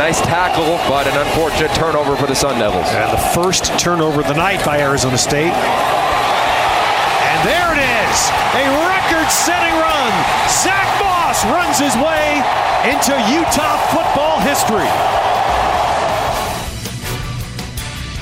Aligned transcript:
Nice 0.00 0.22
tackle, 0.22 0.80
but 0.88 1.06
an 1.06 1.12
unfortunate 1.12 1.76
turnover 1.76 2.16
for 2.16 2.26
the 2.26 2.34
Sun 2.34 2.58
Devils. 2.58 2.88
And 2.88 3.12
the 3.12 3.20
first 3.36 3.78
turnover 3.78 4.22
of 4.22 4.28
the 4.28 4.34
night 4.34 4.64
by 4.64 4.80
Arizona 4.80 5.18
State. 5.18 5.52
And 5.52 7.38
there 7.44 7.76
it 7.76 7.84
is, 7.84 8.16
a 8.56 8.64
record-setting 8.88 9.76
run. 9.76 10.12
Zach 10.48 10.88
Moss 11.04 11.44
runs 11.52 11.76
his 11.76 11.92
way 12.00 12.40
into 12.88 13.12
Utah 13.28 13.76
football 13.92 14.40
history. 14.40 14.88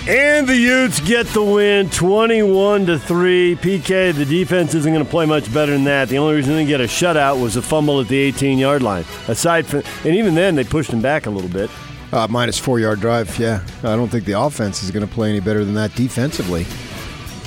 And 0.08 0.48
the 0.48 0.56
Utes 0.56 1.00
get 1.00 1.26
the 1.26 1.44
win 1.44 1.90
21 1.90 2.86
to 2.86 2.98
3. 2.98 3.56
PK, 3.56 4.14
the 4.14 4.24
defense 4.24 4.72
isn't 4.72 4.90
going 4.90 5.04
to 5.04 5.10
play 5.10 5.26
much 5.26 5.52
better 5.52 5.72
than 5.72 5.84
that. 5.84 6.08
The 6.08 6.16
only 6.16 6.34
reason 6.36 6.54
they 6.54 6.64
get 6.64 6.80
a 6.80 6.84
shutout 6.84 7.42
was 7.42 7.56
a 7.56 7.62
fumble 7.62 8.00
at 8.00 8.08
the 8.08 8.16
18 8.16 8.56
yard 8.56 8.82
line. 8.82 9.04
Aside 9.26 9.66
from, 9.66 9.82
and 10.06 10.16
even 10.16 10.34
then, 10.34 10.54
they 10.54 10.64
pushed 10.64 10.90
him 10.90 11.02
back 11.02 11.26
a 11.26 11.30
little 11.30 11.50
bit. 11.50 11.70
Uh, 12.10 12.26
minus 12.26 12.58
four 12.58 12.80
yard 12.80 13.00
drive, 13.00 13.38
yeah. 13.38 13.62
I 13.80 13.96
don't 13.96 14.08
think 14.08 14.24
the 14.24 14.40
offense 14.40 14.82
is 14.82 14.90
going 14.90 15.06
to 15.06 15.12
play 15.12 15.28
any 15.28 15.40
better 15.40 15.62
than 15.62 15.74
that 15.74 15.94
defensively 15.94 16.64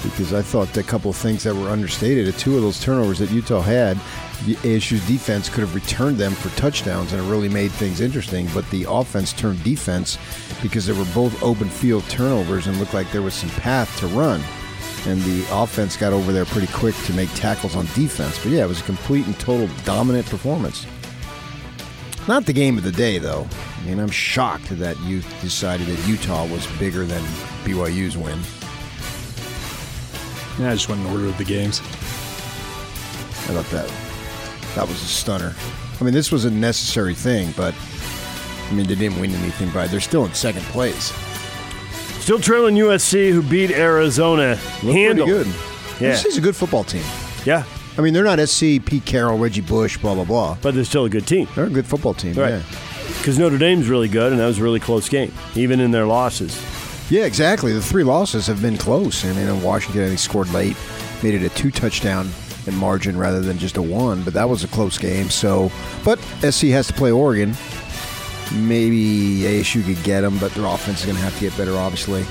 because 0.03 0.31
I 0.31 0.43
thought 0.43 0.77
a 0.77 0.83
couple 0.83 1.09
of 1.09 1.17
things 1.17 1.41
that 1.41 1.55
were 1.55 1.67
understated. 1.69 2.31
Two 2.37 2.57
of 2.57 2.61
those 2.61 2.79
turnovers 2.79 3.17
that 3.17 3.31
Utah 3.31 3.61
had, 3.61 3.97
ASU's 4.41 5.05
defense 5.07 5.49
could 5.49 5.61
have 5.61 5.75
returned 5.75 6.17
them 6.17 6.33
for 6.33 6.49
touchdowns 6.57 7.13
and 7.13 7.21
it 7.21 7.29
really 7.29 7.49
made 7.49 7.71
things 7.71 8.01
interesting. 8.01 8.47
But 8.53 8.69
the 8.71 8.85
offense 8.89 9.33
turned 9.33 9.63
defense 9.63 10.17
because 10.61 10.85
they 10.87 10.93
were 10.93 11.05
both 11.13 11.41
open 11.43 11.69
field 11.69 12.03
turnovers 12.09 12.67
and 12.67 12.77
looked 12.77 12.93
like 12.93 13.11
there 13.11 13.21
was 13.21 13.33
some 13.33 13.49
path 13.51 13.99
to 13.99 14.07
run. 14.07 14.41
And 15.07 15.21
the 15.21 15.45
offense 15.51 15.97
got 15.97 16.13
over 16.13 16.31
there 16.31 16.45
pretty 16.45 16.71
quick 16.73 16.95
to 17.05 17.13
make 17.13 17.31
tackles 17.33 17.75
on 17.75 17.85
defense. 17.93 18.37
But 18.41 18.51
yeah, 18.51 18.63
it 18.63 18.67
was 18.67 18.81
a 18.81 18.83
complete 18.83 19.25
and 19.25 19.39
total 19.39 19.69
dominant 19.83 20.27
performance. 20.27 20.85
Not 22.27 22.45
the 22.45 22.53
game 22.53 22.77
of 22.77 22.83
the 22.83 22.91
day, 22.91 23.17
though. 23.17 23.47
I 23.79 23.85
mean, 23.85 23.99
I'm 23.99 24.09
shocked 24.09 24.69
that 24.77 24.99
you 25.01 25.21
decided 25.41 25.87
that 25.87 26.07
Utah 26.07 26.45
was 26.45 26.67
bigger 26.77 27.03
than 27.03 27.23
BYU's 27.63 28.15
win. 28.15 28.39
Yeah, 30.59 30.71
I 30.71 30.73
just 30.75 30.87
went 30.87 31.01
in 31.01 31.07
order 31.07 31.25
of 31.25 31.37
the 31.39 31.43
games. 31.43 31.79
I 31.79 33.53
thought 33.53 33.65
that 33.71 34.10
that 34.75 34.87
was 34.87 35.01
a 35.01 35.05
stunner. 35.05 35.53
I 35.99 36.03
mean, 36.03 36.13
this 36.13 36.31
was 36.31 36.45
a 36.45 36.51
necessary 36.51 37.13
thing, 37.13 37.53
but 37.55 37.75
I 38.69 38.73
mean, 38.73 38.87
they 38.87 38.95
didn't 38.95 39.19
win 39.19 39.31
anything 39.31 39.69
by. 39.71 39.87
They're 39.87 39.99
still 39.99 40.25
in 40.25 40.33
second 40.33 40.63
place. 40.63 41.11
Still 42.21 42.39
trailing 42.39 42.75
USC, 42.75 43.31
who 43.31 43.41
beat 43.41 43.71
Arizona. 43.71 44.51
Look 44.51 44.79
pretty 44.81 45.01
Handle. 45.03 45.25
good. 45.27 45.47
Yeah. 45.99 46.13
USC's 46.13 46.37
a 46.37 46.41
good 46.41 46.55
football 46.55 46.83
team. 46.83 47.03
Yeah, 47.45 47.63
I 47.97 48.01
mean, 48.01 48.13
they're 48.13 48.23
not 48.23 48.39
SC, 48.39 48.79
Pete 48.85 49.05
Carroll, 49.05 49.37
Reggie 49.37 49.61
Bush, 49.61 49.97
blah 49.97 50.15
blah 50.15 50.23
blah. 50.23 50.57
but 50.61 50.73
they're 50.75 50.83
still 50.85 51.05
a 51.05 51.09
good 51.09 51.27
team. 51.27 51.47
They're 51.55 51.65
a 51.65 51.69
good 51.69 51.85
football 51.85 52.13
team. 52.13 52.33
Right. 52.35 52.51
Yeah. 52.51 52.61
Because 53.17 53.37
Notre 53.37 53.57
Dame's 53.57 53.87
really 53.89 54.07
good, 54.07 54.31
and 54.31 54.39
that 54.39 54.45
was 54.47 54.59
a 54.59 54.63
really 54.63 54.79
close 54.79 55.09
game, 55.09 55.31
even 55.55 55.79
in 55.79 55.91
their 55.91 56.05
losses. 56.05 56.59
Yeah, 57.11 57.25
exactly. 57.25 57.73
The 57.73 57.81
three 57.81 58.03
losses 58.05 58.47
have 58.47 58.61
been 58.61 58.77
close. 58.77 59.25
I 59.25 59.33
mean, 59.33 59.47
in 59.47 59.61
Washington, 59.61 60.03
I 60.05 60.07
think 60.07 60.19
scored 60.19 60.51
late, 60.53 60.77
made 61.21 61.33
it 61.33 61.43
a 61.43 61.49
two 61.49 61.69
touchdown 61.69 62.29
in 62.67 62.75
margin 62.75 63.17
rather 63.17 63.39
than 63.41 63.57
just 63.57 63.77
a 63.77 63.81
one. 63.81 64.23
But 64.23 64.33
that 64.33 64.49
was 64.49 64.63
a 64.63 64.67
close 64.67 64.97
game. 64.97 65.29
So, 65.29 65.71
but 66.03 66.19
SC 66.47 66.65
has 66.67 66.87
to 66.87 66.93
play 66.93 67.11
Oregon. 67.11 67.53
Maybe 68.53 69.41
ASU 69.43 69.83
could 69.85 70.03
get 70.03 70.21
them, 70.21 70.37
but 70.39 70.51
their 70.53 70.65
offense 70.65 70.99
is 70.99 71.05
going 71.05 71.15
to 71.17 71.23
have 71.23 71.33
to 71.35 71.39
get 71.41 71.55
better, 71.57 71.75
obviously. 71.77 72.23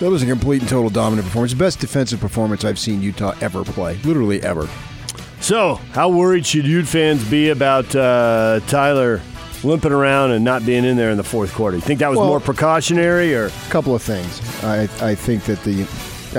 That 0.00 0.10
was 0.10 0.22
a 0.22 0.26
complete 0.26 0.60
and 0.62 0.68
total 0.68 0.90
dominant 0.90 1.26
performance. 1.26 1.54
Best 1.54 1.78
defensive 1.78 2.20
performance 2.20 2.64
I've 2.64 2.78
seen 2.78 3.00
Utah 3.02 3.34
ever 3.40 3.64
play. 3.64 3.96
Literally 4.04 4.42
ever. 4.42 4.68
So, 5.40 5.76
how 5.92 6.08
worried 6.10 6.44
should 6.44 6.66
Ute 6.66 6.86
fans 6.86 7.24
be 7.30 7.50
about 7.50 7.94
uh, 7.94 8.60
Tyler 8.66 9.20
limping 9.62 9.92
around 9.92 10.32
and 10.32 10.44
not 10.44 10.66
being 10.66 10.84
in 10.84 10.96
there 10.96 11.10
in 11.10 11.16
the 11.16 11.24
fourth 11.24 11.54
quarter? 11.54 11.76
You 11.76 11.80
think 11.82 12.00
that 12.00 12.10
was 12.10 12.18
Well- 12.18 12.26
more 12.26 12.40
precautionary, 12.40 13.34
or 13.34 13.46
A 13.46 13.52
couple 13.70 13.94
of 13.94 14.02
things. 14.02 14.40
I 14.64 14.88
I 15.00 15.14
think 15.14 15.44
that 15.44 15.62
the 15.62 15.86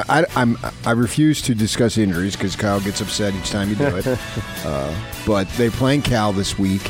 I, 0.07 0.25
I'm 0.35 0.57
I 0.85 0.91
refuse 0.91 1.41
to 1.44 1.55
discuss 1.55 1.97
injuries 1.97 2.35
because 2.35 2.55
Kyle 2.55 2.79
gets 2.79 3.01
upset 3.01 3.33
each 3.33 3.50
time 3.50 3.69
you 3.69 3.75
do 3.75 3.95
it. 3.95 4.05
uh, 4.66 4.94
but 5.25 5.50
they're 5.51 5.72
playing 5.72 6.03
Cal 6.03 6.31
this 6.31 6.59
week. 6.59 6.89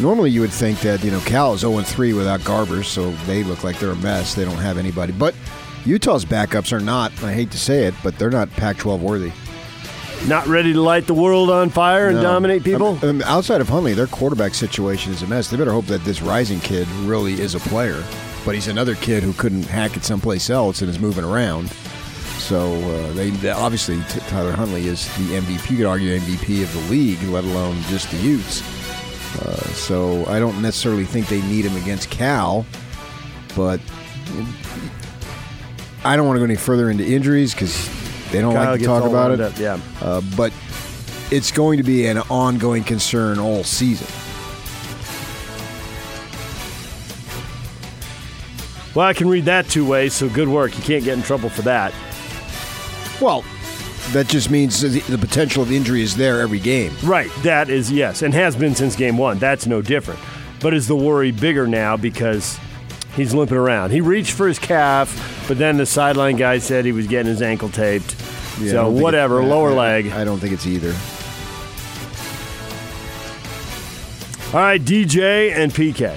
Normally, 0.00 0.30
you 0.30 0.40
would 0.40 0.52
think 0.52 0.80
that 0.80 1.02
you 1.04 1.10
know 1.10 1.20
Cal 1.20 1.54
is 1.54 1.60
0 1.60 1.80
3 1.82 2.12
without 2.14 2.40
Garbers, 2.40 2.86
so 2.86 3.10
they 3.26 3.42
look 3.42 3.64
like 3.64 3.78
they're 3.78 3.90
a 3.90 3.96
mess. 3.96 4.34
They 4.34 4.44
don't 4.44 4.56
have 4.56 4.78
anybody. 4.78 5.12
But 5.12 5.34
Utah's 5.84 6.24
backups 6.24 6.72
are 6.72 6.80
not. 6.80 7.12
I 7.22 7.32
hate 7.32 7.50
to 7.50 7.58
say 7.58 7.84
it, 7.84 7.94
but 8.02 8.18
they're 8.18 8.30
not 8.30 8.50
Pac-12 8.52 9.00
worthy. 9.00 9.32
not 10.28 10.46
ready 10.46 10.72
to 10.74 10.80
light 10.82 11.06
the 11.06 11.14
world 11.14 11.50
on 11.50 11.70
fire 11.70 12.08
and 12.08 12.16
No. 12.16 12.22
dominate 12.22 12.62
people? 12.62 12.98
Um, 13.02 13.08
um, 13.08 13.22
outside 13.22 13.60
of 13.62 13.68
Huntley, 13.70 13.94
their 13.94 14.06
quarterback 14.06 14.54
situation 14.54 15.12
is 15.12 15.22
a 15.22 15.26
mess. 15.26 15.48
They 15.48 15.56
better 15.56 15.72
hope 15.72 15.86
that 15.86 16.04
this 16.04 16.20
rising 16.22 16.60
kid 16.60 16.86
really 17.04 17.40
is 17.40 17.54
a 17.54 17.60
player. 17.60 18.02
But 18.44 18.54
he's 18.54 18.68
another 18.68 18.94
kid 18.96 19.22
who 19.22 19.32
couldn't 19.34 19.64
hack 19.64 19.96
it 19.96 20.04
someplace 20.04 20.48
else 20.50 20.80
and 20.82 20.90
is 20.90 20.98
moving 20.98 21.24
around. 21.24 21.72
So 22.50 22.72
uh, 22.72 23.12
they, 23.12 23.30
they- 23.30 23.50
obviously 23.50 24.02
T- 24.08 24.18
Tyler 24.26 24.50
Huntley 24.50 24.88
is 24.88 25.06
the 25.18 25.36
MVP. 25.38 25.70
You 25.70 25.76
could 25.76 25.86
argue 25.86 26.18
MVP 26.18 26.64
of 26.64 26.72
the 26.74 26.90
league, 26.90 27.22
let 27.22 27.44
alone 27.44 27.80
just 27.82 28.10
the 28.10 28.16
Utes. 28.16 28.60
Uh, 29.40 29.54
so 29.72 30.26
I 30.26 30.40
don't 30.40 30.60
necessarily 30.60 31.04
think 31.04 31.28
they 31.28 31.42
need 31.42 31.64
him 31.64 31.80
against 31.80 32.10
Cal, 32.10 32.66
but 33.54 33.80
I 36.04 36.16
don't 36.16 36.26
want 36.26 36.38
to 36.38 36.40
go 36.40 36.44
any 36.44 36.56
further 36.56 36.90
into 36.90 37.06
injuries 37.06 37.54
because 37.54 37.88
they 38.32 38.40
don't 38.40 38.52
Kyle 38.54 38.72
like 38.72 38.80
to 38.80 38.86
talk 38.86 39.04
about 39.04 39.30
it. 39.30 39.40
up, 39.40 39.56
yeah. 39.56 39.78
Uh, 40.02 40.20
but 40.36 40.52
it's 41.30 41.52
going 41.52 41.76
to 41.76 41.84
be 41.84 42.06
an 42.06 42.18
ongoing 42.18 42.82
concern 42.82 43.38
all 43.38 43.62
season. 43.62 44.08
Well, 48.96 49.06
I 49.06 49.12
can 49.14 49.28
read 49.28 49.44
that 49.44 49.68
two 49.68 49.86
ways, 49.86 50.14
so 50.14 50.28
good 50.28 50.48
work. 50.48 50.76
You 50.76 50.82
can't 50.82 51.04
get 51.04 51.16
in 51.16 51.22
trouble 51.22 51.48
for 51.48 51.62
that. 51.62 51.94
Well, 53.20 53.44
that 54.12 54.26
just 54.28 54.50
means 54.50 54.80
the, 54.80 55.00
the 55.00 55.18
potential 55.18 55.62
of 55.62 55.70
injury 55.70 56.02
is 56.02 56.16
there 56.16 56.40
every 56.40 56.58
game. 56.58 56.92
Right. 57.04 57.30
That 57.42 57.68
is, 57.70 57.92
yes, 57.92 58.22
and 58.22 58.32
has 58.34 58.56
been 58.56 58.74
since 58.74 58.96
game 58.96 59.16
one. 59.18 59.38
That's 59.38 59.66
no 59.66 59.82
different. 59.82 60.20
But 60.60 60.74
is 60.74 60.88
the 60.88 60.96
worry 60.96 61.30
bigger 61.30 61.66
now 61.66 61.96
because 61.96 62.58
he's 63.14 63.32
limping 63.34 63.56
around? 63.56 63.90
He 63.92 64.00
reached 64.00 64.32
for 64.32 64.48
his 64.48 64.58
calf, 64.58 65.44
but 65.48 65.58
then 65.58 65.76
the 65.76 65.86
sideline 65.86 66.36
guy 66.36 66.58
said 66.58 66.84
he 66.84 66.92
was 66.92 67.06
getting 67.06 67.30
his 67.30 67.42
ankle 67.42 67.68
taped. 67.68 68.14
Yeah, 68.60 68.72
so 68.72 68.90
whatever, 68.90 69.40
it- 69.40 69.46
lower 69.46 69.70
I- 69.70 69.74
leg. 69.74 70.06
I 70.12 70.24
don't 70.24 70.38
think 70.38 70.52
it's 70.52 70.66
either. 70.66 70.94
All 74.52 74.60
right, 74.64 74.80
DJ 74.84 75.52
and 75.52 75.72
PK. 75.72 76.16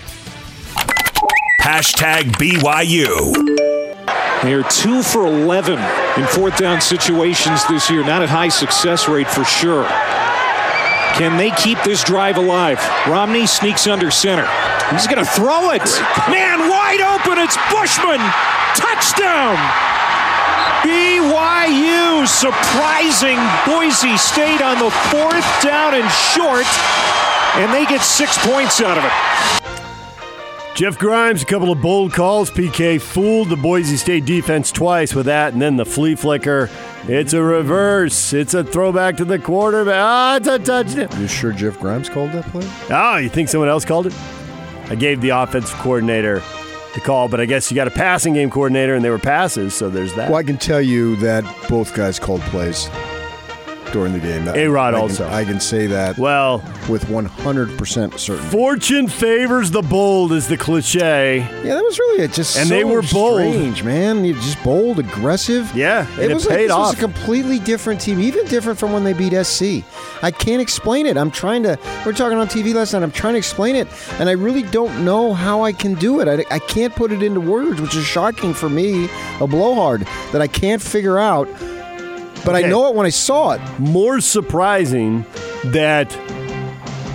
Hashtag 1.61 2.31
BYU. 2.33 3.72
They 4.43 4.53
are 4.53 4.63
two 4.63 5.01
for 5.01 5.25
11 5.25 5.79
in 6.19 6.27
fourth 6.27 6.57
down 6.57 6.81
situations 6.81 7.65
this 7.67 7.89
year. 7.89 8.03
Not 8.03 8.21
at 8.21 8.27
high 8.27 8.49
success 8.49 9.07
rate 9.07 9.29
for 9.29 9.45
sure. 9.45 9.87
Can 11.15 11.37
they 11.37 11.51
keep 11.51 11.81
this 11.83 12.03
drive 12.03 12.35
alive? 12.35 12.77
Romney 13.07 13.47
sneaks 13.47 13.87
under 13.87 14.11
center. 14.11 14.45
He's 14.91 15.07
going 15.07 15.23
to 15.23 15.31
throw 15.31 15.71
it. 15.71 15.87
Man, 16.27 16.67
wide 16.67 16.99
open. 16.99 17.39
It's 17.39 17.55
Bushman. 17.71 18.19
Touchdown. 18.75 19.55
BYU 20.83 22.27
surprising 22.27 23.39
Boise 23.65 24.17
State 24.17 24.61
on 24.61 24.77
the 24.77 24.91
fourth 25.07 25.47
down 25.63 25.93
and 25.93 26.11
short, 26.11 26.67
and 27.55 27.71
they 27.71 27.85
get 27.85 28.01
six 28.01 28.37
points 28.45 28.81
out 28.81 28.97
of 28.97 29.05
it. 29.05 29.72
Jeff 30.75 30.97
Grimes, 30.97 31.43
a 31.43 31.45
couple 31.45 31.71
of 31.71 31.81
bold 31.81 32.13
calls. 32.13 32.49
PK 32.49 32.99
fooled 32.99 33.49
the 33.49 33.55
Boise 33.55 33.95
State 33.95 34.25
defense 34.25 34.71
twice 34.71 35.13
with 35.13 35.27
that, 35.27 35.53
and 35.53 35.61
then 35.61 35.75
the 35.75 35.85
flea 35.85 36.15
flicker. 36.15 36.67
It's 37.07 37.33
a 37.33 37.43
reverse. 37.43 38.33
It's 38.33 38.55
a 38.55 38.63
throwback 38.63 39.17
to 39.17 39.25
the 39.25 39.37
quarterback. 39.37 39.95
Ah, 39.95 40.37
it's 40.37 40.47
a 40.47 40.57
touchdown. 40.57 41.09
You 41.21 41.27
sure 41.27 41.51
Jeff 41.51 41.79
Grimes 41.79 42.09
called 42.09 42.31
that 42.31 42.45
play? 42.45 42.67
Oh, 42.89 43.17
you 43.17 43.29
think 43.29 43.49
someone 43.49 43.69
else 43.69 43.85
called 43.85 44.07
it? 44.07 44.15
I 44.89 44.95
gave 44.95 45.21
the 45.21 45.29
offensive 45.29 45.77
coordinator 45.77 46.41
the 46.95 47.01
call, 47.01 47.27
but 47.27 47.39
I 47.39 47.45
guess 47.45 47.69
you 47.69 47.75
got 47.75 47.87
a 47.87 47.91
passing 47.91 48.33
game 48.33 48.49
coordinator, 48.49 48.95
and 48.95 49.05
they 49.05 49.11
were 49.11 49.19
passes, 49.19 49.75
so 49.75 49.91
there's 49.91 50.15
that. 50.15 50.31
Well, 50.31 50.39
I 50.39 50.43
can 50.43 50.57
tell 50.57 50.81
you 50.81 51.15
that 51.17 51.43
both 51.69 51.93
guys 51.93 52.17
called 52.17 52.41
plays. 52.41 52.89
During 53.93 54.11
the 54.11 54.19
game. 54.19 54.47
A 54.49 54.67
Rod 54.67 54.93
also. 54.93 55.27
I 55.29 55.45
can 55.45 55.59
say 55.61 55.87
that 55.87 56.17
Well, 56.17 56.57
with 56.89 57.05
100% 57.05 58.19
certainty. 58.19 58.49
fortune 58.49 59.07
favors 59.07 59.71
the 59.71 59.81
bold 59.81 60.33
is 60.33 60.47
the 60.47 60.57
cliche. 60.57 61.37
Yeah, 61.63 61.75
that 61.75 61.83
was 61.83 61.97
really 61.99 62.23
it. 62.25 62.33
Just 62.33 62.57
And 62.57 62.67
so 62.67 62.73
they 62.75 62.83
were 62.83 63.01
bold. 63.03 63.39
strange, 63.39 63.83
man. 63.83 64.25
You 64.25 64.33
just 64.33 64.61
bold, 64.63 64.99
aggressive. 64.99 65.71
Yeah, 65.75 66.05
and 66.19 66.31
it 66.31 66.33
was 66.33 66.45
like 66.45 66.57
paid 66.57 66.69
this 66.69 66.75
was 66.77 66.93
a 66.93 66.97
completely 66.97 67.59
different 67.59 68.01
team, 68.01 68.19
even 68.19 68.45
different 68.47 68.77
from 68.79 68.91
when 68.91 69.03
they 69.03 69.13
beat 69.13 69.33
SC. 69.45 69.83
I 70.21 70.31
can't 70.31 70.61
explain 70.61 71.05
it. 71.05 71.15
I'm 71.17 71.31
trying 71.31 71.63
to. 71.63 71.77
We 72.05 72.11
are 72.11 72.13
talking 72.13 72.37
on 72.37 72.47
TV 72.47 72.73
last 72.73 72.93
night. 72.93 73.03
I'm 73.03 73.11
trying 73.11 73.33
to 73.35 73.37
explain 73.37 73.75
it, 73.75 73.87
and 74.19 74.27
I 74.27 74.33
really 74.33 74.63
don't 74.63 75.05
know 75.05 75.33
how 75.33 75.63
I 75.63 75.71
can 75.71 75.93
do 75.93 76.19
it. 76.19 76.27
I, 76.27 76.43
I 76.55 76.59
can't 76.59 76.95
put 76.95 77.11
it 77.11 77.21
into 77.21 77.39
words, 77.39 77.79
which 77.79 77.95
is 77.95 78.03
shocking 78.05 78.53
for 78.53 78.69
me, 78.69 79.07
a 79.39 79.47
blowhard 79.47 80.07
that 80.31 80.41
I 80.41 80.47
can't 80.47 80.81
figure 80.81 81.19
out. 81.19 81.47
But 82.45 82.55
I 82.55 82.61
know 82.61 82.87
it 82.89 82.95
when 82.95 83.05
I 83.05 83.09
saw 83.09 83.51
it. 83.51 83.61
More 83.79 84.19
surprising 84.19 85.25
that 85.65 86.11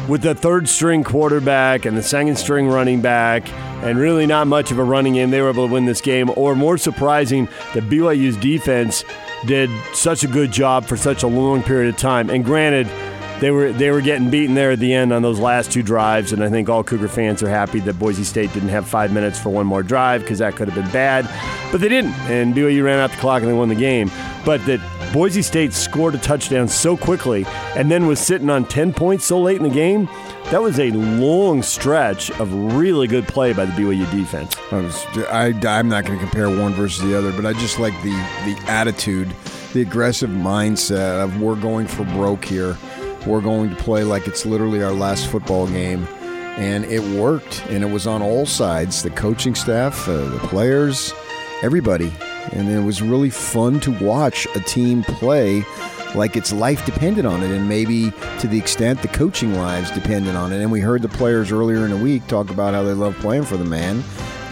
with 0.08 0.22
the 0.22 0.34
third 0.34 0.68
string 0.68 1.04
quarterback 1.04 1.84
and 1.84 1.96
the 1.96 2.02
second 2.02 2.36
string 2.36 2.68
running 2.68 3.02
back, 3.02 3.48
and 3.82 3.98
really 3.98 4.26
not 4.26 4.46
much 4.46 4.70
of 4.70 4.78
a 4.78 4.84
running 4.84 5.14
game, 5.14 5.30
they 5.30 5.40
were 5.40 5.50
able 5.50 5.66
to 5.66 5.72
win 5.72 5.84
this 5.84 6.00
game. 6.00 6.30
Or 6.34 6.56
more 6.56 6.78
surprising 6.78 7.46
that 7.74 7.84
BYU's 7.84 8.36
defense 8.36 9.04
did 9.46 9.70
such 9.94 10.24
a 10.24 10.28
good 10.28 10.50
job 10.50 10.84
for 10.84 10.96
such 10.96 11.22
a 11.22 11.28
long 11.28 11.62
period 11.62 11.94
of 11.94 12.00
time. 12.00 12.30
And 12.30 12.44
granted, 12.44 12.88
they 13.40 13.50
were 13.52 13.72
they 13.72 13.90
were 13.90 14.00
getting 14.00 14.30
beaten 14.30 14.54
there 14.56 14.72
at 14.72 14.80
the 14.80 14.92
end 14.92 15.12
on 15.12 15.22
those 15.22 15.38
last 15.38 15.70
two 15.70 15.82
drives, 15.82 16.32
and 16.32 16.42
I 16.42 16.48
think 16.48 16.68
all 16.68 16.82
Cougar 16.82 17.08
fans 17.08 17.42
are 17.42 17.48
happy 17.48 17.78
that 17.80 17.98
Boise 17.98 18.24
State 18.24 18.52
didn't 18.52 18.70
have 18.70 18.86
five 18.86 19.12
minutes 19.12 19.38
for 19.38 19.50
one 19.50 19.66
more 19.66 19.84
drive 19.84 20.22
because 20.22 20.38
that 20.38 20.56
could 20.56 20.68
have 20.68 20.74
been 20.74 20.92
bad, 20.92 21.28
but 21.70 21.80
they 21.80 21.88
didn't, 21.88 22.14
and 22.28 22.52
BYU 22.54 22.82
ran 22.82 22.98
out 22.98 23.10
the 23.10 23.16
clock 23.18 23.42
and 23.42 23.48
they 23.48 23.54
won 23.54 23.68
the 23.68 23.76
game. 23.76 24.10
But 24.44 24.64
that 24.66 24.80
Boise 25.12 25.40
State 25.40 25.72
scored 25.72 26.14
a 26.14 26.18
touchdown 26.18 26.68
so 26.68 26.96
quickly 26.96 27.46
and 27.74 27.90
then 27.90 28.06
was 28.06 28.20
sitting 28.20 28.50
on 28.50 28.66
ten 28.66 28.92
points 28.92 29.24
so 29.24 29.40
late 29.40 29.56
in 29.56 29.62
the 29.62 29.70
game. 29.70 30.06
That 30.50 30.62
was 30.62 30.78
a 30.78 30.90
long 30.90 31.62
stretch 31.62 32.30
of 32.32 32.52
really 32.74 33.06
good 33.06 33.26
play 33.26 33.52
by 33.52 33.64
the 33.64 33.72
BYU 33.72 34.10
defense. 34.10 34.54
I 34.70 34.76
was, 34.76 35.06
I, 35.30 35.54
I'm 35.66 35.88
not 35.88 36.04
going 36.04 36.18
to 36.18 36.24
compare 36.24 36.48
one 36.48 36.72
versus 36.72 37.02
the 37.02 37.16
other, 37.16 37.32
but 37.32 37.46
I 37.46 37.54
just 37.54 37.78
like 37.78 37.94
the, 38.02 38.10
the 38.44 38.58
attitude, 38.66 39.34
the 39.72 39.82
aggressive 39.82 40.30
mindset 40.30 41.22
of 41.22 41.40
we're 41.40 41.56
going 41.56 41.86
for 41.86 42.04
broke 42.04 42.44
here. 42.44 42.76
We're 43.26 43.40
going 43.40 43.70
to 43.70 43.76
play 43.76 44.04
like 44.04 44.26
it's 44.26 44.46
literally 44.46 44.82
our 44.82 44.92
last 44.92 45.26
football 45.28 45.66
game. 45.66 46.06
And 46.56 46.84
it 46.86 47.00
worked, 47.16 47.64
and 47.68 47.84
it 47.84 47.90
was 47.90 48.06
on 48.06 48.20
all 48.20 48.44
sides 48.44 49.02
the 49.02 49.10
coaching 49.10 49.54
staff, 49.54 50.08
uh, 50.08 50.28
the 50.28 50.38
players, 50.38 51.14
everybody. 51.62 52.12
And 52.52 52.68
it 52.68 52.80
was 52.80 53.02
really 53.02 53.30
fun 53.30 53.80
to 53.80 53.90
watch 54.04 54.46
a 54.54 54.60
team 54.60 55.02
play 55.02 55.64
like 56.14 56.36
its 56.36 56.52
life 56.52 56.84
depended 56.86 57.26
on 57.26 57.42
it, 57.42 57.50
and 57.50 57.68
maybe 57.68 58.10
to 58.40 58.46
the 58.46 58.58
extent 58.58 59.02
the 59.02 59.08
coaching 59.08 59.54
lives 59.54 59.90
depended 59.90 60.34
on 60.34 60.52
it. 60.52 60.60
And 60.60 60.72
we 60.72 60.80
heard 60.80 61.02
the 61.02 61.08
players 61.08 61.52
earlier 61.52 61.84
in 61.84 61.90
the 61.90 61.96
week 61.96 62.26
talk 62.26 62.50
about 62.50 62.74
how 62.74 62.82
they 62.82 62.94
love 62.94 63.14
playing 63.16 63.44
for 63.44 63.56
the 63.56 63.64
man, 63.64 64.02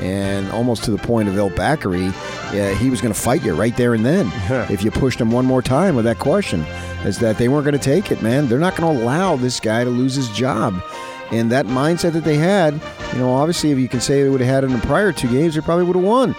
and 0.00 0.50
almost 0.50 0.84
to 0.84 0.90
the 0.90 0.98
point 0.98 1.28
of 1.28 1.38
El 1.38 1.50
Bakary, 1.50 2.12
yeah, 2.52 2.74
he 2.74 2.90
was 2.90 3.00
going 3.00 3.12
to 3.12 3.18
fight 3.18 3.42
you 3.42 3.54
right 3.54 3.76
there 3.76 3.94
and 3.94 4.04
then 4.04 4.30
if 4.70 4.82
you 4.82 4.90
pushed 4.90 5.20
him 5.20 5.30
one 5.30 5.46
more 5.46 5.62
time 5.62 5.96
with 5.96 6.04
that 6.04 6.18
question. 6.18 6.64
Is 7.04 7.18
that 7.20 7.38
they 7.38 7.48
weren't 7.48 7.64
going 7.64 7.78
to 7.78 7.84
take 7.84 8.10
it, 8.10 8.20
man? 8.20 8.48
They're 8.48 8.58
not 8.58 8.74
going 8.74 8.96
to 8.96 9.02
allow 9.02 9.36
this 9.36 9.60
guy 9.60 9.84
to 9.84 9.90
lose 9.90 10.16
his 10.16 10.28
job. 10.30 10.82
And 11.30 11.52
that 11.52 11.66
mindset 11.66 12.12
that 12.12 12.24
they 12.24 12.36
had, 12.36 12.74
you 13.12 13.18
know, 13.18 13.32
obviously, 13.32 13.70
if 13.70 13.78
you 13.78 13.88
can 13.88 14.00
say 14.00 14.22
they 14.22 14.28
would 14.28 14.40
have 14.40 14.48
had 14.48 14.64
it 14.64 14.68
in 14.68 14.72
the 14.78 14.86
prior 14.86 15.12
two 15.12 15.30
games, 15.30 15.54
they 15.54 15.60
probably 15.60 15.84
would 15.84 15.96
have 15.96 16.04
won. 16.04 16.34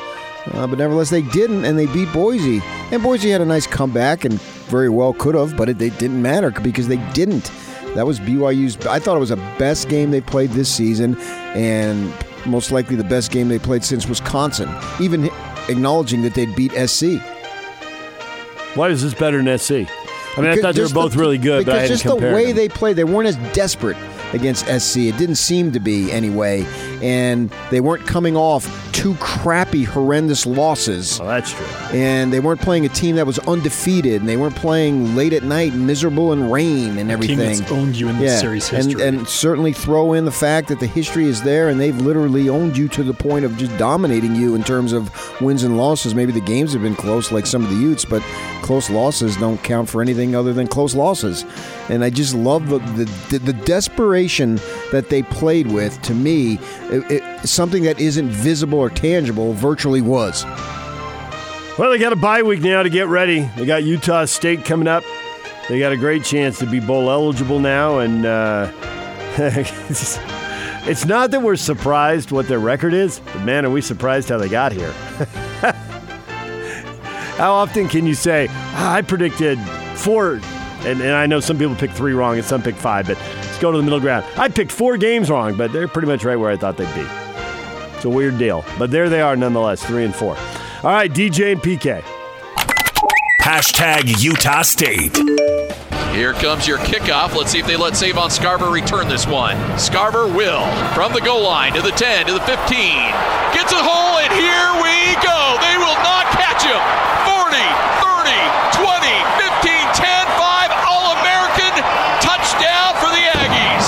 Uh, 0.54 0.68
but 0.68 0.80
nevertheless, 0.80 1.10
they 1.10 1.22
didn't, 1.22 1.66
and 1.66 1.78
they 1.78 1.86
beat 1.88 2.12
Boise. 2.14 2.62
And 2.92 3.02
Boise 3.04 3.30
had 3.30 3.42
a 3.42 3.46
nice 3.46 3.68
comeback, 3.68 4.26
and 4.26 4.40
very 4.70 4.90
well 4.90 5.14
could 5.14 5.36
have, 5.36 5.56
but 5.58 5.70
it, 5.70 5.82
it 5.82 5.98
didn't 5.98 6.22
matter 6.22 6.52
because 6.52 6.88
they 6.88 6.98
didn't. 7.14 7.52
That 7.96 8.06
was 8.06 8.20
BYU's. 8.20 8.78
I 8.86 9.00
thought 9.00 9.16
it 9.18 9.20
was 9.20 9.30
the 9.30 9.36
best 9.58 9.90
game 9.90 10.12
they 10.12 10.22
played 10.22 10.52
this 10.52 10.74
season, 10.74 11.18
and 11.56 12.14
most 12.46 12.72
likely 12.72 12.96
the 12.96 13.04
best 13.04 13.32
game 13.32 13.50
they 13.50 13.60
played 13.60 13.84
since 13.84 14.08
Wisconsin. 14.08 14.70
Even 15.00 15.30
acknowledging 15.68 16.22
that 16.22 16.34
they'd 16.34 16.56
beat 16.56 16.72
SC. 16.88 17.20
Why 18.76 18.90
is 18.90 19.02
this 19.02 19.14
better 19.14 19.42
than 19.42 19.58
SC? 19.58 19.72
I 19.72 20.42
mean, 20.42 20.52
I 20.52 20.56
thought 20.58 20.76
they 20.76 20.84
were 20.84 20.90
both 20.90 21.14
the- 21.14 21.20
really 21.20 21.40
good, 21.40 21.66
but 21.66 21.76
I 21.76 21.82
Because 21.84 22.02
just 22.02 22.04
the 22.04 22.16
way 22.16 22.52
they 22.52 22.70
played, 22.70 22.96
they 22.96 23.04
weren't 23.04 23.28
as 23.28 23.36
desperate 23.54 23.98
against 24.34 24.66
SC. 24.66 24.98
It 24.98 25.18
didn't 25.18 25.36
seem 25.36 25.72
to 25.72 25.80
be 25.80 26.12
anyway, 26.12 26.66
and 27.02 27.54
they 27.72 27.82
weren't 27.82 28.06
coming 28.06 28.36
off 28.36 28.66
two 28.98 29.14
crappy, 29.16 29.84
horrendous 29.84 30.48
losses. 30.48 31.20
Oh, 31.20 31.28
that's 31.28 31.54
true. 31.54 31.66
And 31.92 32.34
they 32.34 32.40
weren't 32.40 32.60
playing 32.60 32.86
a 32.86 32.90
team 32.90 33.16
that 33.18 33.28
was 33.28 33.38
undefeated, 33.40 34.22
and 34.22 34.28
they 34.28 34.38
weren't 34.38 34.56
playing 34.56 35.16
late 35.16 35.34
at 35.34 35.44
night, 35.44 35.74
miserable 35.74 36.34
and 36.34 36.52
rain 36.52 36.98
and 36.98 37.12
everything. 37.12 37.38
Team 37.38 37.60
that's 37.60 37.72
owned 37.72 37.96
you 37.96 38.10
in 38.10 38.18
this 38.18 38.40
series 38.40 38.72
and, 38.74 38.86
history. 38.86 39.08
and 39.08 39.28
certainly 39.28 39.72
throw 39.72 40.14
in 40.14 40.26
the 40.26 40.32
fact 40.32 40.68
that 40.70 40.80
the 40.80 40.88
history 40.88 41.26
is 41.26 41.44
there, 41.44 41.70
and 41.70 41.80
they've 41.80 42.00
literally 42.02 42.50
owned 42.50 42.76
you 42.76 42.88
to 42.90 43.04
the 43.04 43.14
point 43.14 43.46
of 43.46 43.56
just 43.58 43.76
dominating 43.78 44.36
you 44.36 44.56
in 44.56 44.64
terms 44.64 44.94
of 44.94 45.12
wins 45.42 45.64
and 45.64 45.78
losses. 45.78 46.16
Maybe 46.16 46.32
the 46.32 46.42
games 46.42 46.74
have 46.74 46.82
been 46.82 46.96
close, 46.96 47.32
like 47.32 47.46
some 47.46 47.64
of 47.64 47.70
the 47.70 47.76
Utes, 47.76 48.04
but 48.04 48.24
close 48.68 48.90
losses 48.90 49.38
don't 49.38 49.64
count 49.64 49.88
for 49.88 50.02
anything 50.02 50.36
other 50.36 50.52
than 50.52 50.68
close 50.68 50.94
losses. 50.94 51.46
And 51.88 52.04
I 52.04 52.10
just 52.10 52.36
love 52.36 52.68
the 52.68 52.80
the, 53.30 53.40
the 53.40 53.54
desperation 53.54 54.60
that 54.92 55.08
they 55.10 55.24
played 55.24 55.68
with. 55.68 56.02
To 56.02 56.14
me, 56.14 56.60
it, 56.92 57.10
it, 57.10 57.48
something 57.48 57.84
that 57.84 57.98
isn't 57.98 58.28
visible 58.28 58.78
or 58.78 58.90
tangible 58.90 59.54
virtually 59.54 60.02
was. 60.02 60.44
Well, 61.80 61.92
they 61.92 61.98
got 61.98 62.12
a 62.12 62.18
bye 62.18 62.44
week 62.44 62.60
now 62.60 62.84
to 62.84 62.90
get 62.90 63.08
ready. 63.08 63.50
They 63.56 63.66
got 63.66 63.86
Utah 63.86 64.26
State 64.26 64.66
coming 64.66 64.90
up. 64.90 65.06
They 65.70 65.80
got 65.80 65.94
a 65.94 65.98
great 65.98 66.26
chance 66.26 66.60
to 66.60 66.66
be 66.66 66.82
bowl 66.82 67.10
eligible 67.10 67.60
now, 67.60 68.00
and 68.00 68.26
uh, 68.26 68.70
it's, 69.38 70.20
it's 70.88 71.06
not 71.06 71.32
that 71.32 71.42
we're 71.42 71.56
surprised 71.56 72.32
what 72.32 72.50
their 72.50 72.60
record 72.60 72.94
is, 72.94 73.20
but 73.20 73.44
man, 73.44 73.66
are 73.66 73.70
we 73.70 73.80
surprised 73.80 74.28
how 74.28 74.38
they 74.38 74.50
got 74.50 74.74
here. 74.74 74.94
how 77.38 77.54
often 77.54 77.88
can 77.88 78.06
you 78.06 78.14
say, 78.16 78.48
"Ah, 78.50 78.96
I 78.96 79.02
predicted 79.02 79.60
four, 79.96 80.34
and, 80.86 81.02
and 81.02 81.12
I 81.12 81.26
know 81.26 81.40
some 81.40 81.58
people 81.58 81.76
pick 81.76 81.92
three 81.92 82.14
wrong 82.14 82.36
and 82.38 82.46
some 82.46 82.62
pick 82.62 82.76
five, 82.76 83.08
but 83.08 83.18
let's 83.18 83.60
go 83.60 83.72
to 83.72 83.78
the 83.78 83.84
middle 83.84 84.00
ground. 84.00 84.26
I 84.38 84.50
picked 84.50 84.72
four 84.72 84.98
games 84.98 85.30
wrong, 85.30 85.56
but 85.56 85.72
they're 85.72 85.88
pretty 85.88 86.08
much 86.08 86.24
right 86.24 86.36
where 86.36 86.52
I 86.52 86.58
thought 86.58 86.78
they'd 86.78 86.94
be. 86.96 87.06
It's 87.96 88.06
a 88.06 88.10
weird 88.10 88.38
deal, 88.38 88.64
but 88.78 88.92
there 88.92 89.10
they 89.10 89.22
are 89.22 89.36
nonetheless, 89.36 89.84
three 89.84 90.06
and 90.06 90.14
four. 90.16 90.38
All 90.84 90.92
right, 90.92 91.12
DJ 91.12 91.54
and 91.54 91.62
PK. 91.62 92.04
Hashtag 93.42 94.22
Utah 94.22 94.62
State. 94.62 95.16
Here 96.14 96.34
comes 96.34 96.68
your 96.68 96.80
kickoff. 96.80 97.36
Let's 97.36 97.52
see 97.52 97.60
if 97.60 97.68
they 97.68 97.78
let 97.78 97.96
Savon 97.96 98.30
Scarver 98.30 98.72
return 98.72 99.08
this 99.08 99.28
one. 99.28 99.56
Scarver 99.78 100.28
will. 100.34 100.66
From 100.94 101.14
the 101.14 101.22
goal 101.22 101.44
line 101.44 101.74
to 101.74 101.82
the 101.82 101.92
10 101.92 102.28
to 102.28 102.34
the 102.34 102.40
15. 102.42 102.58
Gets 103.54 103.72
a 103.72 103.82
hole, 103.82 104.18
and 104.20 104.34
here 104.34 104.72
we 104.82 105.14
go. 105.22 105.58
They 105.62 105.78
will 105.78 105.98
not 106.04 106.26
catch 106.34 106.64
him. 106.64 107.07
40, 107.58 108.28
30, 108.28 108.78
20, 108.78 109.18
15, 109.42 109.86
10, 109.94 110.26
5. 110.38 110.72
All 110.86 111.18
American. 111.18 111.74
Touchdown 112.22 112.94
for 113.02 113.10
the 113.10 113.24
Aggies. 113.34 113.88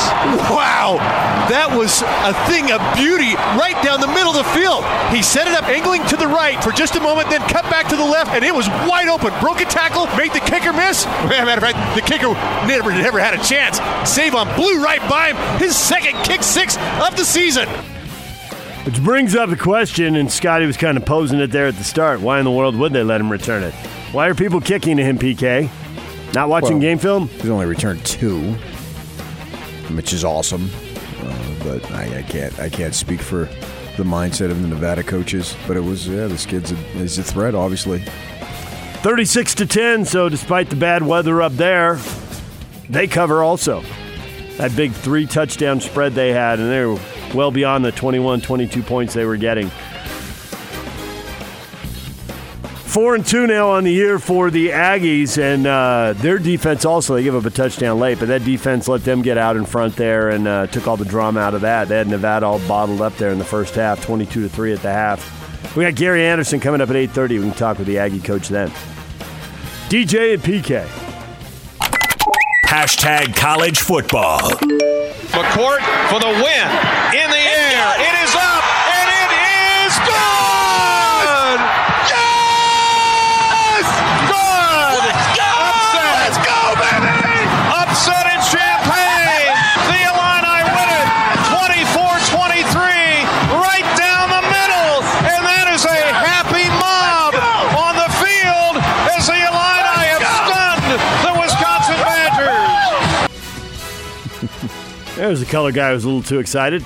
Wow, 0.50 0.98
that 1.50 1.70
was 1.70 2.02
a 2.26 2.34
thing 2.50 2.72
of 2.72 2.82
beauty 2.96 3.36
right 3.58 3.78
down 3.84 4.02
the 4.02 4.08
middle 4.08 4.34
of 4.34 4.38
the 4.42 4.50
field. 4.58 4.86
He 5.14 5.22
set 5.22 5.48
it 5.48 5.54
up 5.54 5.66
angling 5.66 6.06
to 6.08 6.18
the 6.18 6.28
right 6.28 6.62
for 6.64 6.72
just 6.72 6.96
a 6.96 7.00
moment, 7.00 7.30
then 7.30 7.42
cut 7.50 7.64
back 7.70 7.88
to 7.90 7.96
the 7.96 8.06
left, 8.06 8.32
and 8.32 8.44
it 8.44 8.54
was 8.54 8.68
wide 8.90 9.08
open. 9.08 9.34
Broke 9.40 9.62
a 9.62 9.66
tackle, 9.66 10.08
made 10.18 10.34
the 10.34 10.42
kicker 10.42 10.74
miss. 10.74 11.06
Matter 11.30 11.50
of 11.50 11.60
fact, 11.60 11.78
the 11.96 12.02
kicker 12.02 12.34
never, 12.66 12.92
never 12.92 13.20
had 13.20 13.34
a 13.34 13.44
chance. 13.44 13.78
Savon 14.10 14.48
blew 14.56 14.84
right 14.84 15.02
by 15.10 15.34
him. 15.34 15.38
His 15.60 15.76
second 15.76 16.24
kick 16.24 16.44
six 16.44 16.78
of 17.06 17.16
the 17.18 17.26
season. 17.26 17.68
Which 18.86 19.04
brings 19.04 19.36
up 19.36 19.50
the 19.50 19.58
question, 19.58 20.16
and 20.16 20.32
Scotty 20.32 20.66
was 20.66 20.78
kind 20.78 20.98
of 20.98 21.06
posing 21.06 21.40
it 21.40 21.48
there 21.52 21.68
at 21.68 21.76
the 21.76 21.84
start. 21.84 22.22
Why 22.22 22.40
in 22.40 22.46
the 22.46 22.52
world 22.52 22.76
would 22.76 22.94
they 22.94 23.04
let 23.04 23.22
him 23.22 23.32
return 23.32 23.62
it? 23.64 23.74
Why 24.14 24.28
are 24.28 24.34
people 24.34 24.62
kicking 24.62 24.98
to 24.98 25.04
him, 25.04 25.20
PK? 25.20 25.70
Not 26.34 26.50
watching 26.50 26.74
Well, 26.74 26.82
game 26.82 26.98
film? 26.98 27.28
He's 27.28 27.50
only 27.50 27.66
returned 27.66 28.04
two, 28.06 28.54
which 29.96 30.14
is 30.14 30.24
awesome. 30.24 30.70
Uh, 31.22 31.54
but 31.64 31.92
I, 31.92 32.20
I 32.20 32.22
can't 32.24 32.58
I 32.60 32.70
can't 32.70 32.96
speak 32.96 33.20
for 33.20 33.50
the 33.98 34.04
mindset 34.04 34.50
of 34.50 34.62
the 34.62 34.68
Nevada 34.68 35.04
coaches. 35.04 35.56
But 35.68 35.76
it 35.78 35.82
was 35.82 36.08
yeah, 36.08 36.28
this 36.28 36.46
kid's 36.46 36.72
a, 36.72 36.76
he's 36.76 37.18
a 37.18 37.24
threat, 37.24 37.56
obviously. 37.56 38.00
36 39.02 39.56
to 39.56 39.66
10, 39.66 40.06
so 40.06 40.28
despite 40.30 40.70
the 40.70 40.76
bad 40.76 41.04
weather 41.04 41.42
up 41.42 41.54
there, 41.54 42.00
they 42.90 43.08
cover 43.08 43.44
also. 43.44 43.84
That 44.58 44.76
big 44.76 44.92
three 44.92 45.26
touchdown 45.26 45.80
spread 45.80 46.14
they 46.14 46.34
had, 46.34 46.60
and 46.60 46.70
they 46.70 46.84
were 46.86 47.00
well 47.34 47.52
beyond 47.52 47.86
the 47.86 47.92
21, 47.92 48.42
22 48.42 48.84
points 48.84 49.14
they 49.14 49.26
were 49.26 49.38
getting. 49.38 49.70
Four 52.90 53.14
and 53.14 53.24
two 53.24 53.46
now 53.46 53.70
on 53.70 53.84
the 53.84 53.92
year 53.92 54.18
for 54.18 54.50
the 54.50 54.70
Aggies, 54.70 55.38
and 55.38 55.68
uh, 55.68 56.14
their 56.18 56.40
defense 56.40 56.86
also. 56.86 57.14
They 57.14 57.22
give 57.22 57.36
up 57.36 57.46
a 57.46 57.52
touchdown 57.52 58.00
late, 58.00 58.18
but 58.18 58.30
that 58.30 58.44
defense 58.44 58.88
let 58.88 59.04
them 59.04 59.22
get 59.22 59.38
out 59.38 59.56
in 59.56 59.66
front 59.66 59.96
there 59.96 60.30
and 60.30 60.48
uh, 60.48 60.66
took 60.66 60.88
all 60.88 60.98
the 60.98 61.06
drama 61.06 61.40
out 61.40 61.54
of 61.54 61.62
that. 61.62 61.88
They 61.88 61.98
had 61.98 62.08
Nevada 62.08 62.48
all 62.48 62.58
bottled 62.68 63.02
up 63.02 63.16
there 63.18 63.30
in 63.30 63.38
the 63.38 63.46
first 63.46 63.76
half, 63.76 64.04
twenty-two 64.04 64.42
to 64.42 64.50
three 64.50 64.74
at 64.74 64.82
the 64.82 64.92
half. 64.92 65.76
We 65.78 65.84
got 65.84 65.94
Gary 65.94 66.26
Anderson 66.26 66.60
coming 66.60 66.82
up 66.82 66.90
at 66.90 66.96
eight 66.96 67.12
thirty. 67.12 67.38
We 67.38 67.46
can 67.46 67.54
talk 67.54 67.78
with 67.78 67.86
the 67.86 68.00
Aggie 68.00 68.22
coach 68.22 68.50
then. 68.50 68.70
DJ 69.90 70.34
and 70.34 70.42
PK. 70.42 70.99
Hashtag 72.70 73.36
college 73.36 73.80
football. 73.80 74.42
McCourt 75.34 75.82
for 76.08 76.20
the 76.20 76.30
win. 76.30 76.68
In 77.18 77.30
the 77.32 77.36
air. 77.36 78.19
Badgers. 105.30 105.40
There's 105.40 105.50
a 105.50 105.52
color 105.52 105.72
guy 105.72 105.90
who 105.90 105.94
was 105.96 106.04
a 106.04 106.08
little 106.08 106.24
too 106.24 106.40
excited. 106.40 106.84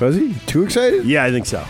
Was 0.00 0.16
he 0.16 0.34
too 0.46 0.64
excited? 0.64 1.04
Yeah, 1.04 1.24
I 1.24 1.30
think 1.30 1.46
so. 1.46 1.64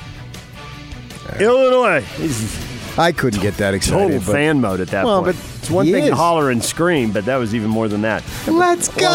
Illinois. 1.41 2.01
He's 2.17 2.67
I 2.99 3.13
couldn't 3.13 3.41
get 3.41 3.55
that 3.59 3.75
excited. 3.75 3.99
total 4.11 4.19
but 4.19 4.33
fan 4.33 4.61
mode 4.61 4.81
at 4.81 4.89
that 4.89 5.05
Well, 5.05 5.23
point. 5.23 5.37
but 5.37 5.45
it's 5.61 5.71
one 5.71 5.87
thing 5.87 6.07
to 6.07 6.17
holler 6.17 6.51
and 6.51 6.63
scream, 6.65 7.13
but 7.13 7.27
that 7.27 7.37
was 7.37 7.55
even 7.55 7.71
more 7.71 7.87
than 7.87 8.03
that. 8.03 8.25
Let's 8.49 8.89
go. 8.89 9.03
Well, 9.03 9.13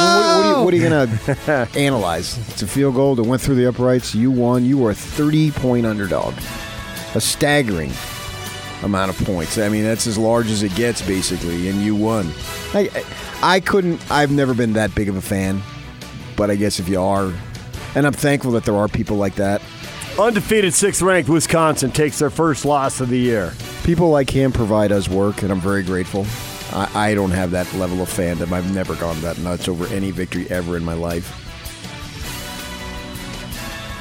I 0.53 0.55
mean, 0.55 0.63
what, 0.65 0.73
are 0.73 0.77
you, 0.77 0.83
you 0.83 0.89
going 0.89 1.09
to 1.09 1.69
analyze? 1.75 2.37
It's 2.49 2.61
a 2.61 2.67
field 2.67 2.95
goal 2.95 3.15
that 3.15 3.23
went 3.23 3.41
through 3.41 3.55
the 3.55 3.65
uprights. 3.67 4.15
You 4.15 4.31
won. 4.31 4.63
You 4.63 4.77
were 4.77 4.91
a 4.91 4.95
30 4.95 5.51
point 5.51 5.85
underdog. 5.85 6.33
A 7.15 7.19
staggering 7.21 7.91
amount 8.83 9.11
of 9.11 9.25
points. 9.25 9.57
I 9.57 9.67
mean, 9.69 9.83
that's 9.83 10.07
as 10.07 10.17
large 10.17 10.49
as 10.49 10.63
it 10.63 10.73
gets, 10.75 11.01
basically, 11.01 11.67
and 11.67 11.81
you 11.81 11.93
won. 11.95 12.31
I, 12.73 12.89
I 13.41 13.59
couldn't, 13.59 13.99
I've 14.09 14.31
never 14.31 14.53
been 14.53 14.73
that 14.73 14.95
big 14.95 15.09
of 15.09 15.15
a 15.17 15.21
fan, 15.21 15.61
but 16.35 16.49
I 16.49 16.55
guess 16.55 16.79
if 16.79 16.89
you 16.89 17.01
are, 17.01 17.31
and 17.95 18.05
I'm 18.05 18.13
thankful 18.13 18.51
that 18.51 18.65
there 18.65 18.75
are 18.75 18.87
people 18.87 19.17
like 19.17 19.35
that. 19.35 19.61
Undefeated 20.19 20.73
sixth 20.73 21.01
ranked 21.01 21.29
Wisconsin 21.29 21.91
takes 21.91 22.19
their 22.19 22.29
first 22.29 22.65
loss 22.65 23.01
of 23.01 23.09
the 23.09 23.17
year. 23.17 23.53
People 23.83 24.09
like 24.09 24.29
him 24.29 24.51
provide 24.51 24.91
us 24.91 25.09
work, 25.09 25.41
and 25.41 25.51
I'm 25.51 25.59
very 25.59 25.83
grateful. 25.83 26.25
I, 26.71 27.11
I 27.11 27.15
don't 27.15 27.31
have 27.31 27.51
that 27.51 27.71
level 27.73 28.01
of 28.01 28.09
fandom. 28.09 28.51
I've 28.51 28.73
never 28.73 28.95
gone 28.95 29.19
that 29.21 29.37
nuts 29.39 29.67
over 29.67 29.87
any 29.87 30.11
victory 30.11 30.49
ever 30.49 30.77
in 30.77 30.85
my 30.85 30.93
life. 30.93 31.39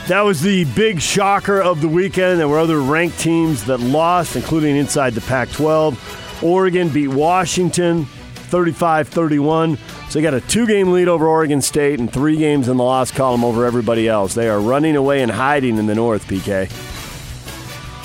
That 0.09 0.23
was 0.23 0.43
the 0.43 0.65
big 0.75 1.01
shocker 1.01 1.63
of 1.63 1.81
the 1.81 1.89
weekend. 1.89 2.41
There 2.41 2.49
were 2.49 2.59
other 2.59 2.81
ranked 2.81 3.21
teams 3.21 3.65
that 3.67 3.79
lost, 3.79 4.37
including 4.37 4.77
inside 4.77 5.15
the 5.15 5.21
Pac 5.23 5.51
12. 5.51 6.43
Oregon 6.43 6.89
beat 6.89 7.09
Washington 7.09 8.07
35 8.53 9.09
31. 9.09 9.79
So 10.11 10.19
they 10.19 10.23
got 10.23 10.35
a 10.35 10.41
two 10.43 10.67
game 10.67 10.93
lead 10.93 11.09
over 11.09 11.27
Oregon 11.27 11.63
State 11.63 11.99
and 11.99 12.13
three 12.13 12.37
games 12.37 12.69
in 12.69 12.77
the 12.77 12.85
loss 12.85 13.11
column 13.11 13.45
over 13.45 13.65
everybody 13.65 14.07
else. 14.09 14.35
They 14.35 14.47
are 14.51 14.61
running 14.61 14.95
away 14.95 15.23
and 15.23 15.31
hiding 15.31 15.79
in 15.79 15.87
the 15.87 15.95
North, 15.95 16.27
PK. 16.29 16.69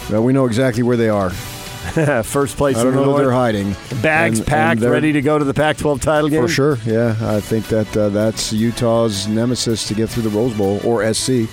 Well, 0.10 0.24
we 0.24 0.32
know 0.32 0.46
exactly 0.46 0.84
where 0.84 0.96
they 0.96 1.10
are. 1.10 1.32
First 2.24 2.56
place 2.56 2.78
I 2.78 2.84
don't 2.84 2.94
in 2.94 2.96
the 2.96 3.02
know 3.02 3.06
North. 3.08 3.16
where 3.18 3.26
they're 3.26 3.34
hiding. 3.34 3.76
Bags 4.02 4.40
And- 4.40 4.48
and 4.48 4.48
packed, 4.48 4.80
they're- 4.80 4.90
ready 4.92 5.12
to 5.12 5.22
go 5.22 5.38
to 5.38 5.44
the 5.44 5.54
Pac 5.54 5.76
12 5.78 6.00
title 6.00 6.30
game. 6.30 6.42
For 6.44 6.48
sure, 6.48 6.80
yeah. 6.86 7.16
I 7.22 7.42
think 7.42 7.68
that 7.68 7.98
uh, 7.98 8.08
that's 8.10 8.54
Utah's 8.54 9.28
nemesis 9.28 9.86
to 9.90 9.94
get 9.96 10.10
through 10.10 10.24
the 10.24 10.30
Rose 10.30 10.54
Bowl 10.54 10.80
or 10.86 11.04
SC, 11.14 11.50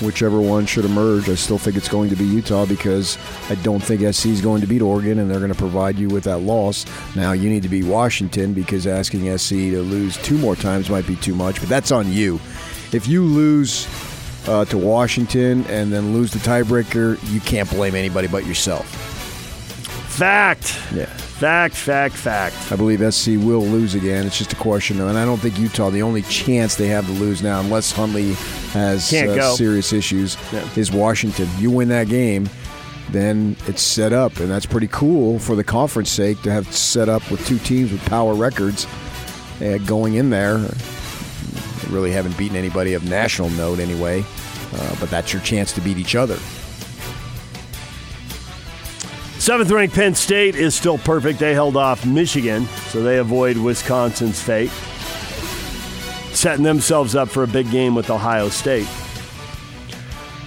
whichever 0.00 0.40
one 0.40 0.66
should 0.66 0.84
emerge. 0.84 1.28
I 1.28 1.34
still 1.34 1.58
think 1.58 1.76
it's 1.76 1.88
going 1.88 2.10
to 2.10 2.16
be 2.16 2.24
Utah 2.24 2.66
because 2.66 3.18
I 3.48 3.54
don't 3.56 3.82
think 3.82 4.00
SC 4.14 4.26
is 4.26 4.40
going 4.40 4.60
to 4.60 4.66
beat 4.66 4.82
Oregon, 4.82 5.18
and 5.18 5.30
they're 5.30 5.38
going 5.40 5.52
to 5.52 5.58
provide 5.58 5.98
you 5.98 6.08
with 6.08 6.24
that 6.24 6.38
loss. 6.38 6.86
Now 7.16 7.32
you 7.32 7.48
need 7.48 7.62
to 7.62 7.68
beat 7.68 7.84
Washington 7.84 8.52
because 8.52 8.86
asking 8.86 9.36
SC 9.38 9.50
to 9.50 9.82
lose 9.82 10.16
two 10.18 10.38
more 10.38 10.56
times 10.56 10.90
might 10.90 11.06
be 11.06 11.16
too 11.16 11.34
much, 11.34 11.60
but 11.60 11.68
that's 11.68 11.90
on 11.90 12.12
you. 12.12 12.36
If 12.92 13.06
you 13.06 13.22
lose 13.22 13.86
uh, 14.48 14.64
to 14.66 14.78
Washington 14.78 15.64
and 15.66 15.92
then 15.92 16.14
lose 16.14 16.32
the 16.32 16.38
tiebreaker, 16.38 17.18
you 17.32 17.40
can't 17.40 17.68
blame 17.70 17.94
anybody 17.94 18.28
but 18.28 18.46
yourself. 18.46 18.86
Fact. 20.08 20.80
Yeah. 20.92 21.12
Fact, 21.38 21.74
fact, 21.74 22.16
fact. 22.16 22.72
I 22.72 22.76
believe 22.76 23.00
SC 23.14 23.28
will 23.36 23.62
lose 23.62 23.94
again. 23.94 24.26
It's 24.26 24.36
just 24.38 24.52
a 24.52 24.56
question, 24.56 24.98
though. 24.98 25.06
and 25.06 25.16
I 25.16 25.24
don't 25.24 25.38
think 25.38 25.56
Utah. 25.56 25.88
The 25.88 26.02
only 26.02 26.22
chance 26.22 26.74
they 26.74 26.88
have 26.88 27.06
to 27.06 27.12
lose 27.12 27.42
now, 27.42 27.60
unless 27.60 27.92
Huntley 27.92 28.32
has 28.72 29.12
uh, 29.12 29.54
serious 29.54 29.92
issues, 29.92 30.36
Yeah. 30.52 30.68
is 30.76 30.90
Washington. 30.90 31.48
You 31.58 31.70
win 31.70 31.88
that 31.90 32.08
game, 32.08 32.48
then 33.10 33.54
it's 33.68 33.82
set 33.82 34.12
up, 34.12 34.38
and 34.40 34.50
that's 34.50 34.66
pretty 34.66 34.88
cool 34.88 35.38
for 35.38 35.54
the 35.54 35.62
conference 35.62 36.10
sake 36.10 36.42
to 36.42 36.50
have 36.50 36.72
set 36.74 37.08
up 37.08 37.30
with 37.30 37.46
two 37.46 37.58
teams 37.60 37.92
with 37.92 38.04
power 38.06 38.34
records 38.34 38.88
uh, 39.62 39.78
going 39.86 40.14
in 40.14 40.30
there. 40.30 40.58
They 40.58 41.88
really 41.88 42.10
haven't 42.10 42.36
beaten 42.36 42.56
anybody 42.56 42.94
of 42.94 43.08
national 43.08 43.50
note 43.50 43.78
anyway, 43.78 44.24
uh, 44.74 44.96
but 44.98 45.08
that's 45.08 45.32
your 45.32 45.42
chance 45.42 45.70
to 45.74 45.80
beat 45.80 45.98
each 45.98 46.16
other. 46.16 46.36
Seventh 49.48 49.70
ranked 49.70 49.94
Penn 49.94 50.14
State 50.14 50.56
is 50.56 50.74
still 50.74 50.98
perfect. 50.98 51.38
They 51.38 51.54
held 51.54 51.74
off 51.74 52.04
Michigan, 52.04 52.66
so 52.90 53.02
they 53.02 53.16
avoid 53.16 53.56
Wisconsin's 53.56 54.42
fate, 54.42 54.68
setting 56.36 56.64
themselves 56.64 57.16
up 57.16 57.30
for 57.30 57.44
a 57.44 57.46
big 57.46 57.70
game 57.70 57.94
with 57.94 58.10
Ohio 58.10 58.50
State. 58.50 58.86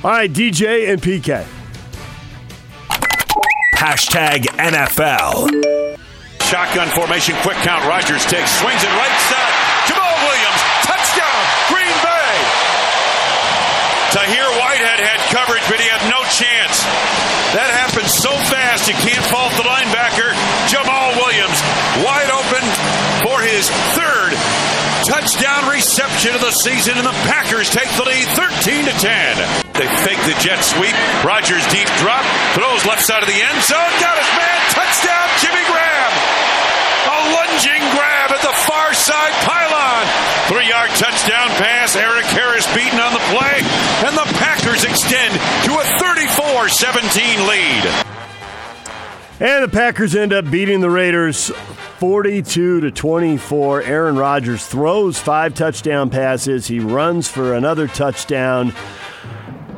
All 0.04 0.12
right, 0.12 0.32
DJ 0.32 0.94
and 0.94 1.02
PK. 1.02 1.48
Hashtag 3.74 4.44
NFL. 4.62 5.50
Shotgun 6.44 6.88
formation, 6.90 7.34
quick 7.42 7.58
count. 7.66 7.84
Rodgers 7.88 8.24
takes, 8.26 8.52
swings 8.62 8.84
it 8.84 8.94
right 9.02 9.20
side. 9.26 9.54
Jamaal 9.90 10.14
Williams, 10.30 10.62
touchdown, 10.86 11.42
Green 11.74 11.98
Bay. 12.06 12.38
Tahir 14.14 14.46
Whitehead 14.62 15.00
had 15.02 15.18
coverage, 15.34 15.66
but 15.66 15.80
he 15.82 15.90
had 15.90 16.08
no 16.08 16.22
chance. 16.30 16.86
That 17.52 17.68
happened 17.68 18.08
so 18.08 18.32
fast, 18.48 18.88
you 18.88 18.96
can't 19.04 19.28
fault 19.28 19.52
the 19.60 19.68
linebacker. 19.68 20.32
Jamaal 20.72 21.20
Williams, 21.20 21.60
wide 22.00 22.32
open 22.32 22.64
for 23.28 23.44
his 23.44 23.68
third 23.92 24.32
touchdown 25.04 25.68
of 26.30 26.42
the 26.46 26.54
season, 26.54 27.02
and 27.02 27.08
the 27.08 27.18
Packers 27.26 27.74
take 27.74 27.90
the 27.98 28.06
lead 28.06 28.30
13 28.38 28.86
to 28.86 28.94
10. 28.94 29.74
They 29.74 29.90
fake 30.06 30.22
the 30.30 30.38
jet 30.38 30.62
sweep. 30.62 30.94
Rodgers 31.26 31.66
deep 31.74 31.90
drop, 31.98 32.22
throws 32.54 32.86
left 32.86 33.02
side 33.02 33.26
of 33.26 33.30
the 33.30 33.42
end 33.42 33.58
zone, 33.66 33.90
got 33.98 34.22
his 34.22 34.30
man, 34.38 34.60
touchdown, 34.70 35.26
Jimmy 35.42 35.66
Graham. 35.66 36.14
A 37.10 37.18
lunging 37.34 37.82
grab 37.98 38.30
at 38.38 38.42
the 38.46 38.54
far 38.70 38.94
side 38.94 39.34
pylon. 39.42 40.06
Three 40.46 40.70
yard 40.70 40.94
touchdown 40.94 41.50
pass. 41.58 41.96
Erik 41.98 42.30
Harris 42.30 42.70
beaten 42.78 43.02
on 43.02 43.18
the 43.18 43.26
play. 43.34 43.58
And 44.06 44.14
the 44.14 44.30
Packers 44.38 44.86
extend 44.86 45.34
to 45.66 45.74
a 45.74 45.86
34 45.98 46.70
17 46.70 47.50
lead. 47.50 48.11
And 49.42 49.64
the 49.64 49.70
Packers 49.70 50.16
end 50.16 50.34
up 50.34 50.52
beating 50.52 50.82
the 50.82 50.90
Raiders 50.92 51.48
42 51.98 52.82
to 52.82 52.92
24. 52.92 53.82
Aaron 53.82 54.16
Rodgers 54.16 54.68
throws 54.68 55.18
five 55.18 55.56
touchdown 55.56 56.12
passes. 56.12 56.68
He 56.68 56.80
runs 56.80 57.28
for 57.28 57.56
another 57.56 57.88
touchdown. 57.88 58.72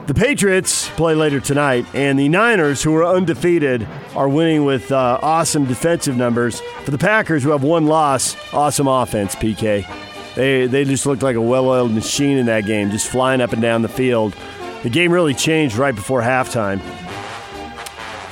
The 0.07 0.13
Patriots 0.13 0.89
play 0.89 1.15
later 1.15 1.39
tonight, 1.39 1.85
and 1.93 2.19
the 2.19 2.27
Niners, 2.27 2.83
who 2.83 2.93
are 2.93 3.05
undefeated, 3.05 3.87
are 4.17 4.27
winning 4.27 4.65
with 4.65 4.91
uh, 4.91 5.19
awesome 5.21 5.63
defensive 5.63 6.17
numbers. 6.17 6.59
For 6.83 6.91
the 6.91 6.97
Packers, 6.97 7.41
who 7.41 7.51
have 7.51 7.63
one 7.63 7.85
loss, 7.85 8.35
awesome 8.53 8.89
offense, 8.89 9.33
PK. 9.33 9.87
They, 10.35 10.67
they 10.67 10.83
just 10.83 11.05
looked 11.05 11.23
like 11.23 11.37
a 11.37 11.41
well 11.41 11.69
oiled 11.69 11.93
machine 11.93 12.37
in 12.37 12.47
that 12.47 12.65
game, 12.65 12.91
just 12.91 13.07
flying 13.07 13.39
up 13.39 13.53
and 13.53 13.61
down 13.61 13.81
the 13.81 13.87
field. 13.87 14.35
The 14.81 14.89
game 14.89 15.13
really 15.13 15.33
changed 15.33 15.77
right 15.77 15.95
before 15.95 16.21
halftime 16.21 16.81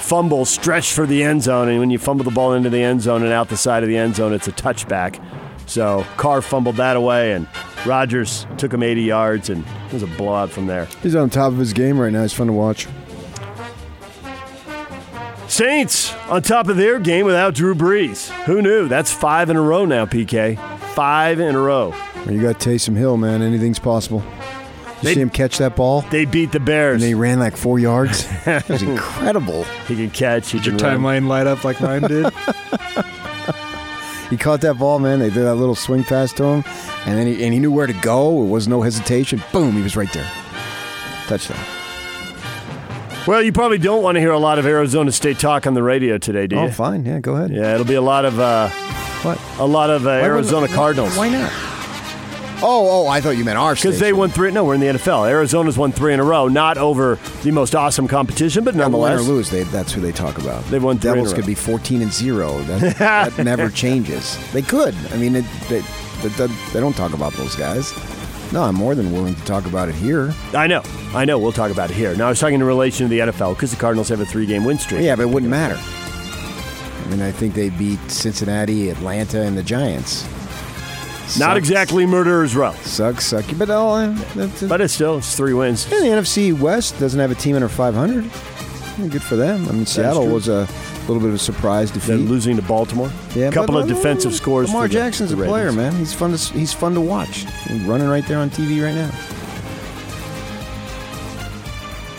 fumble 0.02 0.46
stretched 0.46 0.94
for 0.94 1.06
the 1.06 1.24
end 1.24 1.44
zone, 1.44 1.70
and 1.70 1.80
when 1.80 1.90
you 1.90 2.00
fumble 2.00 2.26
the 2.26 2.32
ball 2.32 2.54
into 2.54 2.70
the 2.70 2.82
end 2.82 3.02
zone 3.02 3.24
and 3.24 3.32
out 3.32 3.50
the 3.50 3.58
side 3.58 3.84
of 3.84 3.90
the 3.90 3.98
end 3.98 4.16
zone, 4.16 4.34
it's 4.34 4.48
a 4.48 4.52
touchback. 4.52 5.24
So 5.68 6.06
Carr 6.18 6.42
fumbled 6.42 6.76
that 6.78 6.98
away, 6.98 7.34
and 7.34 7.48
Rodgers 7.86 8.46
took 8.58 8.74
him 8.74 8.84
80 8.84 9.04
yards, 9.04 9.50
and 9.50 9.64
it 9.88 9.94
was 9.94 10.04
a 10.04 10.08
blowout 10.08 10.50
from 10.50 10.68
there. 10.68 10.86
He's 11.02 11.16
on 11.16 11.30
top 11.30 11.54
of 11.54 11.58
his 11.58 11.72
game 11.72 12.00
right 12.00 12.12
now. 12.12 12.24
It's 12.24 12.34
fun 12.34 12.48
to 12.48 12.54
watch. 12.54 12.88
Saints 15.48 16.14
on 16.30 16.42
top 16.42 16.68
of 16.68 16.78
their 16.78 17.00
game 17.00 17.26
without 17.26 17.54
Drew 17.54 17.76
Brees. 17.76 18.30
Who 18.46 18.62
knew? 18.62 18.88
That's 18.88 19.12
five 19.12 19.50
in 19.50 19.58
a 19.58 19.62
row 19.62 19.86
now, 19.86 20.06
PK. 20.06 20.58
Five 20.94 21.40
in 21.40 21.56
a 21.56 21.60
row. 21.60 21.94
You 22.30 22.42
got 22.42 22.60
Taysom 22.60 22.96
Hill, 22.96 23.18
man, 23.18 23.42
anything's 23.42 23.80
possible. 23.80 24.24
You 25.02 25.08
They- 25.08 25.14
see 25.16 25.22
him 25.22 25.30
catch 25.30 25.58
that 25.58 25.76
ball? 25.76 26.02
They 26.12 26.26
beat 26.26 26.52
the 26.52 26.60
Bears. 26.60 26.94
And 26.96 27.02
then 27.02 27.08
he 27.10 27.14
ran 27.16 27.40
like 27.40 27.58
four 27.58 27.80
yards. 27.80 28.28
It 28.46 28.68
was 28.70 28.82
incredible. 28.84 29.64
he 29.88 29.96
can 29.96 30.10
catch. 30.12 30.52
He 30.52 30.60
Did 30.60 30.68
your 30.68 30.78
can 30.80 31.02
run. 31.04 31.24
timeline 31.24 31.28
light 31.28 31.48
up 31.48 31.64
like 31.64 31.82
mine 31.82 32.02
did? 32.04 32.32
He 34.30 34.38
caught 34.38 34.62
that 34.62 34.76
ball, 34.80 34.98
man. 35.00 35.20
They 35.20 35.30
did 35.30 35.44
that 35.44 35.56
little 35.56 35.76
swing 35.76 36.06
pass 36.06 36.32
to 36.34 36.44
him, 36.46 36.64
and 37.06 37.18
then 37.20 37.28
he 37.28 37.44
and 37.44 37.54
he 37.54 37.60
knew 37.60 37.70
where 37.70 37.86
to 37.86 37.92
go. 37.92 38.42
It 38.44 38.48
was 38.48 38.66
no 38.66 38.82
hesitation. 38.82 39.44
Boom, 39.52 39.74
he 39.76 39.82
was 39.82 39.98
right 39.98 40.12
there. 40.14 40.26
Touchdown. 41.28 41.60
Well, 43.28 43.42
you 43.44 43.52
probably 43.52 43.78
don't 43.78 44.02
want 44.02 44.16
to 44.16 44.22
hear 44.22 44.32
a 44.32 44.40
lot 44.40 44.58
of 44.58 44.66
Arizona 44.66 45.12
State 45.12 45.38
talk 45.38 45.68
on 45.68 45.74
the 45.74 45.84
radio 45.84 46.18
today, 46.18 46.48
do 46.48 46.56
you? 46.56 46.62
Oh, 46.62 46.72
fine. 46.72 47.04
Yeah, 47.06 47.20
go 47.20 47.36
ahead. 47.36 47.52
Yeah, 47.52 47.74
it'll 47.74 47.86
be 47.86 47.96
a 47.96 48.02
lot 48.02 48.24
of 48.24 48.40
uh, 48.40 48.70
What? 49.24 49.38
A 49.60 49.66
lot 49.68 49.90
of 49.90 50.08
uh, 50.08 50.12
Arizona 50.12 50.70
Cardinals. 50.70 51.18
Why 51.18 51.28
not? 51.28 51.52
Oh, 52.64 53.06
oh, 53.06 53.08
I 53.08 53.22
thought 53.22 53.32
you 53.38 53.44
meant 53.44 53.58
our 53.58 53.74
Because 53.74 54.00
they 54.00 54.14
won 54.14 54.30
three. 54.30 54.52
No, 54.52 54.64
we're 54.64 54.76
in 54.76 54.82
the 54.82 54.88
NFL. 54.88 55.28
Arizona's 55.28 55.78
won 55.78 55.92
three 55.92 56.14
in 56.14 56.20
a 56.20 56.24
row. 56.24 56.48
Not 56.48 56.78
over 56.78 57.16
the 57.42 57.52
most 57.52 57.74
awesome 57.74 58.08
competition, 58.08 58.64
but 58.64 58.76
nonetheless, 58.76 59.22
Win 59.22 59.30
or 59.30 59.34
lose, 59.34 59.50
they, 59.50 59.64
that's 59.64 59.92
who 59.92 60.00
they 60.02 60.12
talk 60.12 60.38
about. 60.38 60.64
They've 60.66 60.84
won 60.84 61.00
three 61.00 61.10
in 61.10 61.14
a 61.14 61.22
Devils 61.22 61.34
row. 61.34 61.38
could 61.38 61.48
be 61.48 61.56
14 61.56 62.02
and 62.04 62.14
0. 62.14 62.60
That, 62.64 62.98
that 62.98 63.38
never 63.44 63.70
changes. 63.70 64.38
They 64.54 64.62
could. 64.62 64.94
I 65.12 65.18
mean, 65.18 65.36
it, 65.36 65.46
they, 65.70 65.80
they, 66.22 66.48
they 66.48 66.80
don't 66.80 66.96
talk 66.96 67.14
about 67.14 67.34
those 67.34 67.56
guys. 67.56 67.92
No, 68.54 68.64
I'm 68.64 68.76
more 68.76 68.96
than 68.96 69.12
willing 69.12 69.34
to 69.36 69.46
talk 69.46 69.66
about 69.66 69.90
it 69.90 69.96
here. 69.96 70.34
I 70.54 70.68
know. 70.68 70.84
I 71.16 71.26
know. 71.26 71.40
We'll 71.40 71.54
talk 71.54 71.72
about 71.72 71.90
it 71.90 71.96
here. 71.96 72.16
Now, 72.16 72.28
I 72.28 72.30
was 72.30 72.40
talking 72.40 72.56
in 72.56 72.64
relation 72.64 73.06
to 73.06 73.10
the 73.10 73.32
NFL 73.32 73.56
because 73.56 73.72
the 73.72 73.78
Cardinals 73.78 74.10
have 74.10 74.20
a 74.20 74.26
three 74.26 74.46
game 74.46 74.66
win 74.66 74.78
streak. 74.78 75.02
Yeah, 75.02 75.16
but 75.16 75.24
it 75.24 75.30
wouldn't 75.30 75.50
matter. 75.50 75.80
I 75.80 77.08
mean, 77.10 77.22
I 77.22 77.32
think 77.32 77.54
they 77.56 77.70
beat 77.70 78.00
Cincinnati, 78.12 78.90
Atlanta, 78.90 79.42
and 79.42 79.58
the 79.58 79.64
Giants. 79.64 80.28
Not 81.40 81.58
exactly 81.58 82.06
murderer's 82.06 82.56
row, 82.56 82.74
Sucks, 82.84 83.32
sucky, 83.32 83.58
but 83.58 83.70
all. 83.70 83.96
Uh, 83.96 84.14
that's, 84.36 84.64
but 84.64 84.82
it's 84.82 84.94
still 84.94 85.18
it's 85.18 85.36
three 85.36 85.54
wins. 85.54 85.86
And 85.92 86.04
the 86.04 86.10
NFC 86.10 86.58
West 86.58 87.00
doesn't 87.00 87.20
have 87.20 87.32
a 87.32 87.36
team 87.36 87.56
under 87.56 87.70
500. 87.70 88.24
Good 89.10 89.24
for 89.24 89.36
them. 89.36 89.68
I 89.68 89.72
mean, 89.72 89.86
Seattle 89.86 90.24
true. 90.26 90.34
was 90.34 90.48
a 90.48 90.68
little 91.08 91.20
bit 91.20 91.30
of 91.30 91.36
a 91.36 91.40
surprise 91.40 91.90
defeat. 91.92 92.14
losing 92.18 92.56
to 92.58 92.62
Baltimore. 92.62 93.12
Yeah, 93.36 93.48
a 93.48 93.52
couple 93.52 93.74
but- 93.76 93.84
of 93.84 93.88
defensive 93.88 94.34
scores. 94.36 94.68
Lamar 94.68 94.84
for 94.84 94.88
the- 94.90 94.94
Jackson's 94.94 95.32
the 95.32 95.42
a 95.42 95.46
player, 95.48 95.66
Ravens. 95.72 95.78
man. 95.78 95.96
He's 95.96 96.14
fun 96.14 96.36
to 96.36 96.54
he's 96.54 96.74
fun 96.74 96.94
to 96.94 97.02
watch. 97.02 97.46
He's 97.68 97.82
running 97.84 98.08
right 98.10 98.26
there 98.28 98.38
on 98.38 98.50
TV 98.50 98.84
right 98.84 98.94
now. 98.96 99.10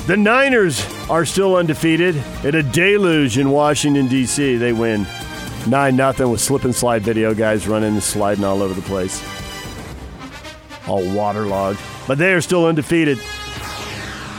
The 0.07 0.16
Niners 0.16 0.85
are 1.09 1.25
still 1.25 1.54
undefeated 1.54 2.21
in 2.42 2.54
a 2.57 2.62
deluge 2.62 3.38
in 3.38 3.50
Washington, 3.50 4.09
D.C. 4.09 4.57
They 4.57 4.73
win 4.73 5.07
9 5.66 5.97
0 5.97 6.28
with 6.31 6.40
slip 6.40 6.64
and 6.64 6.75
slide 6.75 7.02
video 7.02 7.35
guys 7.35 7.69
running 7.69 7.92
and 7.92 8.02
sliding 8.02 8.45
all 8.45 8.62
over 8.62 8.75
the 8.75 8.83
place. 8.83 9.23
All 10.87 11.04
waterlogged. 11.14 11.78
But 12.07 12.19
they 12.19 12.33
are 12.33 12.40
still 12.40 12.66
undefeated. 12.66 13.19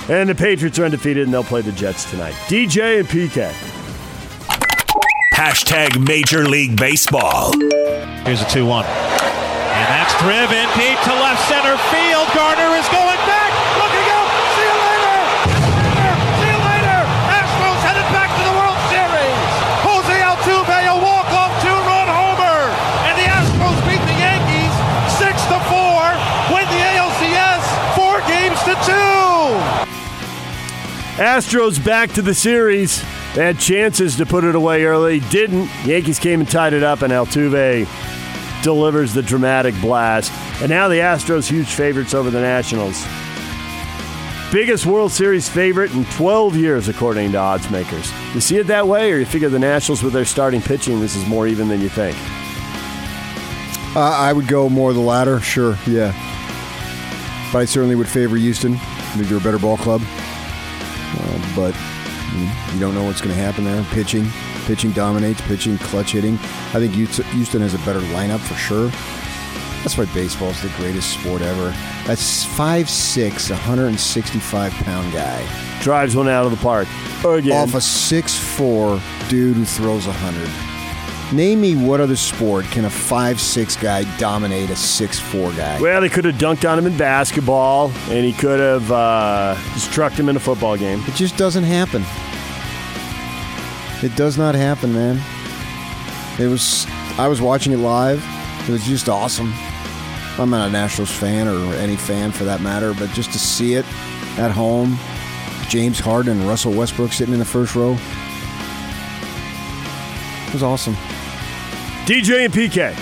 And 0.10 0.30
the 0.30 0.36
Patriots 0.36 0.78
are 0.80 0.86
undefeated, 0.86 1.24
and 1.24 1.34
they'll 1.34 1.44
play 1.44 1.62
the 1.62 1.72
Jets 1.72 2.10
tonight. 2.10 2.34
DJ 2.48 3.00
and 3.00 3.08
PK. 3.08 3.52
Hashtag 5.34 6.06
Major 6.06 6.46
League 6.48 6.78
Baseball. 6.78 7.54
Here's 8.24 8.42
a 8.42 8.50
2 8.50 8.66
1. 8.66 8.86
And 8.86 9.88
that's 9.90 10.14
driven 10.22 10.68
deep 10.78 11.00
to 11.08 11.14
left 11.18 11.42
center 11.48 11.78
field. 11.90 12.28
Gardner 12.36 12.76
is 12.76 12.88
going 12.90 13.03
Astros 31.24 31.84
back 31.84 32.12
to 32.12 32.22
the 32.22 32.34
series. 32.34 33.02
They 33.34 33.46
had 33.46 33.58
chances 33.58 34.18
to 34.18 34.26
put 34.26 34.44
it 34.44 34.56
away 34.56 34.84
early. 34.84 35.22
Didn't. 35.22 35.70
Yankees 35.86 36.20
came 36.20 36.42
and 36.42 36.52
tied 36.52 36.74
it 36.74 36.84
up, 36.84 37.02
and 37.02 37.14
Altuve 37.14 37.88
delivers 38.62 39.14
the 39.14 39.22
dramatic 39.22 39.74
blast. 39.80 40.34
And 40.62 40.70
now 40.70 40.90
the 40.90 40.98
Astros 40.98 41.50
huge 41.50 41.76
favorites 41.76 42.14
over 42.14 42.30
the 42.30 42.42
Nationals. 42.42 43.02
Biggest 44.52 44.86
World 44.86 45.14
Series 45.14 45.48
favorite 45.48 45.94
in 45.94 46.04
12 46.04 46.58
years, 46.58 46.90
according 46.90 47.32
to 47.32 47.38
odds 47.38 47.72
makers. 47.72 48.12
You 48.34 48.42
see 48.42 48.58
it 48.58 48.68
that 48.68 48.86
way, 48.86 49.10
or 49.14 49.18
you 49.18 49.26
figure 49.26 49.48
the 49.48 49.60
Nationals 49.60 50.04
with 50.04 50.12
their 50.12 50.26
starting 50.26 50.62
pitching, 50.62 51.00
this 51.00 51.16
is 51.16 51.26
more 51.26 51.48
even 51.48 51.70
than 51.70 51.80
you 51.80 51.88
think? 51.88 52.18
Uh, 53.96 54.02
I 54.02 54.34
would 54.34 54.50
go 54.50 54.68
more 54.68 54.92
the 54.92 55.00
latter, 55.00 55.40
sure, 55.40 55.78
yeah. 55.88 56.12
But 57.54 57.60
I 57.60 57.66
certainly 57.66 57.96
would 57.96 58.10
favor 58.10 58.36
Houston. 58.36 58.74
I 58.74 59.16
think 59.16 59.30
they're 59.30 59.38
a 59.38 59.42
better 59.42 59.58
ball 59.58 59.78
club. 59.78 60.02
But 61.56 61.76
you 62.74 62.80
don't 62.80 62.96
know 62.96 63.04
what's 63.04 63.22
going 63.22 63.36
to 63.36 63.42
happen 63.42 63.64
there. 63.64 63.84
Pitching, 63.92 64.28
pitching 64.66 64.92
dominates. 64.92 65.42
Pitching, 65.42 65.78
clutch 65.78 66.12
hitting. 66.12 66.36
I 66.36 66.80
think 66.80 66.94
Houston 66.94 67.26
Houston 67.26 67.62
has 67.62 67.74
a 67.74 67.80
better 67.80 68.00
lineup 68.00 68.40
for 68.40 68.56
sure. 68.56 68.90
That's 69.84 69.98
why 69.98 70.06
baseball 70.14 70.50
is 70.50 70.62
the 70.62 70.70
greatest 70.78 71.20
sport 71.20 71.42
ever. 71.42 71.72
That's 72.08 72.46
5'6", 72.46 73.50
165 73.50 74.72
pound 74.72 75.12
guy 75.12 75.46
Drives 75.82 76.16
one 76.16 76.30
out 76.30 76.46
of 76.46 76.52
the 76.52 76.58
park. 76.58 76.88
Again. 77.26 77.52
off 77.52 77.74
a 77.74 77.80
6'4 77.80 79.30
dude 79.30 79.58
who 79.58 79.66
throws 79.66 80.08
100. 80.08 80.73
Name 81.32 81.62
me 81.62 81.76
what 81.76 82.00
other 82.00 82.16
sport 82.16 82.66
can 82.66 82.86
a 82.86 82.90
5'6 82.90 83.82
guy 83.82 84.04
dominate 84.18 84.70
a 84.70 84.74
6'4 84.74 85.56
guy? 85.58 85.82
Well, 85.82 86.02
they 86.02 86.10
could 86.10 86.26
have 86.26 86.36
dunked 86.36 86.70
on 86.70 86.78
him 86.78 86.86
in 86.86 86.96
basketball, 86.96 87.92
and 88.10 88.24
he 88.26 88.34
could 88.34 88.60
have 88.60 88.92
uh, 88.92 89.56
just 89.74 89.92
trucked 89.92 90.16
him 90.16 90.30
in 90.30 90.36
a 90.36 90.40
football 90.40 90.78
game. 90.78 91.02
It 91.08 91.16
just 91.16 91.36
doesn't 91.38 91.64
happen. 91.64 92.04
It 94.04 94.16
does 94.16 94.38
not 94.38 94.54
happen, 94.54 94.94
man. 94.94 95.20
It 96.40 96.48
was 96.48 96.86
I 97.18 97.28
was 97.28 97.42
watching 97.42 97.74
it 97.74 97.78
live. 97.78 98.24
It 98.68 98.70
was 98.70 98.84
just 98.84 99.08
awesome. 99.08 99.54
I'm 100.38 100.50
not 100.50 100.68
a 100.68 100.72
Nationals 100.72 101.12
fan 101.12 101.48
or 101.48 101.74
any 101.76 101.96
fan 101.96 102.32
for 102.32 102.44
that 102.44 102.60
matter, 102.60 102.94
but 102.94 103.10
just 103.12 103.32
to 103.34 103.40
see 103.40 103.76
it 103.76 103.86
at 104.38 104.52
home, 104.52 104.98
James 105.70 106.00
Harden 106.00 106.40
and 106.40 106.48
Russell 106.48 106.74
Westbrook 106.74 107.14
sitting 107.14 107.34
in 107.34 107.40
the 107.40 107.46
first 107.46 107.76
row. 107.76 107.96
It 110.48 110.54
was 110.54 110.64
awesome. 110.64 110.98
DJ 112.06 112.46
and 112.46 112.54
PK. 112.54 112.94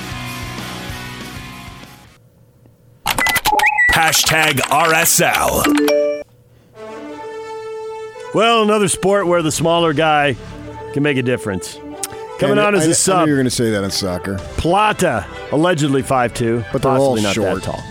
Hashtag 3.91 4.59
RSL. 4.69 6.23
Well, 8.33 8.63
another 8.63 8.87
sport 8.87 9.27
where 9.27 9.41
the 9.41 9.51
smaller 9.51 9.93
guy 9.93 10.35
can 10.93 11.03
make 11.03 11.17
a 11.17 11.21
difference. 11.21 11.77
Coming 12.39 12.57
on 12.57 12.73
as 12.75 12.87
a 12.87 12.91
I 12.91 12.93
sub, 12.93 13.19
knew 13.25 13.31
you 13.31 13.31
were 13.33 13.37
going 13.37 13.45
to 13.45 13.51
say 13.51 13.71
that 13.71 13.83
in 13.83 13.91
soccer. 13.91 14.37
Plata, 14.57 15.25
allegedly 15.51 16.01
5'2", 16.01 16.65
But 16.71 16.81
they're 16.81 16.91
all 16.91 17.15
not 17.17 17.35
short. 17.35 17.61
that 17.61 17.63
tall. 17.63 17.83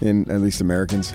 In 0.00 0.30
at 0.30 0.40
least 0.40 0.60
Americans. 0.60 1.12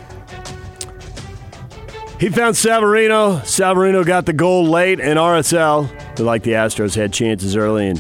He 2.20 2.30
found 2.30 2.56
Savarino. 2.56 3.40
Savarino 3.42 4.06
got 4.06 4.26
the 4.26 4.34
goal 4.34 4.66
late 4.66 5.00
in 5.00 5.18
RSL. 5.18 6.16
They 6.16 6.24
like 6.24 6.44
the 6.44 6.52
Astros 6.52 6.96
had 6.96 7.12
chances 7.12 7.58
early 7.58 7.88
and 7.88 8.00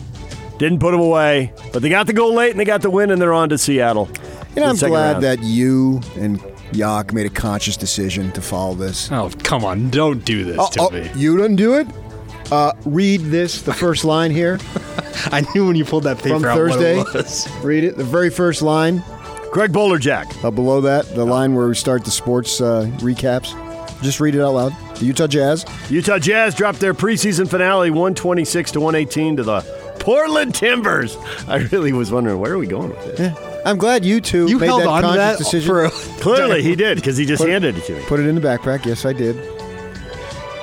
didn't 0.63 0.80
put 0.80 0.91
them 0.91 1.02
away. 1.02 1.54
But 1.71 1.82
they 1.82 1.89
got 1.89 2.08
the 2.08 2.13
goal 2.13 2.34
late 2.34 2.52
and 2.52 2.60
they 2.60 2.65
got 2.65 2.82
the 2.82 2.89
win 2.89 3.12
and 3.12 3.21
they're 3.21 3.34
on 3.34 3.49
to 3.49 3.58
Seattle. 3.58 4.10
You 4.56 4.62
know, 4.62 4.69
I'm 4.69 4.76
glad 4.78 5.12
round. 5.13 5.23
that 5.23 5.39
you 5.43 6.02
and 6.17 6.41
Yak 6.73 7.13
made 7.13 7.26
a 7.26 7.30
conscious 7.30 7.76
decision 7.78 8.32
to 8.34 8.41
follow 8.41 8.73
this. 8.76 9.12
Oh, 9.12 9.30
come 9.43 9.65
on. 9.65 9.89
Don't 9.89 10.23
do 10.26 10.43
this 10.43 10.58
Oh, 10.60 10.69
to 10.71 10.80
oh, 10.82 10.89
me. 10.89 11.10
you 11.15 11.38
didn't 11.38 11.56
do 11.58 11.76
it? 11.76 11.88
Uh, 12.52 12.71
read 12.86 13.21
this, 13.21 13.62
the 13.63 13.73
first 13.73 14.04
line 14.04 14.30
here 14.30 14.60
I 15.32 15.45
knew 15.56 15.65
when 15.67 15.76
you 15.76 15.86
pulled 15.86 16.04
that 16.04 16.17
paper 16.17 16.36
from 16.39 16.45
out 16.45 16.56
Thursday. 16.56 16.97
what 16.97 17.08
it 17.10 17.13
was. 17.13 17.47
Read 17.63 17.84
it, 17.84 17.97
the 17.97 18.04
very 18.04 18.30
first 18.30 18.62
line. 18.62 19.04
Greg 19.52 19.71
Bowlerjack. 19.71 20.43
Uh, 20.43 20.52
below 20.52 20.82
that, 20.82 21.06
the 21.15 21.23
line 21.26 21.56
where 21.56 21.67
we 21.67 21.76
start 21.76 22.04
the 22.04 22.12
sports 22.12 22.60
uh, 22.60 22.86
recaps. 22.97 23.54
Just 24.02 24.19
read 24.19 24.36
it 24.36 24.41
out 24.41 24.54
loud. 24.56 24.73
The 24.97 25.06
Utah 25.06 25.28
Jazz. 25.28 25.65
Utah 25.89 26.19
Jazz 26.19 26.54
dropped 26.56 26.80
their 26.80 26.93
preseason 26.93 27.47
finale 27.49 27.89
126 27.89 28.71
to 28.71 28.80
118 28.82 29.38
to 29.38 29.43
the 29.43 29.62
Portland 30.03 30.53
Timbers. 30.53 31.17
I 31.47 31.57
really 31.71 31.93
was 31.93 32.11
wondering 32.11 32.39
where 32.39 32.53
are 32.53 32.57
we 32.57 32.67
going 32.67 32.89
with 32.89 33.17
this? 33.17 33.37
I'm 33.65 33.77
glad 33.77 34.03
you 34.03 34.19
two 34.19 34.47
You 34.49 34.59
made 34.59 34.65
held 34.67 34.81
that 34.81 34.87
on 34.89 35.01
to 35.03 35.07
conscious 35.07 35.17
that 35.17 35.37
decision. 35.37 35.67
for 35.69 35.85
a 35.85 35.89
Clearly 36.21 36.61
he 36.61 36.75
did 36.75 36.95
because 36.97 37.15
he 37.15 37.25
just 37.25 37.41
Put- 37.41 37.49
handed 37.49 37.77
it 37.77 37.85
to 37.85 37.93
me. 37.93 38.03
Put 38.07 38.19
it 38.19 38.27
in 38.27 38.35
the 38.35 38.41
backpack. 38.41 38.85
Yes, 38.85 39.05
I 39.05 39.13
did. 39.13 39.37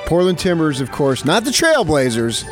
Portland 0.05 0.37
Timbers, 0.37 0.79
of 0.81 0.91
course, 0.91 1.25
not 1.25 1.43
the 1.43 1.51
Trailblazers. 1.51 2.43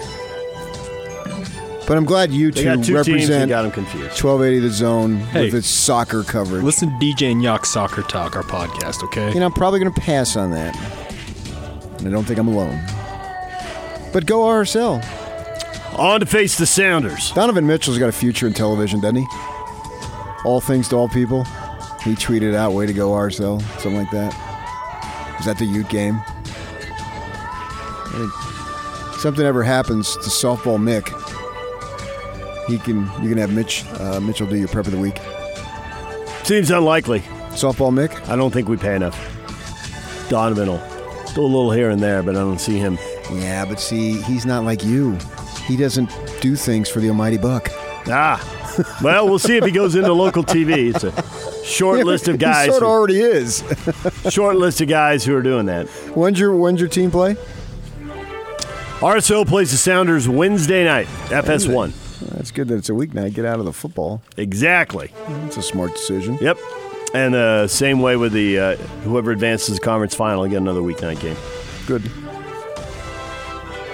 But 1.88 1.98
I'm 1.98 2.06
glad 2.06 2.32
you 2.32 2.52
They 2.52 2.62
two 2.62 2.76
got 2.76 2.84
two 2.84 3.04
teams 3.04 3.08
and 3.08 3.08
represent 3.08 3.50
got 3.50 3.62
them 3.64 3.72
confused. 3.72 4.24
1280 4.24 4.60
The 4.60 4.70
Zone 4.74 5.16
Hey. 5.18 5.46
with 5.46 5.56
its 5.56 5.68
soccer 5.68 6.24
coverage. 6.24 6.64
Listen 6.64 6.90
to 6.90 6.96
DJ 7.06 7.32
and 7.32 7.42
Yuck 7.42 7.66
Soccer 7.66 8.04
Talk, 8.04 8.36
our 8.36 8.44
podcast, 8.44 9.04
okay? 9.06 9.32
You 9.34 9.40
know, 9.40 9.48
I'm 9.48 9.52
probably 9.54 9.80
going 9.80 9.92
to 9.94 10.00
pass 10.02 10.36
on 10.36 10.52
that. 10.52 10.76
And 12.00 12.08
I 12.08 12.12
don't 12.12 12.26
think 12.26 12.40
I'm 12.40 12.48
alone. 12.48 12.80
But 14.14 14.26
go 14.28 14.42
RSL. 14.42 15.04
On 16.00 16.20
to 16.22 16.26
face 16.26 16.58
the 16.58 16.66
Sounders. 16.66 17.32
Donovan 17.32 17.68
Mitchell's 17.68 17.98
got 17.98 18.08
a 18.08 18.14
future 18.14 18.48
in 18.48 18.54
television, 18.54 19.02
doesn't 19.02 19.18
he? 19.18 19.28
All 20.46 20.62
things 20.62 20.88
to 20.90 20.96
all 20.96 21.10
people. 21.10 21.44
He 22.04 22.16
tweeted 22.16 22.56
out, 22.56 22.72
"Way 22.72 22.86
to 22.86 22.94
go, 22.94 23.12
RSL," 23.12 23.62
something 23.82 23.98
like 23.98 24.10
that. 24.12 24.34
Was 25.36 25.46
that 25.46 25.58
the 25.58 25.66
Ute 25.66 25.90
game? 25.90 26.22
I 28.06 28.12
think 28.14 29.20
something 29.20 29.46
ever 29.46 29.62
happens 29.62 30.14
to 30.14 30.30
softball 30.30 30.80
Mick, 30.80 31.10
he 32.70 32.78
can 32.78 33.00
you 33.22 33.28
can 33.28 33.38
have 33.38 33.52
Mitch 33.52 33.84
uh, 34.00 34.22
Mitchell 34.22 34.48
do 34.48 34.56
your 34.56 34.70
prep 34.70 34.86
of 34.86 34.94
the 34.94 35.00
week. 35.00 35.20
Seems 36.44 36.72
unlikely. 36.72 37.20
Softball 37.50 37.92
Mick. 37.92 38.30
I 38.30 38.38
don't 38.38 38.52
think 38.52 38.70
we 38.70 38.78
pay 38.78 38.96
enough. 38.96 39.18
Donovan 40.30 40.70
will 40.70 40.82
do 41.36 41.42
a 41.42 41.44
little 41.44 41.72
here 41.72 41.90
and 41.90 42.02
there, 42.02 42.24
but 42.24 42.38
I 42.38 42.40
don't 42.40 42.62
see 42.62 42.78
him. 42.78 42.98
Yeah, 43.34 43.66
but 43.66 43.82
see, 43.82 44.22
he's 44.22 44.46
not 44.46 44.64
like 44.64 44.84
you. 44.84 45.18
He 45.70 45.78
doesn't 45.78 46.10
do 46.42 46.56
things 46.56 46.90
for 46.90 47.00
the 47.00 47.10
almighty 47.10 47.38
buck. 47.38 47.70
Ah, 48.08 48.42
well, 49.04 49.30
we'll 49.30 49.38
see 49.38 49.56
if 49.56 49.64
he 49.64 49.70
goes 49.72 49.94
into 49.94 50.12
local 50.14 50.44
TV. 50.44 50.96
It's 50.96 51.04
a 51.04 51.64
short 51.64 52.04
list 52.06 52.28
of 52.28 52.40
guys. 52.50 52.66
He 52.66 52.72
sort 52.72 52.82
of 52.82 52.90
already 52.90 53.20
is. 53.20 53.64
short 54.32 54.56
list 54.56 54.82
of 54.82 54.88
guys 54.88 55.24
who 55.24 55.36
are 55.36 55.44
doing 55.44 55.68
that. 55.68 55.88
when's 56.16 56.40
your 56.40 56.56
When's 56.56 56.80
your 56.80 56.90
team 56.90 57.12
play? 57.12 57.36
RSL 59.00 59.48
plays 59.48 59.70
the 59.72 59.78
Sounders 59.78 60.28
Wednesday 60.28 60.84
night, 60.84 61.06
FS1. 61.28 61.94
That's 62.32 62.50
good 62.52 62.68
that 62.70 62.76
it's 62.78 62.90
a 62.90 62.94
weeknight. 62.94 63.34
Get 63.36 63.46
out 63.46 63.60
of 63.60 63.66
the 63.66 63.72
football. 63.74 64.22
Exactly. 64.38 65.12
That's 65.28 65.58
a 65.58 65.62
smart 65.62 65.94
decision. 65.94 66.38
Yep. 66.42 66.58
And 67.14 67.36
uh, 67.36 67.68
same 67.68 68.00
way 68.02 68.16
with 68.18 68.34
the 68.34 68.60
uh, 68.60 68.76
whoever 69.04 69.32
advances 69.32 69.76
the 69.76 69.82
conference 69.82 70.16
final, 70.16 70.48
get 70.48 70.58
another 70.58 70.82
weeknight 70.82 71.22
game. 71.22 71.38
Good. 71.86 72.12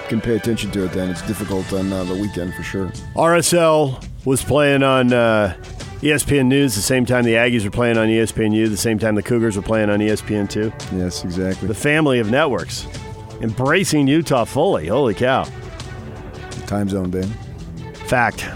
Can 0.08 0.20
pay 0.20 0.36
attention 0.36 0.70
to 0.70 0.84
it 0.84 0.92
then. 0.92 1.10
It's 1.10 1.22
difficult 1.22 1.72
on 1.72 1.92
uh, 1.92 2.04
the 2.04 2.14
weekend 2.14 2.54
for 2.54 2.62
sure. 2.62 2.86
RSL 3.16 4.06
was 4.24 4.42
playing 4.44 4.84
on 4.84 5.12
uh, 5.12 5.56
ESPN 6.00 6.46
News 6.46 6.76
the 6.76 6.82
same 6.82 7.04
time 7.04 7.24
the 7.24 7.34
Aggies 7.34 7.64
were 7.64 7.70
playing 7.72 7.98
on 7.98 8.08
E 8.08 8.18
ESPNU, 8.18 8.68
the 8.68 8.76
same 8.76 9.00
time 9.00 9.16
the 9.16 9.22
Cougars 9.22 9.56
were 9.56 9.62
playing 9.62 9.90
on 9.90 10.00
E 10.00 10.08
ESPN2. 10.08 10.98
Yes, 10.98 11.24
exactly. 11.24 11.66
The 11.66 11.74
family 11.74 12.20
of 12.20 12.30
networks 12.30 12.86
embracing 13.40 14.06
Utah 14.06 14.44
fully. 14.44 14.86
Holy 14.86 15.14
cow. 15.14 15.44
Time 16.66 16.88
zone, 16.88 17.10
babe. 17.10 17.30
Fact. 18.06 18.46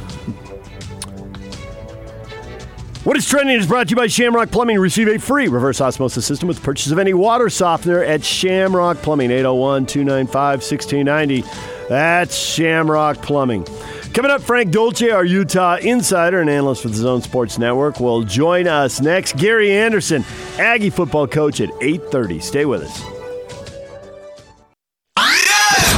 What 3.02 3.16
is 3.16 3.26
trending 3.26 3.56
is 3.56 3.66
brought 3.66 3.86
to 3.86 3.92
you 3.92 3.96
by 3.96 4.08
Shamrock 4.08 4.50
Plumbing. 4.50 4.78
Receive 4.78 5.08
a 5.08 5.18
free 5.18 5.48
reverse 5.48 5.80
osmosis 5.80 6.26
system 6.26 6.48
with 6.48 6.62
purchase 6.62 6.92
of 6.92 6.98
any 6.98 7.14
water 7.14 7.48
softener 7.48 8.04
at 8.04 8.22
Shamrock 8.22 8.98
Plumbing, 8.98 9.30
801 9.30 9.86
295 9.86 10.58
1690. 10.58 11.44
That's 11.88 12.36
Shamrock 12.36 13.22
Plumbing. 13.22 13.64
Coming 14.12 14.30
up, 14.30 14.42
Frank 14.42 14.70
Dolce, 14.70 15.08
our 15.08 15.24
Utah 15.24 15.76
insider 15.76 16.42
and 16.42 16.50
analyst 16.50 16.82
for 16.82 16.88
the 16.88 16.96
Zone 16.96 17.22
Sports 17.22 17.58
Network, 17.58 18.00
will 18.00 18.22
join 18.22 18.68
us 18.68 19.00
next. 19.00 19.38
Gary 19.38 19.72
Anderson, 19.72 20.22
Aggie 20.58 20.90
football 20.90 21.26
coach 21.26 21.62
at 21.62 21.70
8.30. 21.70 22.42
Stay 22.42 22.66
with 22.66 22.82
us. 22.82 23.02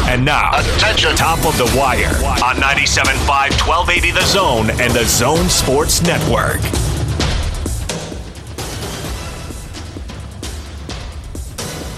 And 0.08 0.24
now, 0.24 0.50
attention, 0.76 1.16
top 1.16 1.38
of 1.44 1.56
the 1.58 1.74
wire 1.76 2.14
on 2.44 2.56
97.5, 2.56 3.26
1280 3.26 4.10
The 4.12 4.26
Zone 4.26 4.70
and 4.80 4.92
the 4.92 5.04
Zone 5.04 5.48
Sports 5.48 6.00
Network. 6.02 6.60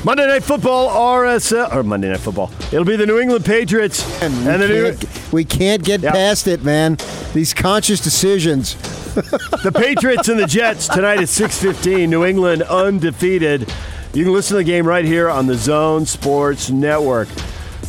Monday 0.05 0.27
Night 0.27 0.45
Football, 0.45 0.91
RSL, 0.91 1.75
or 1.75 1.83
Monday 1.83 2.11
Night 2.11 2.21
Football. 2.21 2.51
It'll 2.71 2.85
be 2.85 2.97
the 2.97 3.07
New 3.07 3.19
England 3.19 3.47
Patriots 3.47 4.05
and, 4.23 4.37
we, 4.37 4.45
the 4.45 4.69
New, 4.69 4.93
can't, 4.93 5.33
we 5.33 5.45
can't 5.47 5.83
get 5.83 6.03
Yep. 6.03 6.13
past 6.13 6.47
it, 6.47 6.63
man. 6.63 6.99
These 7.33 7.55
conscious 7.55 8.01
decisions. 8.01 8.75
the 9.15 9.73
Patriots 9.75 10.29
and 10.29 10.39
the 10.39 10.47
Jets 10.47 10.89
tonight 10.89 11.21
at 11.21 11.29
6:15. 11.29 12.09
New 12.11 12.23
England 12.25 12.63
undefeated. 12.65 13.73
You 14.13 14.25
can 14.25 14.35
listen 14.35 14.55
to 14.55 14.59
the 14.59 14.65
game 14.65 14.87
right 14.87 15.07
here 15.07 15.31
on 15.31 15.47
the 15.47 15.55
Zone 15.55 16.05
Sports 16.05 16.69
Network. 16.69 17.29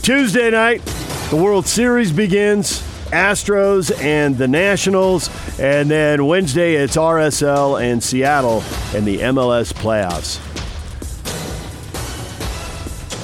Tuesday 0.01 0.49
night, 0.49 0.85
the 1.29 1.35
World 1.35 1.67
Series 1.67 2.11
begins. 2.13 2.81
Astros 3.11 3.95
and 4.01 4.35
the 4.37 4.47
Nationals, 4.47 5.29
and 5.59 5.91
then 5.91 6.25
Wednesday 6.25 6.75
it's 6.75 6.95
RSL 6.97 7.79
and 7.81 8.01
Seattle 8.01 8.63
and 8.95 9.05
the 9.05 9.19
MLS 9.19 9.71
playoffs. 9.73 10.39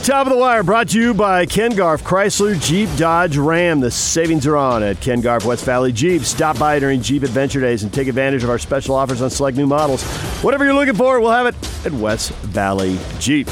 Top 0.03 0.25
of 0.25 0.33
the 0.33 0.39
wire 0.39 0.63
brought 0.63 0.89
to 0.89 0.99
you 0.99 1.13
by 1.13 1.45
Ken 1.45 1.75
Garff, 1.75 2.03
Chrysler, 2.03 2.59
Jeep, 2.59 2.89
Dodge, 2.97 3.37
Ram. 3.37 3.79
The 3.81 3.91
savings 3.91 4.47
are 4.47 4.57
on 4.57 4.81
at 4.81 4.99
Ken 4.99 5.21
Garff 5.21 5.45
West 5.45 5.63
Valley 5.63 5.91
Jeep. 5.91 6.23
Stop 6.23 6.57
by 6.57 6.79
during 6.79 7.03
Jeep 7.03 7.21
Adventure 7.21 7.61
Days 7.61 7.83
and 7.83 7.93
take 7.93 8.07
advantage 8.07 8.43
of 8.43 8.49
our 8.49 8.57
special 8.57 8.95
offers 8.95 9.21
on 9.21 9.29
select 9.29 9.55
new 9.57 9.67
models. 9.67 10.03
Whatever 10.43 10.65
you're 10.65 10.73
looking 10.73 10.95
for, 10.95 11.19
we'll 11.21 11.29
have 11.29 11.45
it 11.45 11.85
at 11.85 11.91
West 11.93 12.31
Valley 12.31 12.97
Jeep. 13.19 13.45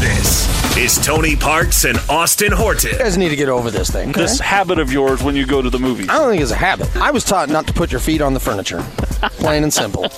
This 0.00 0.76
is 0.76 1.04
Tony 1.04 1.34
Parks 1.34 1.84
and 1.84 1.98
Austin 2.08 2.52
Horton. 2.52 2.92
You 2.92 2.98
guys 2.98 3.18
need 3.18 3.30
to 3.30 3.36
get 3.36 3.48
over 3.48 3.72
this 3.72 3.90
thing. 3.90 4.10
okay? 4.10 4.20
This 4.20 4.38
habit 4.38 4.78
of 4.78 4.92
yours 4.92 5.24
when 5.24 5.34
you 5.34 5.44
go 5.44 5.60
to 5.60 5.70
the 5.70 5.78
movies. 5.80 6.08
I 6.08 6.18
don't 6.18 6.30
think 6.30 6.40
it's 6.42 6.52
a 6.52 6.56
habit. 6.56 6.94
I 6.96 7.10
was 7.10 7.24
taught 7.24 7.48
not 7.48 7.66
to 7.66 7.72
put 7.72 7.90
your 7.90 8.00
feet 8.00 8.20
on 8.20 8.32
the 8.32 8.40
furniture, 8.40 8.78
plain 9.38 9.62
and 9.62 9.72
simple. 9.72 10.08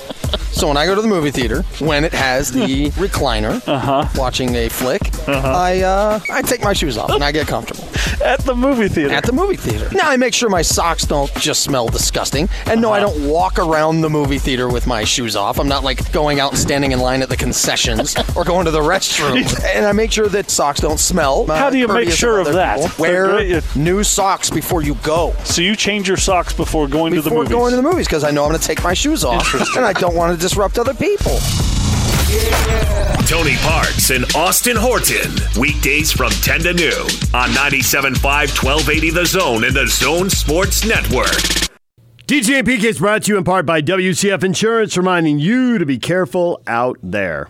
So 0.53 0.69
when 0.69 0.77
I 0.77 0.87
go 0.87 0.95
to 0.95 1.03
the 1.03 1.09
movie 1.09 1.31
theater, 1.31 1.63
when 1.81 2.05
it 2.05 2.13
has 2.15 2.51
the 2.51 2.91
recliner, 2.93 3.67
Uh-huh. 3.69 4.09
watching 4.17 4.55
a 4.55 4.69
flick, 4.69 5.03
I 5.29 5.83
uh, 5.83 6.21
I 6.31 6.43
take 6.43 6.63
my 6.63 6.73
shoes 6.73 6.97
off 6.97 7.11
and 7.11 7.23
I 7.23 7.31
get 7.33 7.47
comfortable 7.47 7.86
At 8.25 8.41
the 8.41 8.55
movie 8.55 8.89
theater. 8.89 9.15
at 9.15 9.25
the 9.25 9.33
movie 9.33 9.57
theater. 9.57 9.89
Now 9.93 10.09
I 10.11 10.17
make 10.17 10.35
sure 10.35 10.49
my 10.49 10.63
socks 10.63 11.05
don't 11.05 11.33
just 11.37 11.63
smell 11.63 11.89
disgusting, 11.89 12.49
and 12.67 12.81
no, 12.81 12.93
I 12.93 13.01
Uh-huh. 13.03 13.13
don't 13.13 13.29
walk 13.29 13.59
around 13.59 14.01
the 14.01 14.11
movie 14.11 14.39
theater 14.39 14.69
with 14.69 14.87
my 14.87 15.05
shoes 15.05 15.37
off. 15.37 15.59
I'm 15.59 15.69
not 15.69 15.85
like 15.85 16.11
going 16.13 16.41
out 16.41 16.53
and 16.53 16.59
standing 16.59 16.93
in 16.93 16.99
line 17.01 17.23
at 17.23 17.29
the 17.29 17.37
concessions 17.37 18.17
or 18.37 18.45
going 18.45 18.65
to 18.67 18.71
the 18.71 18.81
restroom. 18.81 19.45
And 19.77 19.85
I 19.85 19.93
make 19.93 20.11
sure 20.13 20.29
that 20.29 20.51
socks 20.51 20.81
don't 20.81 20.99
smell. 20.99 21.51
uh, 21.51 21.57
How 21.57 21.71
do 21.71 21.77
you 21.79 21.89
make 21.89 22.11
sure 22.11 22.39
of 22.39 22.47
other 22.47 22.57
that? 22.57 22.81
people. 22.81 23.03
Wear 23.03 23.61
new 23.75 24.03
socks 24.03 24.49
before 24.51 24.83
you 24.83 24.95
go. 25.03 25.35
so 25.45 25.61
you 25.63 25.77
change 25.77 26.09
your 26.09 26.17
socks 26.17 26.53
before 26.53 26.89
going 26.89 27.13
to 27.15 27.21
the 27.23 27.31
movies. 27.31 27.49
before 27.49 27.59
going 27.61 27.71
to 27.71 27.77
the 27.77 27.83
movies 27.83 28.07
because 28.07 28.25
I 28.25 28.31
know 28.31 28.45
I'm 28.45 28.51
going 28.51 28.61
to 28.61 28.67
take 28.67 28.83
my 28.83 28.95
shoes 28.95 29.25
off 29.25 29.53
and 29.77 29.85
I 29.85 29.93
don't 29.93 30.15
want 30.15 30.35
to 30.35 30.41
disrupt 30.41 30.79
other 30.79 30.95
people. 30.95 31.39
Tony 32.27 33.55
Parks 33.59 34.11
and 34.11 34.25
Austin 34.35 34.75
Horton. 34.77 35.31
Weekdays 35.61 36.11
from 36.11 36.31
10 36.31 36.61
to 36.63 36.73
noon 36.75 37.07
on 37.33 37.51
97.5, 37.51 38.21
1280 38.21 39.11
The 39.11 39.25
Zone 39.25 39.63
and 39.63 39.77
the 39.77 39.87
Zone 39.87 40.29
Sports 40.29 40.85
Network. 40.85 41.29
DJ 42.27 42.59
and 42.59 42.67
PK 42.67 42.83
is 42.83 42.99
brought 42.99 43.23
to 43.23 43.33
you 43.33 43.39
in 43.39 43.45
part 43.45 43.65
by 43.65 43.81
WCF 43.81 44.43
Insurance, 44.43 44.97
reminding 44.97 45.39
you 45.39 45.79
to 45.79 45.87
be 45.87 45.99
careful 45.99 46.61
out 46.67 46.99
there. 47.01 47.49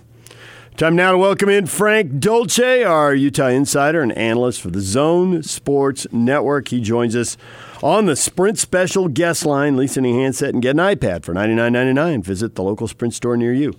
Time 0.77 0.95
now 0.95 1.13
to 1.13 1.17
welcome 1.17 1.49
in 1.49 1.65
Frank 1.65 2.21
Dolce, 2.21 2.85
our 2.85 3.15
Utah 3.15 3.47
insider 3.47 4.03
and 4.03 4.13
analyst 4.13 4.61
for 4.61 4.69
the 4.69 4.83
Zone 4.83 5.43
Sports 5.43 6.07
Network. 6.13 6.69
He 6.69 6.83
joins 6.83 7.17
us 7.17 7.39
on 7.83 8.05
the 8.05 8.15
Sprint 8.15 8.59
Special 8.59 9.09
guest 9.09 9.47
line. 9.47 9.79
Lease 9.79 9.97
any 9.97 10.13
handset 10.13 10.53
and 10.53 10.63
get 10.63 10.73
an 10.73 10.83
iPad 10.83 11.25
for 11.25 11.33
$99.99. 11.33 12.23
Visit 12.23 12.57
the 12.57 12.63
local 12.63 12.87
Sprint 12.87 13.15
store 13.15 13.39
near 13.39 13.55
you. 13.55 13.75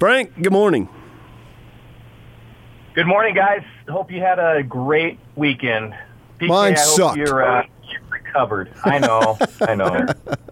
Frank, 0.00 0.32
good 0.40 0.50
morning. 0.50 0.88
Good 2.94 3.06
morning, 3.06 3.34
guys. 3.34 3.62
Hope 3.86 4.10
you 4.10 4.22
had 4.22 4.38
a 4.38 4.62
great 4.62 5.18
weekend. 5.36 5.92
PK, 6.38 6.48
Mine 6.48 6.74
I 6.74 6.80
hope 6.80 6.96
sucked. 6.96 7.18
You're, 7.18 7.44
uh, 7.44 7.66
you're 7.84 8.00
recovered. 8.10 8.72
I 8.82 8.98
know. 8.98 9.36
I 9.60 9.74
know. 9.74 10.06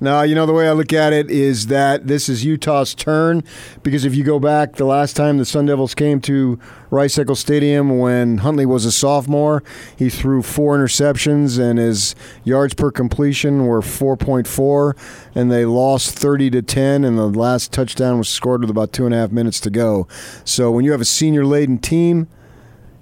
No, 0.00 0.22
you 0.22 0.34
know 0.34 0.46
the 0.46 0.52
way 0.52 0.68
I 0.68 0.72
look 0.72 0.92
at 0.92 1.12
it 1.12 1.30
is 1.30 1.68
that 1.68 2.06
this 2.06 2.28
is 2.28 2.44
Utah's 2.44 2.94
turn 2.94 3.44
because 3.82 4.04
if 4.04 4.14
you 4.14 4.24
go 4.24 4.38
back 4.38 4.76
the 4.76 4.84
last 4.84 5.14
time 5.14 5.38
the 5.38 5.44
Sun 5.44 5.66
Devils 5.66 5.94
came 5.94 6.20
to 6.22 6.58
Rice 6.90 7.18
Eccles 7.18 7.40
Stadium 7.40 7.98
when 7.98 8.38
Huntley 8.38 8.66
was 8.66 8.84
a 8.84 8.92
sophomore, 8.92 9.62
he 9.96 10.10
threw 10.10 10.42
four 10.42 10.76
interceptions 10.76 11.58
and 11.58 11.78
his 11.78 12.14
yards 12.42 12.74
per 12.74 12.90
completion 12.90 13.66
were 13.66 13.80
4.4, 13.80 14.96
and 15.34 15.50
they 15.50 15.64
lost 15.64 16.18
30 16.18 16.50
to 16.50 16.62
10, 16.62 17.04
and 17.04 17.18
the 17.18 17.28
last 17.28 17.72
touchdown 17.72 18.18
was 18.18 18.28
scored 18.28 18.60
with 18.60 18.70
about 18.70 18.92
two 18.92 19.06
and 19.06 19.14
a 19.14 19.18
half 19.18 19.30
minutes 19.30 19.60
to 19.60 19.70
go. 19.70 20.06
So 20.44 20.70
when 20.70 20.84
you 20.84 20.92
have 20.92 21.00
a 21.00 21.06
senior 21.06 21.44
laden 21.44 21.78
team. 21.78 22.28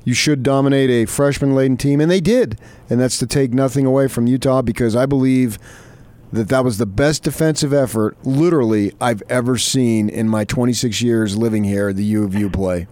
You 0.05 0.15
should 0.15 0.43
dominate 0.43 0.91
a 0.91 1.07
freshman 1.07 1.55
laden 1.55 1.77
team, 1.77 2.01
and 2.01 2.11
they 2.11 2.21
did. 2.21 2.59
And 2.91 3.01
that's 3.01 3.19
to 3.19 3.27
take 3.27 3.53
nothing 3.53 3.87
away 3.87 4.09
from 4.09 4.27
Utah 4.27 4.61
because 4.61 4.97
I 4.97 5.07
believe 5.07 5.61
that 6.33 6.49
that 6.49 6.64
was 6.64 6.79
the 6.79 6.87
best 6.87 7.23
defensive 7.23 7.73
effort, 7.73 8.16
literally, 8.25 8.92
I've 9.01 9.23
ever 9.29 9.59
seen 9.59 10.09
in 10.09 10.29
my 10.29 10.45
26 10.45 11.03
years 11.03 11.37
living 11.37 11.64
here 11.64 11.90
at 11.90 11.97
the 11.97 12.05
U 12.05 12.25
of 12.25 12.35
U 12.35 12.49
play. 12.49 12.87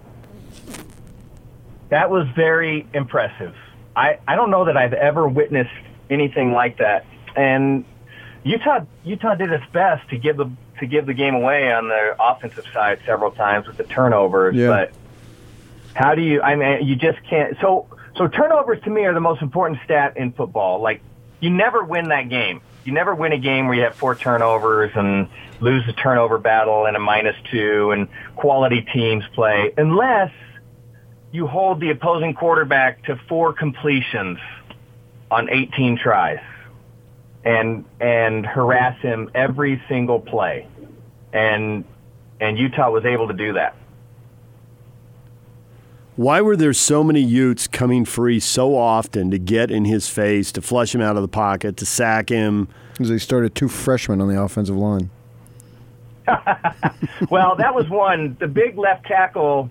That 1.89 2.11
was 2.11 2.29
very 2.37 2.87
impressive. 2.95 3.55
I, 3.97 4.19
I 4.29 4.37
don't 4.37 4.51
know 4.51 4.67
that 4.67 4.77
I've 4.77 4.93
ever 4.93 5.27
witnessed 5.27 5.71
anything 6.09 6.53
like 6.53 6.79
that. 6.79 7.05
And 7.35 7.85
Utah 8.45 8.85
Utah 9.05 9.35
did 9.35 9.51
its 9.53 9.65
best 9.73 10.09
to 10.11 10.19
give 10.19 10.37
the 10.37 10.51
to 10.79 10.87
give 10.87 11.07
the 11.07 11.15
game 11.15 11.35
away 11.35 11.73
on 11.73 11.89
the 11.89 12.17
offensive 12.19 12.65
side 12.73 13.01
several 13.05 13.31
times 13.31 13.67
with 13.67 13.77
the 13.77 13.85
turnovers. 13.85 14.55
Yeah. 14.55 14.69
But 14.69 14.93
how 15.95 16.15
do 16.15 16.23
you? 16.23 16.41
I 16.41 16.57
mean, 16.57 16.87
you 16.87 16.97
just 16.97 17.19
can't. 17.29 17.57
So 17.61 17.87
so 18.17 18.29
turnovers 18.29 18.83
to 18.85 18.91
me 18.91 19.05
are 19.05 19.15
the 19.15 19.21
most 19.21 19.43
important 19.43 19.81
stat 19.85 20.17
in 20.17 20.33
football. 20.33 20.81
Like 20.81 21.03
you 21.41 21.51
never 21.51 21.85
win 21.85 22.09
that 22.09 22.29
game. 22.29 22.61
You 22.85 22.93
never 22.93 23.15
win 23.15 23.33
a 23.33 23.39
game 23.39 23.67
where 23.67 23.77
you 23.77 23.83
have 23.83 23.95
four 23.95 24.15
turnovers 24.15 24.91
and 24.95 25.29
lose 25.61 25.85
the 25.87 25.93
turnover 25.93 26.39
battle 26.39 26.87
and 26.87 26.97
a 26.97 27.01
minus 27.01 27.37
two 27.51 27.91
and 27.91 28.09
quality 28.37 28.87
teams 28.93 29.25
play 29.35 29.73
unless 29.77 30.33
you 31.33 31.47
hold 31.47 31.81
the 31.81 31.91
opposing 31.91 32.35
quarterback 32.35 33.05
to 33.05 33.21
four 33.29 33.53
completions 33.53 34.39
on 35.31 35.49
18 35.51 35.99
tries 35.99 36.41
and 37.45 37.85
and 38.01 38.45
harass 38.45 39.01
him 39.01 39.31
every 39.35 39.83
single 39.89 40.21
play. 40.21 40.67
And 41.33 41.85
and 42.41 42.59
Utah 42.59 42.91
was 42.91 43.05
able 43.05 43.29
to 43.29 43.35
do 43.35 43.53
that. 43.55 43.77
Why 46.21 46.43
were 46.43 46.55
there 46.55 46.75
so 46.75 47.03
many 47.03 47.23
Utes 47.23 47.67
coming 47.67 48.05
free 48.05 48.41
so 48.41 48.77
often 48.77 49.31
to 49.31 49.39
get 49.39 49.71
in 49.71 49.87
his 49.87 50.11
face, 50.11 50.53
to 50.53 50.61
flush 50.61 50.95
him 50.95 51.01
out 51.01 51.17
of 51.17 51.23
the 51.23 51.29
pocket, 51.29 51.79
to 51.79 51.87
sack 51.87 52.29
him? 52.29 52.69
Because 52.93 53.09
they 53.09 53.17
started 53.17 53.55
two 53.55 53.69
freshmen 53.69 54.21
on 54.21 54.29
the 54.29 54.39
offensive 54.39 54.77
line. 54.77 55.09
well, 57.31 57.57
that 57.57 57.75
was 57.75 57.89
one. 57.89 58.37
The 58.39 58.49
big 58.49 58.77
left 58.77 59.07
tackle 59.07 59.71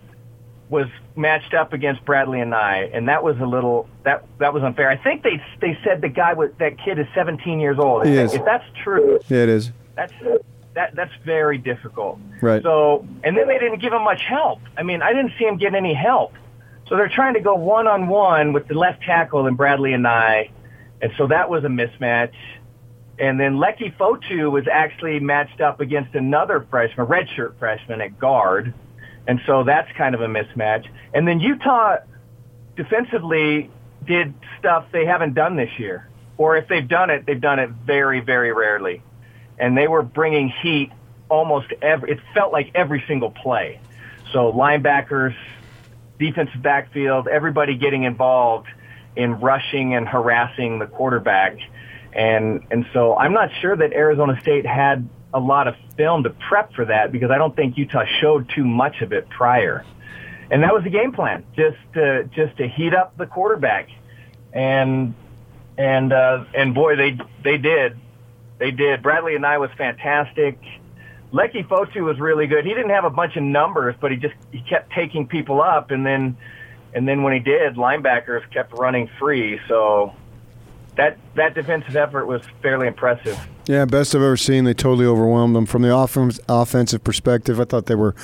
was 0.69 0.87
matched 1.15 1.53
up 1.53 1.71
against 1.71 2.03
Bradlee 2.03 2.43
Anae, 2.43 2.97
and 2.97 3.07
that 3.07 3.23
was 3.23 3.37
a 3.39 3.45
little 3.45 3.87
that 4.03 4.25
that 4.39 4.51
was 4.51 4.63
unfair. 4.63 4.89
I 4.89 4.97
think 4.97 5.21
they 5.21 5.39
they 5.61 5.77
said 5.83 6.01
the 6.01 6.09
guy 6.09 6.33
was 6.33 6.49
that 6.57 6.83
kid 6.83 6.97
is 6.97 7.05
17 7.13 7.59
years 7.59 7.77
old. 7.77 8.07
He 8.07 8.13
if, 8.13 8.25
is. 8.25 8.33
if 8.33 8.43
that's 8.43 8.65
true, 8.83 9.19
Yeah, 9.29 9.43
it 9.43 9.49
is. 9.49 9.71
that's 9.95 10.13
that 10.75 10.95
that's 10.95 11.13
very 11.25 11.57
difficult. 11.57 12.19
Right. 12.41 12.61
So, 12.61 13.05
and 13.23 13.35
then 13.35 13.47
they 13.47 13.57
didn't 13.57 13.81
give 13.81 13.93
him 13.93 14.03
much 14.03 14.21
help. 14.21 14.59
I 14.77 14.83
mean, 14.83 15.01
I 15.01 15.13
didn't 15.13 15.33
see 15.39 15.45
him 15.45 15.57
get 15.57 15.73
any 15.73 15.93
help. 15.93 16.33
So 16.87 16.95
they're 16.95 17.09
trying 17.09 17.35
to 17.35 17.39
go 17.39 17.55
one 17.55 17.87
on 17.87 18.07
one 18.07 18.53
with 18.53 18.67
the 18.67 18.73
left 18.73 19.03
tackle 19.03 19.45
and 19.45 19.57
Bradlee 19.57 19.95
Anae, 19.95 20.49
and 21.01 21.11
so 21.17 21.27
that 21.27 21.49
was 21.49 21.63
a 21.63 21.67
mismatch. 21.67 22.33
And 23.19 23.39
then 23.39 23.57
Leki 23.57 23.95
Fotu 23.97 24.49
was 24.49 24.65
actually 24.71 25.19
matched 25.19 25.61
up 25.61 25.81
against 25.81 26.15
another 26.15 26.65
freshman, 26.69 27.05
a 27.05 27.09
redshirt 27.09 27.59
freshman 27.59 28.01
at 28.01 28.17
guard, 28.17 28.73
and 29.27 29.39
so 29.45 29.63
that's 29.63 29.91
kind 29.97 30.15
of 30.15 30.21
a 30.21 30.27
mismatch. 30.27 30.87
And 31.13 31.27
then 31.27 31.39
Utah 31.39 31.97
defensively 32.75 33.69
did 34.07 34.33
stuff 34.57 34.85
they 34.91 35.05
haven't 35.05 35.35
done 35.35 35.57
this 35.57 35.69
year, 35.77 36.09
or 36.37 36.57
if 36.57 36.67
they've 36.67 36.87
done 36.87 37.09
it, 37.09 37.25
they've 37.27 37.41
done 37.41 37.59
it 37.59 37.69
very, 37.69 38.21
very 38.21 38.51
rarely 38.51 39.03
and 39.59 39.77
they 39.77 39.87
were 39.87 40.01
bringing 40.01 40.49
heat 40.49 40.91
almost 41.29 41.67
every. 41.81 42.11
It 42.11 42.19
felt 42.33 42.51
like 42.51 42.71
every 42.73 43.03
single 43.07 43.31
play. 43.31 43.79
So 44.31 44.51
linebackers, 44.51 45.35
defensive 46.17 46.61
backfield, 46.61 47.27
everybody 47.27 47.75
getting 47.75 48.03
involved 48.03 48.67
in 49.15 49.39
rushing 49.39 49.95
and 49.95 50.07
harassing 50.07 50.79
the 50.79 50.87
quarterback, 50.87 51.57
and 52.13 52.63
and 52.71 52.85
so 52.93 53.15
I'm 53.15 53.33
not 53.33 53.49
sure 53.61 53.75
that 53.75 53.93
Arizona 53.93 54.39
State 54.41 54.65
had 54.65 55.07
a 55.33 55.39
lot 55.39 55.67
of 55.67 55.75
film 55.95 56.23
to 56.23 56.29
prep 56.31 56.73
for 56.73 56.85
that 56.85 57.11
because 57.11 57.29
I 57.29 57.37
don't 57.37 57.55
think 57.55 57.77
Utah 57.77 58.05
showed 58.19 58.49
too 58.49 58.65
much 58.65 59.01
of 59.01 59.11
it 59.13 59.29
prior, 59.29 59.85
and 60.49 60.63
that 60.63 60.73
was 60.73 60.83
the 60.83 60.89
game 60.89 61.11
plan, 61.11 61.45
just 61.55 61.77
to 61.93 62.29
just 62.35 62.57
to 62.57 62.67
heat 62.67 62.93
up 62.93 63.17
the 63.17 63.25
quarterback, 63.25 63.89
and 64.53 65.13
and 65.77 66.13
uh, 66.13 66.45
and 66.53 66.73
boy 66.73 66.95
they 66.95 67.17
they 67.43 67.57
did 67.57 67.97
they 68.59 68.71
did. 68.71 69.01
Bradlee 69.01 69.39
Anae 69.39 69.59
was 69.59 69.71
fantastic. 69.77 70.59
Leki 71.31 71.67
Fotu 71.67 72.01
was 72.01 72.19
really 72.19 72.47
good. 72.47 72.65
He 72.65 72.73
didn't 72.73 72.89
have 72.89 73.05
a 73.05 73.09
bunch 73.09 73.35
of 73.35 73.43
numbers, 73.43 73.95
but 73.99 74.11
he 74.11 74.17
just 74.17 74.35
he 74.51 74.61
kept 74.61 74.91
taking 74.91 75.27
people 75.27 75.61
up, 75.61 75.91
and 75.91 76.05
then 76.05 76.37
and 76.93 77.07
then 77.07 77.23
when 77.23 77.33
he 77.33 77.39
did, 77.39 77.75
linebackers 77.75 78.49
kept 78.51 78.73
running 78.77 79.09
free. 79.19 79.59
So 79.67 80.13
that 80.97 81.17
that 81.35 81.53
defensive 81.53 81.95
effort 81.95 82.25
was 82.25 82.41
fairly 82.61 82.87
impressive. 82.87 83.39
Yeah, 83.67 83.85
best 83.85 84.15
I've 84.15 84.21
ever 84.21 84.37
seen. 84.37 84.63
They 84.63 84.73
totally 84.73 85.05
overwhelmed 85.05 85.55
them. 85.55 85.65
From 85.65 85.83
the 85.83 85.95
offense, 85.95 86.39
offensive 86.49 87.03
perspective, 87.03 87.59
I 87.59 87.65
thought 87.65 87.85
they 87.85 87.95
were 87.95 88.15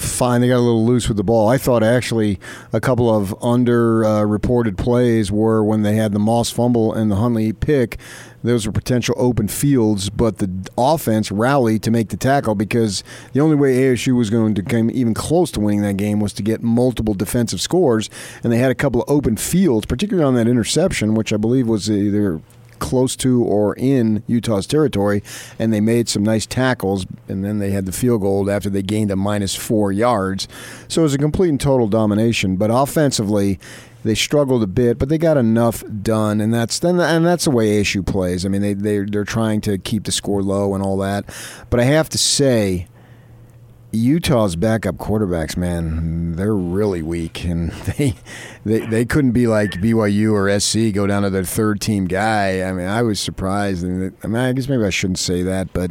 fine. 0.00 0.40
They 0.40 0.48
got 0.48 0.56
a 0.56 0.60
little 0.60 0.84
loose 0.84 1.08
with 1.08 1.16
the 1.16 1.24
ball. 1.24 1.48
I 1.48 1.58
thought 1.58 1.82
actually 1.82 2.38
a 2.72 2.80
couple 2.80 3.14
of 3.14 3.34
under 3.42 4.04
uh, 4.04 4.38
plays 4.76 5.30
were 5.32 5.62
when 5.64 5.82
they 5.82 5.96
had 5.96 6.12
the 6.12 6.18
Moss 6.18 6.50
fumble 6.50 6.92
and 6.92 7.10
the 7.10 7.16
Huntley 7.16 7.52
pick. 7.52 7.98
Those 8.42 8.66
were 8.66 8.72
potential 8.72 9.14
open 9.18 9.48
fields, 9.48 10.08
but 10.08 10.38
the 10.38 10.50
offense 10.78 11.30
rallied 11.30 11.82
to 11.82 11.90
make 11.90 12.08
the 12.08 12.16
tackle 12.16 12.54
because 12.54 13.04
the 13.32 13.40
only 13.40 13.56
way 13.56 13.76
ASU 13.76 14.16
was 14.16 14.30
going 14.30 14.54
to 14.54 14.62
come 14.62 14.90
even 14.90 15.12
close 15.12 15.50
to 15.52 15.60
winning 15.60 15.82
that 15.82 15.98
game 15.98 16.20
was 16.20 16.32
to 16.34 16.42
get 16.42 16.62
multiple 16.62 17.12
defensive 17.12 17.60
scores, 17.60 18.08
and 18.42 18.50
they 18.50 18.58
had 18.58 18.70
a 18.70 18.74
couple 18.74 19.02
of 19.02 19.10
open 19.10 19.36
fields, 19.36 19.84
particularly 19.84 20.26
on 20.26 20.34
that 20.34 20.48
interception, 20.48 21.14
which 21.14 21.32
I 21.32 21.36
believe 21.36 21.68
was 21.68 21.90
either 21.90 22.40
close 22.80 23.14
to 23.16 23.44
or 23.44 23.74
in 23.76 24.22
Utah's 24.26 24.66
territory, 24.66 25.22
and 25.58 25.72
they 25.72 25.80
made 25.80 26.08
some 26.08 26.22
nice 26.22 26.46
tackles, 26.46 27.06
and 27.28 27.44
then 27.44 27.58
they 27.58 27.70
had 27.70 27.86
the 27.86 27.92
field 27.92 28.22
goal 28.22 28.50
after 28.50 28.68
they 28.68 28.82
gained 28.82 29.10
a 29.10 29.16
minus 29.16 29.54
four 29.54 29.92
yards. 29.92 30.48
So 30.88 31.02
it 31.02 31.04
was 31.04 31.14
a 31.14 31.18
complete 31.18 31.50
and 31.50 31.60
total 31.60 31.86
domination. 31.86 32.56
But 32.56 32.70
offensively, 32.72 33.60
they 34.02 34.14
struggled 34.14 34.62
a 34.62 34.66
bit, 34.66 34.98
but 34.98 35.08
they 35.08 35.18
got 35.18 35.36
enough 35.36 35.84
done, 36.02 36.40
and 36.40 36.52
that's 36.52 36.78
then 36.78 36.98
and 37.00 37.24
that's 37.24 37.44
the 37.44 37.50
way 37.50 37.80
ASU 37.80 38.04
plays. 38.04 38.46
I 38.46 38.48
mean, 38.48 38.62
they 38.62 38.74
they 38.74 39.00
they're 39.00 39.24
trying 39.24 39.60
to 39.62 39.78
keep 39.78 40.04
the 40.04 40.12
score 40.12 40.42
low 40.42 40.74
and 40.74 40.82
all 40.82 40.96
that, 40.98 41.24
but 41.68 41.80
I 41.80 41.84
have 41.84 42.08
to 42.10 42.18
say. 42.18 42.86
Utah's 43.92 44.56
backup 44.56 44.96
quarterbacks, 44.96 45.56
man, 45.56 46.36
they're 46.36 46.54
really 46.54 47.02
weak, 47.02 47.44
and 47.44 47.70
they, 47.72 48.14
they 48.64 48.80
they 48.86 49.04
couldn't 49.04 49.32
be 49.32 49.46
like 49.46 49.72
BYU 49.72 50.32
or 50.32 50.60
SC 50.60 50.94
go 50.94 51.06
down 51.06 51.22
to 51.22 51.30
their 51.30 51.44
third 51.44 51.80
team 51.80 52.06
guy. 52.06 52.62
I 52.62 52.72
mean, 52.72 52.86
I 52.86 53.02
was 53.02 53.18
surprised, 53.18 53.82
and 53.84 54.14
I 54.22 54.26
mean, 54.26 54.36
I 54.36 54.52
guess 54.52 54.68
maybe 54.68 54.84
I 54.84 54.90
shouldn't 54.90 55.18
say 55.18 55.42
that, 55.42 55.72
but 55.72 55.90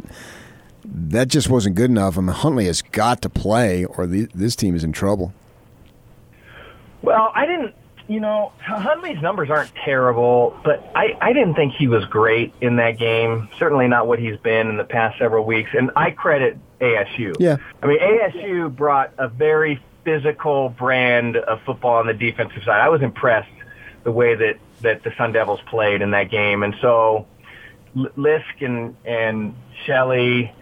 that 0.84 1.28
just 1.28 1.48
wasn't 1.48 1.76
good 1.76 1.90
enough. 1.90 2.16
I 2.16 2.22
mean, 2.22 2.34
Huntley 2.34 2.66
has 2.66 2.82
got 2.82 3.20
to 3.22 3.28
play, 3.28 3.84
or 3.84 4.06
the, 4.06 4.28
this 4.34 4.56
team 4.56 4.74
is 4.74 4.82
in 4.82 4.92
trouble. 4.92 5.32
Well, 7.02 7.32
I 7.34 7.46
didn't. 7.46 7.74
You 8.08 8.18
know, 8.18 8.50
Huntley's 8.58 9.22
numbers 9.22 9.50
aren't 9.50 9.72
terrible, 9.76 10.58
but 10.64 10.90
I, 10.96 11.16
I 11.20 11.32
didn't 11.32 11.54
think 11.54 11.74
he 11.74 11.86
was 11.86 12.04
great 12.06 12.52
in 12.60 12.74
that 12.76 12.98
game. 12.98 13.48
Certainly 13.56 13.86
not 13.86 14.08
what 14.08 14.18
he's 14.18 14.36
been 14.38 14.66
in 14.66 14.76
the 14.76 14.84
past 14.84 15.16
several 15.16 15.44
weeks. 15.44 15.70
And 15.78 15.92
I 15.94 16.10
credit 16.10 16.58
ASU. 16.80 17.34
Yeah. 17.38 17.56
I 17.82 17.86
mean, 17.86 17.98
ASU 18.00 18.74
brought 18.74 19.12
a 19.18 19.28
very 19.28 19.82
physical 20.04 20.70
brand 20.70 21.36
of 21.36 21.60
football 21.62 21.96
on 21.96 22.06
the 22.06 22.14
defensive 22.14 22.62
side. 22.64 22.80
I 22.80 22.88
was 22.88 23.02
impressed 23.02 23.50
the 24.04 24.12
way 24.12 24.34
that, 24.34 24.58
that 24.80 25.02
the 25.02 25.12
Sun 25.16 25.32
Devils 25.32 25.60
played 25.68 26.02
in 26.02 26.10
that 26.12 26.30
game. 26.30 26.62
And 26.62 26.74
so 26.80 27.26
Lisk 27.94 28.62
and, 28.62 28.96
and 29.04 29.54
Shelley, 29.84 30.52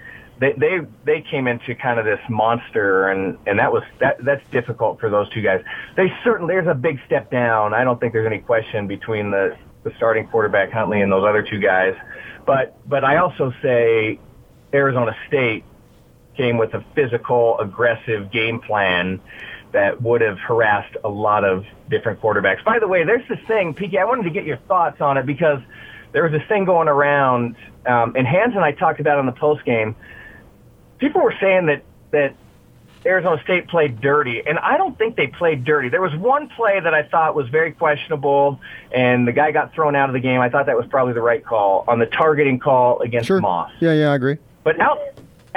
they, 0.40 0.52
they, 0.52 0.78
they 1.04 1.20
came 1.20 1.46
into 1.46 1.74
kind 1.74 1.98
of 2.00 2.04
this 2.04 2.20
monster 2.28 3.08
and, 3.08 3.38
and 3.46 3.58
that 3.58 3.72
was, 3.72 3.84
that, 4.00 4.24
that's 4.24 4.46
difficult 4.50 4.98
for 4.98 5.08
those 5.08 5.28
two 5.30 5.42
guys. 5.42 5.62
They 5.96 6.12
certainly, 6.24 6.54
there's 6.54 6.68
a 6.68 6.74
big 6.74 6.98
step 7.06 7.30
down. 7.30 7.74
I 7.74 7.84
don't 7.84 8.00
think 8.00 8.12
there's 8.12 8.26
any 8.26 8.40
question 8.40 8.88
between 8.88 9.30
the, 9.30 9.56
the 9.84 9.92
starting 9.96 10.26
quarterback 10.26 10.72
Huntley 10.72 11.00
and 11.00 11.12
those 11.12 11.24
other 11.24 11.42
two 11.42 11.60
guys. 11.60 11.94
But, 12.44 12.76
but 12.88 13.04
I 13.04 13.18
also 13.18 13.52
say 13.62 14.18
Arizona 14.72 15.14
State 15.28 15.64
came 16.38 16.56
with 16.56 16.72
a 16.72 16.82
physical, 16.94 17.58
aggressive 17.58 18.30
game 18.30 18.60
plan 18.60 19.20
that 19.72 20.00
would 20.00 20.22
have 20.22 20.38
harassed 20.38 20.96
a 21.04 21.08
lot 21.08 21.44
of 21.44 21.66
different 21.90 22.22
quarterbacks. 22.22 22.64
By 22.64 22.78
the 22.78 22.88
way, 22.88 23.04
there's 23.04 23.28
this 23.28 23.40
thing, 23.46 23.74
PK, 23.74 23.98
I 23.98 24.04
wanted 24.06 24.22
to 24.22 24.30
get 24.30 24.44
your 24.44 24.56
thoughts 24.56 25.02
on 25.02 25.18
it 25.18 25.26
because 25.26 25.60
there 26.12 26.22
was 26.22 26.32
this 26.32 26.46
thing 26.48 26.64
going 26.64 26.88
around, 26.88 27.56
um, 27.84 28.14
and 28.16 28.26
Hans 28.26 28.54
and 28.54 28.64
I 28.64 28.72
talked 28.72 29.00
about 29.00 29.16
it 29.16 29.20
on 29.20 29.26
the 29.26 29.32
post 29.32 29.64
game. 29.66 29.94
People 30.98 31.20
were 31.22 31.34
saying 31.38 31.66
that, 31.66 31.82
that 32.12 32.34
Arizona 33.04 33.42
State 33.42 33.68
played 33.68 34.00
dirty, 34.00 34.42
and 34.46 34.58
I 34.58 34.76
don't 34.78 34.96
think 34.96 35.16
they 35.16 35.26
played 35.26 35.64
dirty. 35.64 35.88
There 35.88 36.00
was 36.00 36.14
one 36.16 36.48
play 36.48 36.80
that 36.80 36.94
I 36.94 37.02
thought 37.02 37.34
was 37.34 37.48
very 37.48 37.72
questionable, 37.72 38.60
and 38.90 39.28
the 39.28 39.32
guy 39.32 39.50
got 39.50 39.74
thrown 39.74 39.94
out 39.96 40.08
of 40.08 40.14
the 40.14 40.20
game. 40.20 40.40
I 40.40 40.48
thought 40.48 40.66
that 40.66 40.76
was 40.76 40.86
probably 40.86 41.12
the 41.14 41.20
right 41.22 41.44
call 41.44 41.84
on 41.88 41.98
the 41.98 42.06
targeting 42.06 42.58
call 42.58 43.00
against 43.00 43.26
Sure. 43.26 43.40
Moss. 43.40 43.70
Yeah, 43.80 43.92
yeah, 43.92 44.12
I 44.12 44.14
agree. 44.14 44.38
But 44.64 44.80
out, 44.80 44.98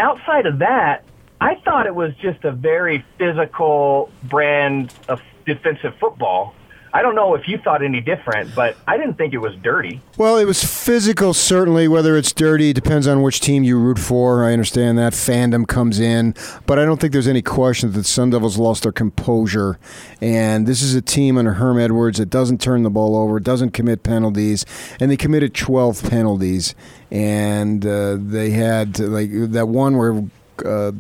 outside 0.02 0.46
of 0.46 0.60
that, 0.60 1.06
I 1.40 1.56
thought 1.64 1.86
it 1.86 1.96
was 1.96 2.14
just 2.22 2.44
a 2.44 2.52
very 2.52 3.06
physical 3.18 4.12
brand 4.24 4.94
of 5.08 5.22
defensive 5.46 5.96
football. 6.00 6.54
I 6.94 7.02
don't 7.02 7.16
know 7.16 7.36
if 7.36 7.48
you 7.48 7.58
thought 7.58 7.82
any 7.82 8.02
different, 8.02 8.54
but 8.54 8.76
I 8.86 8.98
didn't 8.98 9.14
think 9.14 9.34
it 9.34 9.38
was 9.38 9.56
dirty. 9.62 10.02
Well, 10.18 10.38
it 10.38 10.46
was 10.46 10.62
physical, 10.62 11.34
certainly. 11.34 11.88
Whether 11.88 12.18
it's 12.18 12.34
dirty 12.34 12.74
depends 12.74 13.08
on 13.08 13.22
which 13.22 13.40
team 13.40 13.64
you 13.64 13.80
root 13.80 13.98
for. 13.98 14.46
I 14.46 14.52
understand 14.52 14.98
that 14.98 15.14
fandom 15.14 15.66
comes 15.66 16.00
in, 16.02 16.36
but 16.66 16.78
I 16.78 16.86
don't 16.86 17.00
think 17.00 17.14
there's 17.14 17.30
any 17.30 17.42
question 17.42 17.92
that 17.92 17.98
the 17.98 18.04
Sun 18.04 18.32
Devils 18.32 18.58
lost 18.58 18.84
their 18.84 18.92
composure. 18.92 19.80
And 20.20 20.68
this 20.68 20.82
is 20.82 20.94
a 20.94 21.02
team 21.02 21.38
under 21.38 21.54
Herm 21.54 21.80
Edwards 21.80 22.18
that 22.18 22.30
doesn't 22.30 22.60
turn 22.60 22.84
the 22.84 22.90
ball 22.90 23.16
over, 23.16 23.40
doesn't 23.40 23.72
commit 23.72 24.04
penalties, 24.04 24.66
and 25.00 25.10
they 25.10 25.18
committed 25.18 25.54
12 25.54 26.10
penalties. 26.10 26.76
And 27.10 27.86
uh, 27.86 28.18
they 28.20 28.50
had 28.50 29.00
like 29.00 29.30
that 29.52 29.70
one 29.70 29.96
where 29.96 30.24
uh, 30.66 30.92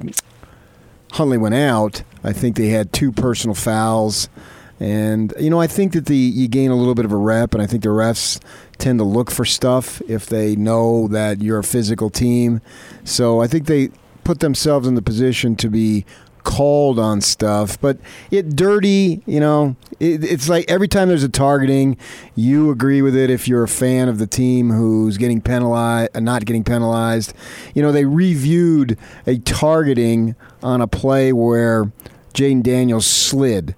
Huntley 1.11 1.37
went 1.37 1.55
out. 1.55 2.03
I 2.23 2.31
think 2.31 2.55
they 2.55 2.69
had 2.69 2.93
two 2.93 3.11
personal 3.11 3.55
fouls. 3.55 4.29
And 4.81 5.31
you 5.39 5.51
know, 5.51 5.61
I 5.61 5.67
think 5.67 5.93
that 5.93 6.07
the 6.07 6.17
you 6.17 6.47
gain 6.47 6.71
a 6.71 6.75
little 6.75 6.95
bit 6.95 7.05
of 7.05 7.11
a 7.11 7.15
rep, 7.15 7.53
and 7.53 7.61
I 7.61 7.67
think 7.67 7.83
the 7.83 7.89
refs 7.89 8.41
tend 8.79 8.97
to 8.97 9.05
look 9.05 9.29
for 9.29 9.45
stuff 9.45 10.01
if 10.07 10.25
they 10.25 10.55
know 10.55 11.07
that 11.09 11.39
you're 11.39 11.59
a 11.59 11.63
physical 11.63 12.09
team. 12.09 12.61
So 13.03 13.41
I 13.41 13.47
think 13.47 13.67
they 13.67 13.91
put 14.23 14.39
themselves 14.39 14.87
in 14.87 14.95
the 14.95 15.03
position 15.03 15.55
to 15.57 15.69
be 15.69 16.03
called 16.41 16.97
on 16.97 17.21
stuff. 17.21 17.79
But 17.79 17.99
it 18.31 18.55
dirty, 18.55 19.21
you 19.27 19.39
know, 19.39 19.75
it, 19.99 20.23
it's 20.23 20.49
like 20.49 20.65
every 20.67 20.87
time 20.87 21.09
there's 21.09 21.23
a 21.23 21.29
targeting, 21.29 21.95
you 22.33 22.71
agree 22.71 23.03
with 23.03 23.15
it 23.15 23.29
if 23.29 23.47
you're 23.47 23.61
a 23.61 23.67
fan 23.67 24.09
of 24.09 24.17
the 24.17 24.25
team 24.25 24.71
who's 24.71 25.19
getting 25.19 25.41
penalized, 25.41 26.09
uh, 26.17 26.21
not 26.21 26.45
getting 26.45 26.63
penalized. 26.63 27.35
You 27.75 27.83
know, 27.83 27.91
they 27.91 28.05
reviewed 28.05 28.97
a 29.27 29.37
targeting 29.37 30.35
on 30.63 30.81
a 30.81 30.87
play 30.87 31.31
where 31.31 31.91
Jayden 32.33 32.63
Daniels 32.63 33.05
slid 33.05 33.75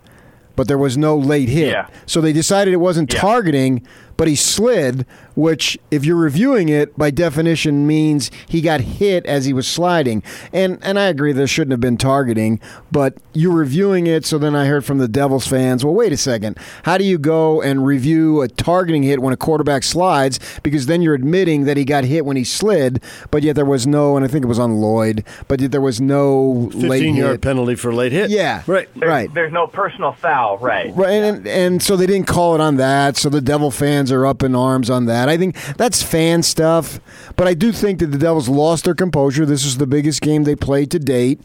but 0.55 0.67
there 0.67 0.77
was 0.77 0.97
no 0.97 1.17
late 1.17 1.49
hit. 1.49 1.69
Yeah. 1.71 1.87
So 2.05 2.21
they 2.21 2.33
decided 2.33 2.73
it 2.73 2.77
wasn't 2.77 3.09
targeting, 3.09 3.85
but 4.23 4.29
he 4.29 4.37
slid, 4.37 5.05
which, 5.35 5.77
if 5.91 6.05
you're 6.05 6.15
reviewing 6.15 6.69
it, 6.69 6.97
by 6.97 7.11
definition 7.11 7.85
means 7.85 8.31
he 8.47 8.61
got 8.61 8.79
hit 8.79 9.25
as 9.25 9.43
he 9.43 9.51
was 9.51 9.67
sliding. 9.67 10.23
And 10.53 10.79
and 10.81 10.97
I 10.97 11.07
agree 11.07 11.33
there 11.33 11.45
shouldn't 11.45 11.71
have 11.71 11.81
been 11.81 11.97
targeting, 11.97 12.61
but 12.89 13.17
you're 13.33 13.51
reviewing 13.51 14.07
it. 14.07 14.25
So 14.25 14.37
then 14.37 14.55
I 14.55 14.67
heard 14.67 14.85
from 14.85 14.99
the 14.99 15.09
Devils 15.09 15.45
fans, 15.45 15.83
well, 15.83 15.93
wait 15.93 16.13
a 16.13 16.17
second, 16.17 16.57
how 16.83 16.97
do 16.97 17.03
you 17.03 17.17
go 17.17 17.61
and 17.61 17.85
review 17.85 18.41
a 18.41 18.47
targeting 18.47 19.03
hit 19.03 19.21
when 19.21 19.33
a 19.33 19.37
quarterback 19.37 19.83
slides? 19.83 20.39
Because 20.63 20.85
then 20.85 21.01
you're 21.01 21.15
admitting 21.15 21.65
that 21.65 21.75
he 21.75 21.83
got 21.83 22.05
hit 22.05 22.23
when 22.25 22.37
he 22.37 22.45
slid, 22.45 23.03
but 23.29 23.43
yet 23.43 23.57
there 23.57 23.65
was 23.65 23.85
no, 23.85 24.15
and 24.15 24.23
I 24.23 24.29
think 24.29 24.45
it 24.45 24.47
was 24.47 24.59
on 24.59 24.75
Lloyd, 24.75 25.25
but 25.49 25.59
yet 25.59 25.73
there 25.73 25.81
was 25.81 25.99
no 25.99 26.69
late 26.73 26.99
15 26.99 27.15
yard 27.17 27.31
hit. 27.31 27.41
penalty 27.41 27.75
for 27.75 27.93
late 27.93 28.13
hit. 28.13 28.29
Yeah, 28.29 28.63
right, 28.67 28.87
There's, 28.95 29.09
right. 29.09 29.33
There's 29.33 29.51
no 29.51 29.67
personal 29.67 30.13
foul, 30.13 30.59
right? 30.59 30.95
Right, 30.95 31.11
and, 31.11 31.45
and 31.45 31.83
so 31.83 31.97
they 31.97 32.05
didn't 32.05 32.27
call 32.27 32.55
it 32.55 32.61
on 32.61 32.77
that. 32.77 33.17
So 33.17 33.27
the 33.27 33.41
Devil 33.41 33.69
fans 33.69 34.12
are 34.13 34.25
up 34.25 34.43
in 34.43 34.55
arms 34.55 34.89
on 34.89 35.05
that. 35.05 35.27
I 35.29 35.37
think 35.37 35.55
that's 35.75 36.01
fan 36.01 36.43
stuff, 36.43 36.99
but 37.35 37.47
I 37.47 37.53
do 37.53 37.71
think 37.71 37.99
that 37.99 38.07
the 38.07 38.17
Devils 38.17 38.47
lost 38.47 38.85
their 38.85 38.95
composure. 38.95 39.45
This 39.45 39.65
is 39.65 39.77
the 39.77 39.87
biggest 39.87 40.21
game 40.21 40.43
they 40.43 40.55
played 40.55 40.91
to 40.91 40.99
date, 40.99 41.41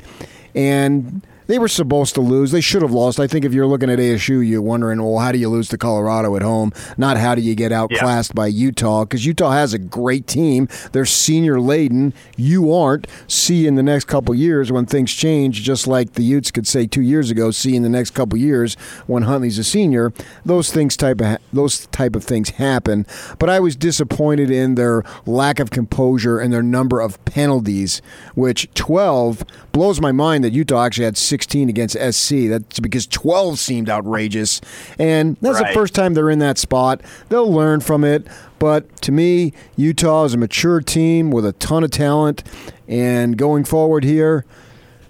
and 0.55 1.27
they 1.49 1.59
were 1.59 1.67
supposed 1.67 2.15
to 2.15 2.21
lose. 2.21 2.53
They 2.53 2.61
should 2.61 2.83
have 2.83 2.93
lost. 2.93 3.19
I 3.19 3.27
think 3.27 3.45
if 3.45 3.53
you're 3.53 3.67
looking 3.67 3.91
at 3.91 3.99
ASU, 3.99 4.47
you're 4.47 4.63
wondering, 4.63 5.03
well, 5.03 5.19
how 5.19 5.33
do 5.33 5.39
you 5.39 5.49
lose 5.49 5.69
to 5.71 5.79
Colorado 5.79 6.37
at 6.37 6.43
home? 6.43 6.73
Not 6.97 7.17
how 7.17 7.35
do 7.35 7.41
you 7.41 7.55
get 7.55 7.73
outclassed 7.73 8.35
by 8.35 8.47
Utah? 8.49 9.05
Because 9.05 9.25
Utah 9.25 9.53
has 9.53 9.73
a 9.73 9.79
great 9.79 10.27
team. 10.27 10.69
They're 10.93 11.07
senior 11.07 11.59
laden. 11.59 12.13
You 12.37 12.73
aren't. 12.73 13.07
See 13.27 13.67
in 13.67 13.77
the 13.77 13.83
next 13.83 14.05
couple 14.05 14.35
years 14.35 14.71
when 14.71 14.85
things 14.85 15.13
change, 15.13 15.63
just 15.63 15.87
like 15.87 16.13
the 16.13 16.23
Utes 16.23 16.51
could 16.51 16.67
say 16.67 16.87
two 16.87 17.01
years 17.01 17.31
ago. 17.31 17.51
See 17.51 17.75
in 17.75 17.83
the 17.83 17.89
next 17.89 18.11
couple 18.11 18.39
years 18.39 18.75
when 19.07 19.23
Huntley's 19.23 19.59
a 19.59 19.65
senior. 19.65 20.13
Those 20.45 20.71
things 20.71 20.97
type 20.97 21.21
of 21.23 21.39
those 21.53 21.87
type 21.87 22.15
of 22.15 22.25
things 22.25 22.51
happen. 22.51 23.07
But 23.39 23.49
I 23.49 23.59
was 23.59 23.75
disappointed 23.75 24.51
in 24.51 24.75
their 24.75 25.03
lack 25.25 25.61
of 25.61 25.71
composure 25.71 26.39
and 26.39 26.53
their 26.53 26.63
number 26.63 27.01
of 27.01 27.25
penalties, 27.25 28.03
which 28.35 28.69
12 28.75 29.45
blows 29.73 30.01
my 30.01 30.13
mind 30.13 30.45
that 30.45 30.53
Utah 30.53 30.85
actually 30.85 31.07
had 31.07 31.17
16 31.39 31.69
against 31.69 31.95
SC. 31.95 32.49
That's 32.49 32.81
because 32.81 33.07
12 33.07 33.61
seemed 33.61 33.89
outrageous. 33.89 34.61
And 34.99 35.37
that's 35.41 35.61
the 35.61 35.71
first 35.73 35.95
time 35.95 36.15
they're 36.15 36.31
in 36.31 36.41
that 36.41 36.59
spot. 36.59 37.01
They'll 37.29 37.53
learn 37.53 37.79
from 37.79 38.03
it. 38.03 38.27
But 38.59 39.01
to 39.03 39.13
me, 39.13 39.53
Utah 39.77 40.25
is 40.25 40.35
a 40.35 40.37
mature 40.37 40.81
team 40.81 41.31
with 41.31 41.47
a 41.47 41.53
ton 41.53 41.85
of 41.85 41.93
talent. 41.93 42.43
And 42.89 43.39
going 43.39 43.65
forward 43.65 44.03
here, 44.03 44.45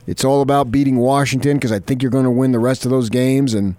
it's 0.06 0.22
all 0.22 0.42
about 0.42 0.70
beating 0.70 0.96
Washington 0.96 1.56
because 1.56 1.72
I 1.72 1.78
think 1.78 2.02
you're 2.02 2.10
going 2.10 2.24
to 2.24 2.30
win 2.30 2.52
the 2.52 2.58
rest 2.58 2.84
of 2.84 2.90
those 2.90 3.08
games 3.08 3.54
and 3.54 3.74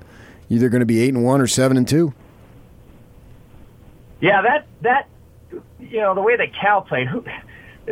either 0.49 0.69
going 0.69 0.79
to 0.79 0.87
be 0.87 1.01
8 1.01 1.13
and 1.13 1.23
1 1.23 1.41
or 1.41 1.47
7 1.47 1.77
and 1.77 1.87
2. 1.87 2.11
Yeah, 4.21 4.41
that 4.41 4.65
that 4.81 5.07
you 5.79 5.99
know 5.99 6.15
the 6.15 6.21
way 6.21 6.35
that 6.35 6.53
Cal 6.59 6.81
played. 6.81 7.07
Who, 7.07 7.23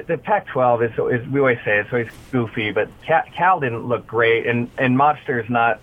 the 0.06 0.18
Pac-12 0.18 0.92
is, 0.92 1.22
is 1.22 1.28
we 1.30 1.40
always 1.40 1.58
say 1.66 1.80
it's 1.80 1.92
always 1.92 2.10
goofy, 2.32 2.72
but 2.72 2.90
Cal, 3.06 3.60
didn't 3.60 3.88
look 3.88 4.06
great, 4.06 4.46
and 4.46 4.70
and 4.78 4.98
Modster's 4.98 5.50
not 5.50 5.80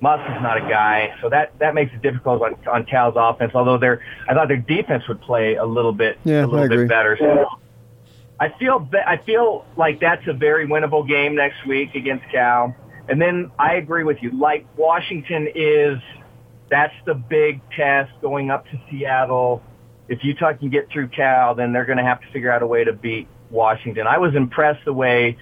Modster's 0.00 0.42
not 0.42 0.56
a 0.56 0.68
guy, 0.68 1.14
so 1.22 1.28
that 1.28 1.56
that 1.60 1.74
makes 1.74 1.92
it 1.94 2.02
difficult 2.02 2.42
on, 2.42 2.56
on 2.66 2.84
Cal's 2.84 3.14
offense. 3.16 3.52
Although 3.54 3.78
their 3.78 4.04
I 4.28 4.34
thought 4.34 4.48
their 4.48 4.56
defense 4.56 5.06
would 5.08 5.20
play 5.20 5.54
a 5.54 5.64
little 5.64 5.92
bit 5.92 6.18
Yeah, 6.24 6.44
a 6.44 6.46
little 6.46 6.68
bit 6.68 6.88
better. 6.88 7.16
So 7.18 7.46
I 8.40 8.48
feel 8.58 8.88
I 9.06 9.18
feel 9.18 9.64
like 9.76 10.00
that's 10.00 10.26
a 10.26 10.32
very 10.32 10.66
winnable 10.66 11.06
game 11.06 11.36
next 11.36 11.64
week 11.66 11.94
against 11.94 12.24
Cal. 12.30 12.74
And 13.08 13.20
then 13.20 13.50
I 13.58 13.74
agree 13.74 14.04
with 14.04 14.22
you. 14.22 14.30
Like 14.30 14.66
Washington 14.76 15.46
is, 15.54 15.98
that's 16.70 16.94
the 17.04 17.14
big 17.14 17.60
test 17.76 18.10
going 18.22 18.50
up 18.50 18.64
to 18.70 18.80
Seattle. 18.90 19.62
If 20.08 20.24
Utah 20.24 20.54
can 20.54 20.70
get 20.70 20.90
through 20.90 21.08
Cal, 21.08 21.54
then 21.54 21.72
they're 21.72 21.84
going 21.84 21.98
to 21.98 22.04
have 22.04 22.22
to 22.22 22.26
figure 22.32 22.50
out 22.50 22.62
a 22.62 22.66
way 22.66 22.82
to 22.84 22.94
beat 22.94 23.28
Washington. 23.54 24.06
I 24.06 24.18
was 24.18 24.34
impressed 24.34 24.84
the 24.84 24.92
way 24.92 25.38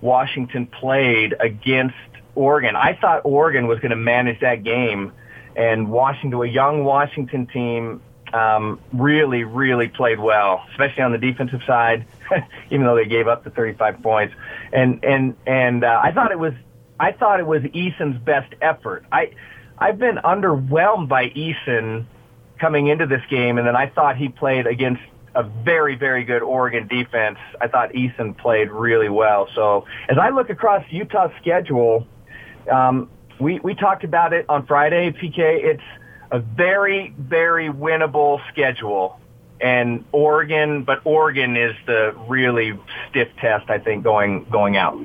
Washington 0.00 0.66
played 0.66 1.34
against 1.38 1.94
Oregon. 2.34 2.76
I 2.76 2.94
thought 2.94 3.22
Oregon 3.24 3.66
was 3.66 3.80
going 3.80 3.90
to 3.90 3.96
manage 3.96 4.40
that 4.40 4.62
game, 4.62 5.12
and 5.54 5.90
Washington, 5.90 6.40
a 6.40 6.44
young 6.46 6.84
Washington 6.84 7.46
team, 7.46 8.00
um, 8.32 8.80
really, 8.92 9.44
really 9.44 9.88
played 9.88 10.18
well, 10.18 10.64
especially 10.70 11.02
on 11.02 11.12
the 11.12 11.18
defensive 11.18 11.62
side. 11.66 12.06
even 12.70 12.86
though 12.86 12.96
they 12.96 13.06
gave 13.06 13.28
up 13.28 13.44
the 13.44 13.50
35 13.50 14.02
points, 14.02 14.34
and 14.72 15.04
and 15.04 15.36
and 15.46 15.84
uh, 15.84 16.00
I 16.02 16.12
thought 16.12 16.32
it 16.32 16.38
was 16.38 16.54
I 16.98 17.12
thought 17.12 17.40
it 17.40 17.46
was 17.46 17.62
Eason's 17.62 18.18
best 18.18 18.52
effort. 18.60 19.04
I 19.12 19.32
I've 19.78 19.98
been 19.98 20.16
underwhelmed 20.16 21.08
by 21.08 21.28
Eason 21.30 22.06
coming 22.58 22.86
into 22.86 23.06
this 23.06 23.22
game, 23.28 23.58
and 23.58 23.66
then 23.66 23.76
I 23.76 23.88
thought 23.88 24.16
he 24.16 24.28
played 24.28 24.66
against 24.66 25.02
a 25.36 25.42
very, 25.42 25.94
very 25.94 26.24
good 26.24 26.42
Oregon 26.42 26.88
defense. 26.88 27.38
I 27.60 27.68
thought 27.68 27.92
Eason 27.92 28.36
played 28.36 28.70
really 28.70 29.10
well. 29.10 29.48
So 29.54 29.84
as 30.08 30.16
I 30.18 30.30
look 30.30 30.48
across 30.50 30.82
Utah's 30.90 31.30
schedule, 31.40 32.06
um, 32.72 33.10
we 33.38 33.60
we 33.60 33.74
talked 33.74 34.02
about 34.02 34.32
it 34.32 34.46
on 34.48 34.66
Friday, 34.66 35.12
PK. 35.12 35.62
It's 35.62 35.82
a 36.30 36.38
very, 36.38 37.14
very 37.18 37.68
winnable 37.68 38.40
schedule. 38.50 39.20
And 39.60 40.04
Oregon, 40.12 40.84
but 40.84 41.00
Oregon 41.04 41.56
is 41.56 41.74
the 41.86 42.14
really 42.28 42.78
stiff 43.08 43.28
test, 43.40 43.70
I 43.70 43.78
think, 43.78 44.04
going 44.04 44.46
going 44.50 44.76
out. 44.76 44.98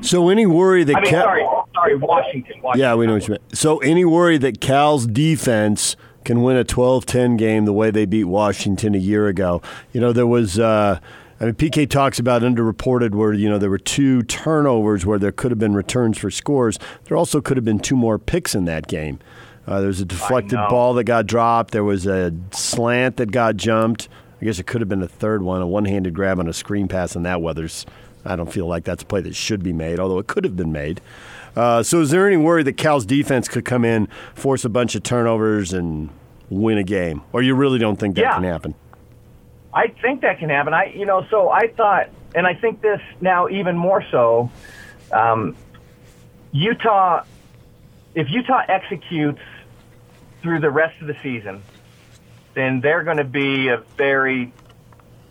So 0.00 0.28
any 0.30 0.46
worry 0.46 0.84
that 0.84 0.96
I 0.96 1.00
mean, 1.00 1.10
Cal- 1.10 1.24
sorry, 1.24 1.46
sorry, 1.74 1.96
Washington. 1.96 2.62
Washington. 2.62 2.80
Yeah, 2.80 2.94
we 2.94 3.06
know 3.06 3.14
what 3.14 3.28
you 3.28 3.32
meant. 3.32 3.56
So 3.56 3.78
any 3.78 4.04
worry 4.04 4.38
that 4.38 4.60
Cal's 4.60 5.06
defense 5.06 5.96
can 6.24 6.42
win 6.42 6.56
a 6.56 6.64
12-10 6.64 7.38
game 7.38 7.64
the 7.64 7.72
way 7.72 7.90
they 7.90 8.06
beat 8.06 8.24
Washington 8.24 8.94
a 8.94 8.98
year 8.98 9.26
ago? 9.28 9.62
You 9.92 10.00
know, 10.00 10.12
there 10.12 10.26
was 10.26 10.58
uh, 10.58 10.98
I 11.40 11.44
mean 11.44 11.54
PK 11.54 11.88
talks 11.88 12.18
about 12.18 12.42
underreported 12.42 13.14
where, 13.14 13.32
you 13.32 13.48
know, 13.48 13.58
there 13.58 13.70
were 13.70 13.78
two 13.78 14.22
turnovers 14.24 15.04
where 15.04 15.18
there 15.18 15.32
could 15.32 15.50
have 15.50 15.58
been 15.58 15.74
returns 15.74 16.18
for 16.18 16.30
scores. 16.30 16.78
There 17.04 17.16
also 17.16 17.40
could 17.40 17.56
have 17.56 17.64
been 17.64 17.80
two 17.80 17.96
more 17.96 18.18
picks 18.18 18.54
in 18.54 18.64
that 18.64 18.86
game. 18.86 19.18
Uh, 19.66 19.80
there 19.80 19.88
was 19.88 20.00
a 20.00 20.04
deflected 20.04 20.58
ball 20.68 20.94
that 20.94 21.04
got 21.04 21.26
dropped. 21.26 21.70
There 21.72 21.84
was 21.84 22.06
a 22.06 22.34
slant 22.52 23.16
that 23.16 23.32
got 23.32 23.56
jumped. 23.56 24.08
I 24.40 24.44
guess 24.44 24.58
it 24.58 24.66
could 24.66 24.82
have 24.82 24.88
been 24.88 25.02
a 25.02 25.08
third 25.08 25.42
one, 25.42 25.62
a 25.62 25.66
one-handed 25.66 26.12
grab 26.12 26.38
on 26.38 26.48
a 26.48 26.52
screen 26.52 26.86
pass, 26.86 27.16
and 27.16 27.24
that 27.24 27.40
weather's. 27.40 27.86
I 28.26 28.36
don't 28.36 28.52
feel 28.52 28.66
like 28.66 28.84
that's 28.84 29.02
a 29.02 29.06
play 29.06 29.20
that 29.22 29.34
should 29.34 29.62
be 29.62 29.72
made, 29.72 29.98
although 29.98 30.18
it 30.18 30.26
could 30.26 30.44
have 30.44 30.56
been 30.56 30.72
made. 30.72 31.00
Uh, 31.56 31.82
so, 31.82 32.00
is 32.00 32.10
there 32.10 32.26
any 32.26 32.36
worry 32.36 32.62
that 32.64 32.76
Cal's 32.76 33.06
defense 33.06 33.48
could 33.48 33.64
come 33.64 33.84
in, 33.84 34.08
force 34.34 34.64
a 34.64 34.68
bunch 34.68 34.94
of 34.94 35.02
turnovers, 35.02 35.72
and 35.72 36.10
win 36.50 36.78
a 36.78 36.82
game, 36.82 37.22
or 37.32 37.42
you 37.42 37.54
really 37.54 37.78
don't 37.78 37.96
think 37.96 38.16
that 38.16 38.22
Yeah. 38.22 38.34
can 38.34 38.44
happen? 38.44 38.74
I 39.72 39.88
think 39.88 40.20
that 40.22 40.38
can 40.38 40.50
happen. 40.50 40.72
I, 40.74 40.86
you 40.94 41.06
know, 41.06 41.24
so 41.30 41.50
I 41.50 41.68
thought, 41.68 42.08
and 42.34 42.46
I 42.46 42.54
think 42.54 42.80
this 42.80 43.00
now 43.20 43.48
even 43.48 43.76
more 43.76 44.02
so. 44.10 44.50
Um, 45.12 45.56
Utah, 46.52 47.22
if 48.14 48.30
Utah 48.30 48.62
executes 48.68 49.40
through 50.42 50.60
the 50.60 50.70
rest 50.70 51.00
of 51.00 51.06
the 51.08 51.16
season, 51.22 51.62
then 52.54 52.80
they're 52.80 53.02
going 53.02 53.16
to 53.16 53.24
be 53.24 53.68
a 53.68 53.78
very 53.96 54.52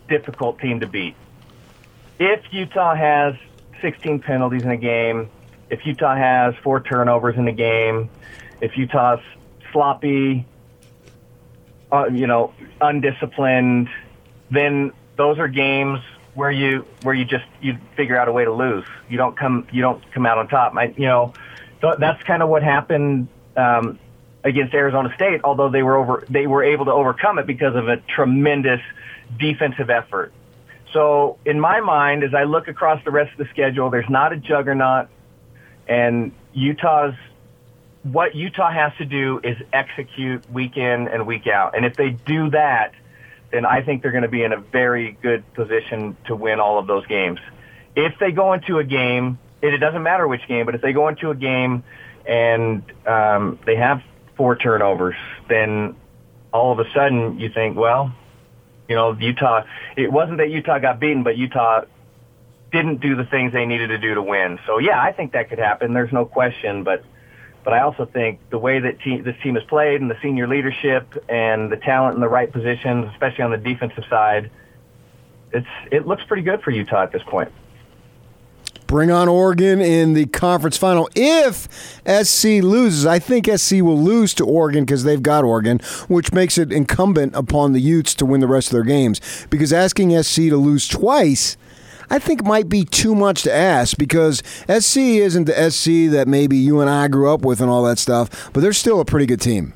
difficult 0.08 0.58
team 0.58 0.80
to 0.80 0.86
beat. 0.86 1.14
If 2.18 2.40
Utah 2.52 2.94
has 2.94 3.34
16 3.80 4.18
penalties 4.20 4.62
in 4.62 4.70
a 4.70 4.76
game, 4.76 5.30
if 5.70 5.84
Utah 5.86 6.16
has 6.16 6.54
four 6.62 6.80
turnovers 6.80 7.36
in 7.36 7.48
a 7.48 7.52
game, 7.52 8.10
if 8.60 8.76
Utah's 8.76 9.20
sloppy, 9.72 10.46
uh, 11.92 12.06
you 12.06 12.26
know, 12.26 12.52
undisciplined, 12.80 13.88
then 14.50 14.92
those 15.16 15.38
are 15.38 15.48
games 15.48 16.00
where 16.34 16.50
you 16.50 16.84
where 17.02 17.14
you 17.14 17.24
just 17.24 17.44
you 17.60 17.78
figure 17.96 18.18
out 18.18 18.28
a 18.28 18.32
way 18.32 18.44
to 18.44 18.52
lose. 18.52 18.84
You 19.08 19.16
don't 19.16 19.36
come 19.36 19.66
you 19.72 19.82
don't 19.82 20.02
come 20.12 20.26
out 20.26 20.38
on 20.38 20.48
top. 20.48 20.76
I, 20.76 20.94
you 20.96 21.06
know, 21.06 21.32
that's 21.80 22.22
kind 22.24 22.42
of 22.42 22.48
what 22.48 22.62
happened 22.62 23.28
um, 23.56 23.98
against 24.42 24.74
Arizona 24.74 25.12
State. 25.14 25.42
Although 25.44 25.70
they 25.70 25.82
were 25.82 25.96
over 25.96 26.24
they 26.28 26.46
were 26.46 26.64
able 26.64 26.86
to 26.86 26.92
overcome 26.92 27.38
it 27.38 27.46
because 27.46 27.74
of 27.76 27.88
a 27.88 27.98
tremendous 27.98 28.80
defensive 29.38 29.90
effort. 29.90 30.32
So 30.92 31.38
in 31.44 31.58
my 31.58 31.80
mind, 31.80 32.22
as 32.22 32.34
I 32.34 32.44
look 32.44 32.68
across 32.68 33.02
the 33.04 33.10
rest 33.10 33.32
of 33.32 33.38
the 33.38 33.46
schedule, 33.50 33.90
there's 33.90 34.08
not 34.08 34.32
a 34.32 34.36
juggernaut, 34.36 35.08
and 35.88 36.32
Utah's 36.52 37.14
what 38.04 38.34
Utah 38.34 38.70
has 38.70 38.92
to 38.98 39.06
do 39.06 39.40
is 39.42 39.56
execute 39.72 40.48
week 40.50 40.76
in 40.76 41.08
and 41.08 41.26
week 41.26 41.46
out. 41.46 41.74
And 41.74 41.86
if 41.86 41.96
they 41.96 42.10
do 42.10 42.50
that, 42.50 42.92
then 43.50 43.64
I 43.64 43.82
think 43.82 44.02
they're 44.02 44.12
going 44.12 44.22
to 44.22 44.28
be 44.28 44.42
in 44.42 44.52
a 44.52 44.58
very 44.58 45.16
good 45.22 45.42
position 45.54 46.16
to 46.26 46.36
win 46.36 46.60
all 46.60 46.78
of 46.78 46.86
those 46.86 47.06
games. 47.06 47.40
If 47.96 48.18
they 48.18 48.30
go 48.30 48.52
into 48.52 48.78
a 48.78 48.84
game, 48.84 49.38
it, 49.62 49.78
doesn't 49.78 50.02
matter 50.02 50.28
which 50.28 50.46
game, 50.46 50.66
but 50.66 50.74
if 50.74 50.82
they 50.82 50.92
go 50.92 51.08
into 51.08 51.30
a 51.30 51.34
game 51.34 51.82
and 52.26 52.82
um, 53.06 53.58
they 53.64 53.76
have 53.76 54.02
four 54.36 54.56
turnovers, 54.56 55.16
then 55.48 55.96
all 56.52 56.72
of 56.72 56.80
a 56.80 56.90
sudden 56.92 57.38
you 57.40 57.48
think, 57.48 57.76
well, 57.76 58.12
you 58.86 58.96
know, 58.96 59.12
Utah, 59.12 59.62
it 59.96 60.12
wasn't 60.12 60.38
that 60.38 60.50
Utah 60.50 60.78
got 60.78 61.00
beaten, 61.00 61.22
but 61.22 61.38
Utah 61.38 61.82
didn't 62.74 63.00
do 63.00 63.14
the 63.14 63.24
things 63.24 63.52
they 63.52 63.66
needed 63.66 63.88
to 63.88 63.98
do 63.98 64.14
to 64.14 64.22
win. 64.22 64.58
So 64.66 64.78
yeah, 64.78 65.00
I 65.00 65.12
think 65.12 65.32
that 65.32 65.48
could 65.48 65.60
happen. 65.60 65.94
There's 65.94 66.12
no 66.12 66.24
question, 66.24 66.82
but 66.82 67.04
But 67.62 67.72
I 67.72 67.80
also 67.80 68.04
think 68.04 68.40
the 68.50 68.58
way 68.58 68.80
that 68.80 69.00
te- 69.00 69.22
this 69.22 69.36
team 69.42 69.54
has 69.54 69.64
played 69.64 70.00
and 70.02 70.10
the 70.10 70.18
senior 70.20 70.46
leadership 70.46 71.04
and 71.28 71.72
the 71.72 71.78
talent 71.78 72.16
in 72.16 72.20
the 72.20 72.28
right 72.28 72.50
positions, 72.52 73.08
especially 73.12 73.44
on 73.44 73.52
the 73.52 73.62
defensive 73.70 74.04
side, 74.10 74.50
it's 75.52 75.74
it 75.90 76.06
looks 76.06 76.22
pretty 76.24 76.42
good 76.42 76.60
for 76.62 76.72
Utah 76.72 77.04
at 77.04 77.12
this 77.12 77.22
point. 77.22 77.50
Bring 78.86 79.10
on 79.10 79.28
Oregon 79.28 79.80
in 79.80 80.12
the 80.12 80.26
conference 80.26 80.76
final. 80.76 81.08
If 81.16 81.68
SC 82.06 82.62
loses, 82.62 83.06
I 83.06 83.18
think 83.18 83.46
SC 83.46 83.76
will 83.80 84.00
lose 84.00 84.34
to 84.34 84.44
Oregon 84.44 84.84
because 84.84 85.04
they've 85.04 85.22
got 85.22 85.42
Oregon, 85.42 85.80
which 86.08 86.32
makes 86.32 86.58
it 86.58 86.70
incumbent 86.70 87.34
upon 87.34 87.72
the 87.72 87.80
Utes 87.80 88.14
to 88.16 88.26
win 88.26 88.40
the 88.40 88.46
rest 88.46 88.68
of 88.68 88.72
their 88.72 88.84
games. 88.84 89.20
Because 89.48 89.72
asking 89.72 90.22
SC 90.22 90.50
to 90.52 90.58
lose 90.58 90.86
twice, 90.86 91.56
I 92.10 92.18
think 92.18 92.44
might 92.44 92.68
be 92.68 92.84
too 92.84 93.14
much 93.14 93.42
to 93.44 93.52
ask 93.52 93.96
because 93.96 94.42
SC 94.68 94.98
isn't 94.98 95.44
the 95.44 95.70
SC 95.70 96.10
that 96.12 96.26
maybe 96.26 96.56
you 96.56 96.80
and 96.80 96.90
I 96.90 97.08
grew 97.08 97.32
up 97.32 97.42
with 97.42 97.60
and 97.60 97.70
all 97.70 97.82
that 97.84 97.98
stuff, 97.98 98.50
but 98.52 98.60
they're 98.60 98.72
still 98.72 99.00
a 99.00 99.04
pretty 99.04 99.26
good 99.26 99.40
team. 99.40 99.72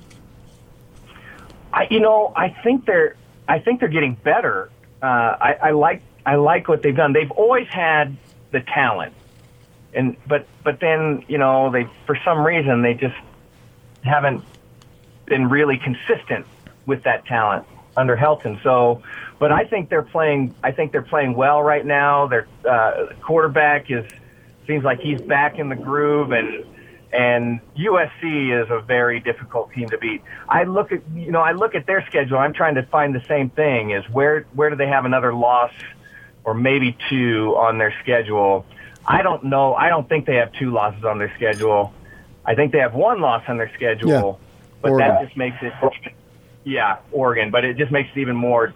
I, 1.72 1.86
you 1.90 2.00
know, 2.00 2.32
I 2.36 2.48
think 2.62 2.86
they're 2.86 3.16
I 3.48 3.58
think 3.58 3.80
they're 3.80 3.88
getting 3.88 4.14
better. 4.14 4.70
Uh, 5.02 5.06
I, 5.06 5.58
I 5.62 5.70
like 5.70 6.02
I 6.26 6.36
like 6.36 6.68
what 6.68 6.82
they've 6.82 6.96
done. 6.96 7.12
They've 7.12 7.30
always 7.30 7.68
had 7.68 8.16
the 8.50 8.60
talent, 8.60 9.14
and 9.94 10.16
but 10.26 10.46
but 10.64 10.80
then 10.80 11.24
you 11.28 11.38
know 11.38 11.70
they 11.70 11.88
for 12.06 12.18
some 12.24 12.44
reason 12.44 12.82
they 12.82 12.94
just 12.94 13.16
haven't 14.02 14.44
been 15.26 15.48
really 15.48 15.78
consistent 15.78 16.46
with 16.86 17.02
that 17.04 17.24
talent 17.26 17.64
under 17.96 18.16
Helton. 18.16 18.62
So, 18.62 19.02
but 19.38 19.52
I 19.52 19.64
think 19.64 19.88
they're 19.88 20.02
playing. 20.02 20.54
I 20.62 20.72
think 20.72 20.92
they're 20.92 21.02
playing 21.02 21.34
well 21.34 21.62
right 21.62 21.84
now. 21.84 22.26
Their 22.26 22.48
uh, 22.68 23.06
quarterback 23.22 23.90
is 23.90 24.04
seems 24.66 24.84
like 24.84 25.00
he's 25.00 25.20
back 25.20 25.58
in 25.58 25.68
the 25.68 25.76
groove 25.76 26.32
and 26.32 26.64
and 27.10 27.60
USC 27.76 28.62
is 28.62 28.68
a 28.70 28.80
very 28.80 29.18
difficult 29.20 29.72
team 29.72 29.88
to 29.88 29.98
beat. 29.98 30.22
I 30.48 30.64
look 30.64 30.92
at 30.92 31.00
you 31.14 31.30
know 31.30 31.40
I 31.40 31.52
look 31.52 31.74
at 31.74 31.86
their 31.86 32.04
schedule. 32.06 32.36
I'm 32.38 32.52
trying 32.52 32.74
to 32.74 32.82
find 32.84 33.14
the 33.14 33.24
same 33.26 33.48
thing. 33.50 33.90
Is 33.92 34.04
where 34.10 34.46
where 34.54 34.70
do 34.70 34.76
they 34.76 34.88
have 34.88 35.04
another 35.04 35.32
loss 35.34 35.72
or 36.44 36.54
maybe 36.54 36.96
two 37.08 37.54
on 37.56 37.78
their 37.78 37.94
schedule? 38.02 38.66
I 39.06 39.22
don't 39.22 39.44
know. 39.44 39.74
I 39.74 39.88
don't 39.88 40.06
think 40.08 40.26
they 40.26 40.36
have 40.36 40.52
two 40.52 40.70
losses 40.70 41.04
on 41.04 41.18
their 41.18 41.32
schedule. 41.36 41.94
I 42.44 42.54
think 42.54 42.72
they 42.72 42.78
have 42.78 42.94
one 42.94 43.20
loss 43.20 43.42
on 43.48 43.56
their 43.56 43.70
schedule, 43.74 44.08
Yeah. 44.10 44.32
but 44.82 44.90
Oregon. 44.90 45.08
that 45.08 45.24
just 45.24 45.36
makes 45.36 45.56
it 45.62 45.72
yeah 46.64 46.98
Oregon. 47.12 47.50
But 47.50 47.64
it 47.64 47.78
just 47.78 47.90
makes 47.90 48.10
it 48.14 48.20
even 48.20 48.36
more 48.36 48.74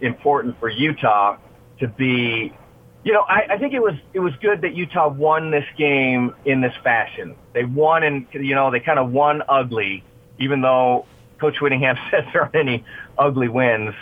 important 0.00 0.58
for 0.58 0.68
Utah 0.68 1.36
to 1.80 1.88
be 1.88 2.52
you 3.04 3.12
know, 3.12 3.20
I, 3.20 3.54
I 3.54 3.58
think 3.58 3.72
it 3.74 3.80
was 3.80 3.94
it 4.12 4.18
was 4.18 4.34
good 4.42 4.62
that 4.62 4.74
Utah 4.74 5.08
won 5.08 5.50
this 5.50 5.64
game 5.76 6.34
in 6.44 6.60
this 6.60 6.74
fashion. 6.82 7.36
They 7.54 7.64
won, 7.64 8.02
and 8.02 8.26
you 8.32 8.54
know, 8.54 8.70
they 8.70 8.80
kind 8.80 8.98
of 8.98 9.12
won 9.12 9.42
ugly, 9.48 10.04
even 10.38 10.60
though 10.60 11.06
Coach 11.40 11.60
Whittingham 11.60 11.96
says 12.10 12.24
there 12.32 12.42
aren't 12.42 12.56
any 12.56 12.84
ugly 13.16 13.48
wins. 13.48 13.94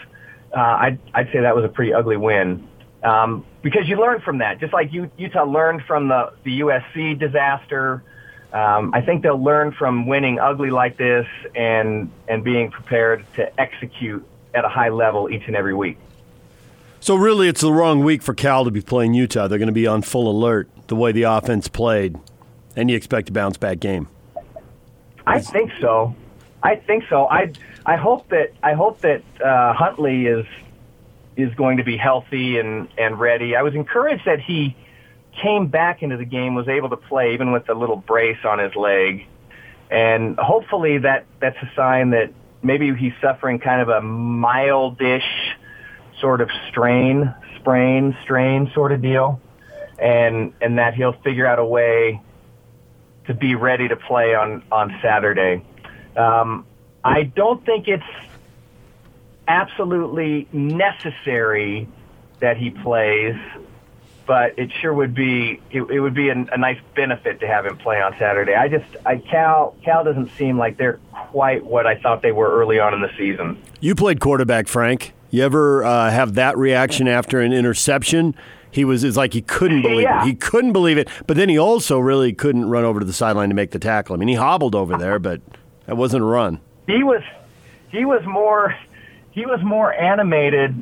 Uh, 0.57 0.61
I'd 0.61 0.99
I'd 1.14 1.30
say 1.32 1.40
that 1.40 1.55
was 1.55 1.64
a 1.64 1.68
pretty 1.68 1.92
ugly 1.92 2.16
win 2.16 2.66
um, 3.03 3.44
because 3.62 3.88
you 3.88 3.97
learn 3.97 4.20
from 4.20 4.38
that, 4.38 4.59
just 4.59 4.72
like 4.72 4.92
Utah 4.92 5.44
learned 5.44 5.82
from 5.86 6.09
the 6.09 6.32
the 6.44 6.61
USC 6.61 7.18
disaster. 7.18 8.03
Um, 8.53 8.92
I 8.94 9.03
think 9.03 9.22
they'll 9.22 9.42
learn 9.42 9.72
from 9.72 10.07
winning 10.07 10.38
ugly 10.40 10.70
like 10.70 10.97
this 10.97 11.26
and 11.55 12.11
and 12.28 12.42
being 12.42 12.70
prepared 12.70 13.24
to 13.36 13.61
execute 13.61 14.26
at 14.57 14.64
a 14.64 14.68
high 14.68 14.88
level 14.88 15.30
each 15.30 15.42
and 15.46 15.54
every 15.54 15.74
week. 15.74 15.98
So 17.00 17.14
really, 17.14 17.48
it's 17.48 17.61
the 17.61 17.72
wrong 17.72 18.02
week 18.02 18.22
for 18.22 18.34
Cal 18.34 18.64
to 18.64 18.70
be 18.70 18.80
playing 18.80 19.14
Utah. 19.14 19.46
They're 19.46 19.59
going 19.59 19.68
to 19.68 19.72
be 19.72 19.86
on 19.86 20.02
full 20.02 20.28
alert 20.28 20.68
the 20.88 20.96
way 20.96 21.12
the 21.12 21.22
offense 21.24 21.68
played, 21.68 22.16
and 22.74 22.90
you 22.90 22.96
expect 22.96 23.28
a 23.28 23.32
bounce 23.32 23.57
back 23.57 23.78
game. 23.78 24.09
I 25.26 25.40
think 25.40 25.72
so. 25.80 26.14
I 26.62 26.76
think 26.76 27.04
so. 27.09 27.28
I 27.28 27.52
I 27.84 27.96
hope 27.96 28.28
that 28.30 28.52
I 28.62 28.72
hope 28.72 29.00
that 29.02 29.22
uh, 29.44 29.72
Huntley 29.74 30.26
is 30.26 30.46
is 31.36 31.54
going 31.54 31.76
to 31.76 31.84
be 31.84 31.96
healthy 31.96 32.59
and 32.59 32.88
and 32.98 33.20
ready. 33.20 33.54
I 33.54 33.62
was 33.62 33.74
encouraged 33.74 34.24
that 34.24 34.40
he 34.40 34.74
came 35.40 35.66
back 35.66 36.02
into 36.02 36.16
the 36.16 36.24
game, 36.24 36.54
was 36.54 36.68
able 36.68 36.88
to 36.88 36.96
play 36.96 37.34
even 37.34 37.52
with 37.52 37.68
a 37.68 37.74
little 37.74 37.96
brace 37.96 38.44
on 38.44 38.59
his 38.59 38.74
leg, 38.74 39.26
and 39.90 40.36
hopefully 40.38 40.98
that 40.98 41.26
that's 41.40 41.59
a 41.59 41.70
sign 41.76 42.11
that 42.11 42.32
maybe 42.67 42.95
he's 42.95 43.12
suffering 43.23 43.59
kind 43.59 43.81
of 43.81 43.89
a 43.89 44.01
mildish 44.01 45.23
sort 46.21 46.41
of 46.41 46.51
strain, 46.69 47.35
sprain, 47.59 48.17
strain 48.23 48.71
sort 48.75 48.93
of 48.93 49.01
deal, 49.01 49.41
and 49.99 50.53
and 50.61 50.79
that 50.79 50.95
he'll 50.95 51.12
figure 51.25 51.47
out 51.47 51.59
a 51.59 51.64
way 51.64 52.21
to 53.27 53.35
be 53.35 53.55
ready 53.55 53.89
to 53.89 53.97
play 53.97 54.35
on 54.35 54.62
on 54.71 54.99
Saturday. 55.03 55.64
Um, 56.17 56.67
I 57.05 57.23
don't 57.23 57.64
think 57.64 57.89
it's 57.89 58.03
absolutely 59.47 60.49
necessary 60.53 61.89
that 62.41 62.57
he 62.57 62.71
plays, 62.71 63.37
but 64.27 64.59
it 64.59 64.71
sure 64.81 64.93
would 64.93 65.14
be 65.14 65.61
it, 65.71 65.83
it 65.83 66.01
would 66.01 66.14
be 66.14 66.31
a, 66.31 66.33
a 66.33 66.59
nice 66.59 66.81
benefit 66.95 67.41
to 67.41 67.47
have 67.47 67.64
him 67.67 67.77
play 67.77 68.01
on 68.01 68.14
Saturday. 68.19 68.55
I 68.55 68.69
just 68.69 68.97
I 69.05 69.19
Cal 69.19 69.77
Cal 69.85 70.05
doesn't 70.05 70.31
seem 70.37 70.59
like 70.59 70.77
they're 70.77 70.99
quite 71.31 71.64
what 71.64 71.87
I 71.87 71.97
thought 71.97 72.22
they 72.22 72.33
were 72.33 72.51
early 72.51 72.79
on 72.79 72.95
in 72.95 73.01
the 73.01 73.11
season. 73.16 73.61
You 73.81 73.95
played 73.95 74.20
quarterback, 74.20 74.68
Frank. 74.68 75.12
You 75.31 75.43
ever 75.45 75.85
uh, 75.85 76.11
have 76.11 76.35
that 76.35 76.57
reaction 76.57 77.09
after 77.09 77.41
an 77.41 77.53
interception? 77.53 78.35
He 78.70 78.85
was 78.85 79.05
it's 79.05 79.16
like 79.16 79.33
he 79.33 79.43
couldn't 79.43 79.83
believe 79.83 80.03
Yeah. 80.03 80.22
it. 80.22 80.27
He 80.27 80.35
couldn't 80.35 80.72
believe 80.72 80.99
it, 80.99 81.09
but 81.27 81.37
then 81.37 81.49
he 81.49 81.59
also 81.59 81.99
really 81.99 82.33
couldn't 82.33 82.68
run 82.68 82.85
over 82.85 83.01
to 83.01 83.07
the 83.07 83.12
sideline 83.12 83.49
to 83.49 83.55
make 83.55 83.70
the 83.70 83.79
tackle. 83.79 84.14
I 84.14 84.18
mean, 84.18 84.29
he 84.29 84.35
hobbled 84.35 84.74
over 84.74 84.97
there, 84.99 85.18
but 85.18 85.41
that 85.87 85.97
wasn't 85.97 86.22
a 86.22 86.27
run. 86.27 86.61
he 86.87 87.03
was 87.03 87.22
he 87.91 88.05
was 88.05 88.22
more 88.27 88.77
he 89.31 89.47
was 89.47 89.61
more 89.62 89.93
animated 89.95 90.74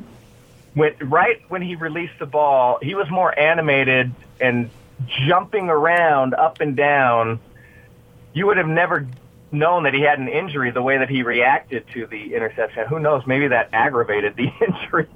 when 0.73 0.93
right 1.01 1.39
when 1.49 1.61
he 1.61 1.75
released 1.75 2.17
the 2.19 2.25
ball 2.25 2.79
he 2.81 2.95
was 2.95 3.09
more 3.09 3.37
animated 3.39 4.11
and 4.41 4.69
jumping 5.27 5.69
around 5.69 6.33
up 6.33 6.59
and 6.61 6.75
down 6.75 7.39
you 8.33 8.45
would 8.47 8.57
have 8.57 8.67
never 8.67 9.07
known 9.55 9.83
that 9.83 9.93
he 9.93 10.01
had 10.01 10.19
an 10.19 10.27
injury 10.27 10.71
the 10.71 10.81
way 10.81 10.97
that 10.97 11.09
he 11.09 11.23
reacted 11.23 11.85
to 11.93 12.05
the 12.07 12.35
interception 12.35 12.85
who 12.87 12.99
knows 12.99 13.23
maybe 13.25 13.47
that 13.47 13.69
aggravated 13.73 14.35
the 14.35 14.49
injury 14.67 15.09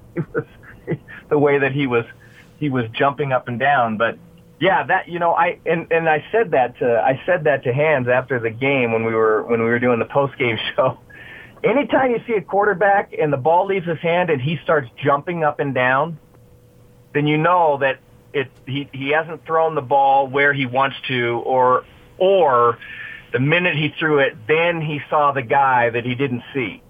the 1.29 1.37
way 1.37 1.59
that 1.59 1.71
he 1.71 1.85
was 1.85 2.05
he 2.57 2.69
was 2.69 2.85
jumping 2.91 3.31
up 3.31 3.47
and 3.47 3.59
down 3.59 3.97
but 3.97 4.17
yeah, 4.59 4.83
that 4.83 5.07
you 5.07 5.19
know, 5.19 5.33
I 5.33 5.59
and 5.65 5.87
and 5.91 6.09
I 6.09 6.25
said 6.31 6.51
that 6.51 6.77
to 6.79 6.85
I 6.85 7.21
said 7.25 7.45
that 7.45 7.63
to 7.63 7.73
Hans 7.73 8.07
after 8.07 8.39
the 8.39 8.49
game 8.49 8.91
when 8.91 9.05
we 9.05 9.13
were 9.13 9.43
when 9.43 9.61
we 9.61 9.65
were 9.65 9.79
doing 9.79 9.99
the 9.99 10.05
post 10.05 10.37
game 10.37 10.57
show. 10.75 10.99
Anytime 11.63 12.11
you 12.11 12.21
see 12.25 12.33
a 12.33 12.41
quarterback 12.41 13.13
and 13.17 13.33
the 13.33 13.37
ball 13.37 13.65
leaves 13.65 13.85
his 13.85 13.99
hand 13.99 14.29
and 14.29 14.41
he 14.41 14.57
starts 14.63 14.89
jumping 15.03 15.43
up 15.43 15.59
and 15.59 15.73
down, 15.73 16.17
then 17.13 17.27
you 17.27 17.37
know 17.37 17.77
that 17.79 17.99
it 18.33 18.47
he 18.65 18.89
he 18.93 19.09
hasn't 19.09 19.45
thrown 19.45 19.75
the 19.75 19.81
ball 19.81 20.27
where 20.27 20.53
he 20.53 20.65
wants 20.65 20.97
to, 21.07 21.41
or 21.45 21.85
or 22.17 22.77
the 23.31 23.39
minute 23.39 23.75
he 23.75 23.93
threw 23.99 24.19
it, 24.19 24.35
then 24.47 24.81
he 24.81 25.01
saw 25.09 25.31
the 25.31 25.41
guy 25.41 25.89
that 25.89 26.05
he 26.05 26.15
didn't 26.15 26.43
see 26.53 26.81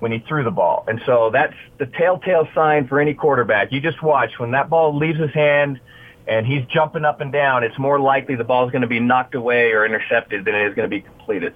when 0.00 0.12
he 0.12 0.18
threw 0.20 0.44
the 0.44 0.50
ball. 0.50 0.84
And 0.86 1.00
so 1.06 1.30
that's 1.30 1.54
the 1.78 1.86
telltale 1.86 2.48
sign 2.54 2.86
for 2.86 3.00
any 3.00 3.14
quarterback. 3.14 3.72
You 3.72 3.80
just 3.80 4.02
watch 4.02 4.38
when 4.38 4.52
that 4.52 4.70
ball 4.70 4.96
leaves 4.96 5.18
his 5.18 5.32
hand 5.32 5.80
and 6.26 6.46
he's 6.46 6.64
jumping 6.66 7.04
up 7.04 7.20
and 7.20 7.32
down, 7.32 7.64
it's 7.64 7.78
more 7.78 7.98
likely 7.98 8.36
the 8.36 8.44
ball 8.44 8.66
is 8.66 8.70
going 8.70 8.82
to 8.82 8.88
be 8.88 9.00
knocked 9.00 9.34
away 9.34 9.72
or 9.72 9.84
intercepted 9.84 10.44
than 10.44 10.54
it 10.54 10.68
is 10.68 10.74
going 10.74 10.88
to 10.88 10.94
be 10.94 11.00
completed. 11.00 11.54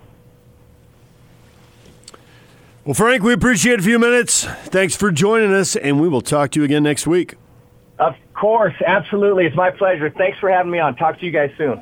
Well, 2.85 2.95
Frank, 2.95 3.23
we 3.23 3.33
appreciate 3.33 3.79
a 3.79 3.83
few 3.83 3.99
minutes. 3.99 4.45
Thanks 4.45 4.97
for 4.97 5.13
joining 5.13 5.53
us, 5.53 5.77
and 5.77 6.01
we 6.01 6.09
will 6.09 6.21
talk 6.21 6.51
to 6.53 6.59
you 6.59 6.65
again 6.65 6.83
next 6.83 7.07
week. 7.07 7.37
Of 8.01 8.17
course, 8.35 8.75
absolutely. 8.85 9.47
It's 9.47 9.55
my 9.55 9.71
pleasure. 9.71 10.11
Thanks 10.11 10.39
for 10.41 10.51
having 10.51 10.73
me 10.73 10.81
on. 10.81 10.97
Talk 10.97 11.21
to 11.21 11.25
you 11.25 11.31
guys 11.31 11.53
soon. 11.57 11.81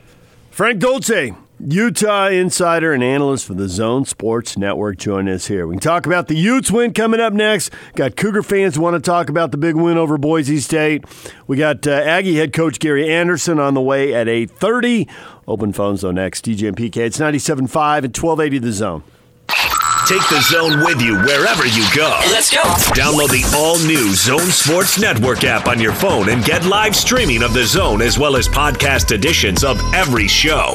Frank 0.51 0.79
Dolce, 0.79 1.35
Utah 1.67 2.29
insider 2.29 2.93
and 2.93 3.03
analyst 3.05 3.47
for 3.47 3.53
the 3.55 3.69
Zone 3.69 4.07
Sports 4.07 4.57
Network, 4.57 4.97
join 4.97 5.29
us 5.29 5.47
here. 5.47 5.67
We 5.67 5.75
can 5.75 5.81
talk 5.81 6.07
about 6.07 6.29
the 6.29 6.35
Utes 6.35 6.71
win 6.71 6.95
coming 6.95 7.21
up 7.21 7.35
next. 7.35 7.71
Got 7.95 8.17
Cougar 8.17 8.43
fans 8.43 8.77
who 8.77 8.83
want 8.83 8.95
to 8.95 9.01
talk 9.01 9.29
about 9.29 9.51
the 9.51 9.59
big 9.59 9.75
win 9.75 9.99
over 9.99 10.17
Boise 10.17 10.59
State. 10.61 11.05
We 11.47 11.59
got 11.59 11.87
uh, 11.87 11.91
Aggie 11.91 12.37
head 12.37 12.55
coach 12.55 12.79
Gary 12.79 13.13
Anderson 13.13 13.59
on 13.59 13.75
the 13.75 13.81
way 13.83 14.15
at 14.15 14.27
8.30. 14.27 15.11
Open 15.47 15.73
phones, 15.73 16.01
though, 16.01 16.13
next. 16.13 16.47
DJ 16.47 16.69
and 16.69 16.77
PK, 16.77 16.97
it's 16.99 17.19
97.5 17.19 17.59
and 17.59 17.69
1280 18.17 18.59
The 18.59 18.73
Zone. 18.73 19.03
Take 20.07 20.27
the 20.29 20.41
zone 20.41 20.81
with 20.81 21.01
you 21.01 21.15
wherever 21.19 21.67
you 21.67 21.87
go. 21.95 22.19
Let's 22.31 22.51
go. 22.51 22.63
Download 22.95 23.29
the 23.29 23.45
all 23.55 23.79
new 23.87 24.13
Zone 24.15 24.51
Sports 24.51 24.99
Network 24.99 25.45
app 25.45 25.69
on 25.69 25.79
your 25.79 25.93
phone 25.93 26.31
and 26.31 26.43
get 26.45 26.65
live 26.65 26.97
streaming 26.97 27.43
of 27.43 27.53
the 27.53 27.65
zone 27.65 28.03
as 28.03 28.19
well 28.19 28.35
as 28.35 28.49
podcast 28.49 29.13
editions 29.13 29.63
of 29.63 29.79
every 29.95 30.27
show. 30.27 30.75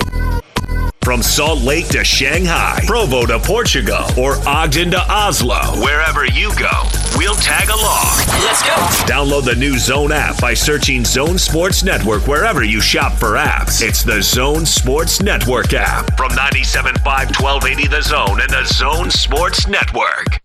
From 1.05 1.21
Salt 1.21 1.61
Lake 1.61 1.87
to 1.89 2.03
Shanghai, 2.03 2.81
Provo 2.87 3.27
to 3.27 3.37
Portugal, 3.37 4.07
or 4.17 4.37
Ogden 4.47 4.89
to 4.89 4.99
Oslo, 5.07 5.59
wherever 5.79 6.25
you 6.25 6.49
go, 6.57 6.71
we'll 7.15 7.35
tag 7.35 7.69
along. 7.69 8.17
Let's 8.43 8.63
go. 8.63 8.73
Download 9.05 9.45
the 9.45 9.53
new 9.55 9.77
Zone 9.77 10.11
app 10.11 10.41
by 10.41 10.55
searching 10.55 11.05
Zone 11.05 11.37
Sports 11.37 11.83
Network 11.83 12.25
wherever 12.25 12.63
you 12.63 12.81
shop 12.81 13.13
for 13.13 13.33
apps. 13.33 13.87
It's 13.87 14.01
the 14.01 14.19
Zone 14.23 14.65
Sports 14.65 15.21
Network 15.21 15.73
app 15.73 16.17
from 16.17 16.31
97.5 16.31 17.39
1280 17.39 17.87
The 17.87 18.01
Zone 18.01 18.41
and 18.41 18.49
the 18.49 18.65
Zone 18.65 19.11
Sports 19.11 19.67
Network. 19.67 20.41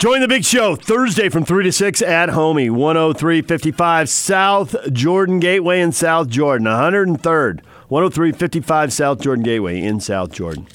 Join 0.00 0.20
the 0.20 0.28
big 0.28 0.44
show 0.44 0.76
Thursday 0.76 1.28
from 1.28 1.44
3 1.44 1.64
to 1.64 1.72
6 1.72 2.02
at 2.02 2.28
Homie, 2.28 2.66
10355 2.68 4.08
South 4.08 4.92
Jordan 4.92 5.40
Gateway 5.40 5.80
in 5.80 5.90
South 5.90 6.28
Jordan, 6.28 6.68
103rd, 6.68 7.60
10355 7.88 8.92
South 8.92 9.20
Jordan 9.20 9.42
Gateway 9.42 9.80
in 9.80 10.00
South 10.00 10.30
Jordan. 10.32 10.66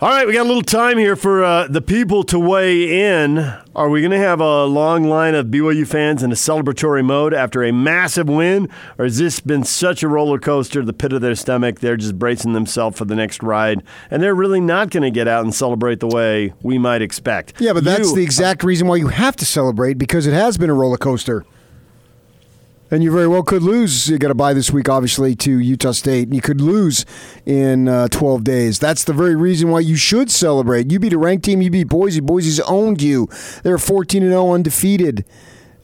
All 0.00 0.08
right, 0.08 0.26
we 0.26 0.32
got 0.32 0.42
a 0.42 0.48
little 0.48 0.62
time 0.62 0.98
here 0.98 1.14
for 1.14 1.44
uh, 1.44 1.68
the 1.68 1.80
people 1.80 2.24
to 2.24 2.36
weigh 2.36 3.20
in. 3.22 3.38
Are 3.76 3.88
we 3.88 4.00
going 4.00 4.10
to 4.10 4.18
have 4.18 4.40
a 4.40 4.64
long 4.64 5.04
line 5.04 5.36
of 5.36 5.46
BYU 5.46 5.86
fans 5.86 6.24
in 6.24 6.32
a 6.32 6.34
celebratory 6.34 7.04
mode 7.04 7.32
after 7.32 7.62
a 7.62 7.72
massive 7.72 8.28
win? 8.28 8.68
Or 8.98 9.04
has 9.04 9.18
this 9.18 9.38
been 9.38 9.62
such 9.62 10.02
a 10.02 10.08
roller 10.08 10.40
coaster, 10.40 10.82
the 10.84 10.92
pit 10.92 11.12
of 11.12 11.20
their 11.20 11.36
stomach? 11.36 11.78
They're 11.78 11.96
just 11.96 12.18
bracing 12.18 12.52
themselves 12.52 12.98
for 12.98 13.04
the 13.04 13.14
next 13.14 13.44
ride, 13.44 13.84
and 14.10 14.20
they're 14.20 14.34
really 14.34 14.60
not 14.60 14.90
going 14.90 15.04
to 15.04 15.10
get 15.12 15.28
out 15.28 15.44
and 15.44 15.54
celebrate 15.54 16.00
the 16.00 16.08
way 16.08 16.52
we 16.62 16.78
might 16.78 17.00
expect. 17.00 17.60
Yeah, 17.60 17.72
but 17.72 17.84
that's 17.84 18.08
You- 18.08 18.16
the 18.16 18.22
exact 18.24 18.64
reason 18.64 18.88
why 18.88 18.96
you 18.96 19.06
have 19.06 19.36
to 19.36 19.46
celebrate 19.46 19.98
because 19.98 20.26
it 20.26 20.34
has 20.34 20.58
been 20.58 20.68
a 20.68 20.74
roller 20.74 20.98
coaster. 20.98 21.44
And 22.92 23.02
you 23.02 23.10
very 23.10 23.26
well 23.26 23.42
could 23.42 23.62
lose. 23.62 24.10
You 24.10 24.18
got 24.18 24.28
to 24.28 24.34
bye 24.34 24.52
this 24.52 24.70
week, 24.70 24.86
obviously, 24.86 25.34
to 25.36 25.58
Utah 25.58 25.92
State. 25.92 26.30
You 26.30 26.42
could 26.42 26.60
lose 26.60 27.06
in 27.46 27.88
uh, 27.88 28.08
12 28.08 28.44
days. 28.44 28.78
That's 28.78 29.04
the 29.04 29.14
very 29.14 29.34
reason 29.34 29.70
why 29.70 29.80
you 29.80 29.96
should 29.96 30.30
celebrate. 30.30 30.92
You 30.92 30.98
beat 30.98 31.14
a 31.14 31.18
ranked 31.18 31.46
team. 31.46 31.62
You 31.62 31.70
beat 31.70 31.88
Boise. 31.88 32.20
Boise's 32.20 32.60
owned 32.60 33.00
you. 33.00 33.30
They're 33.62 33.78
14 33.78 34.22
and 34.22 34.32
0 34.32 34.52
undefeated. 34.52 35.24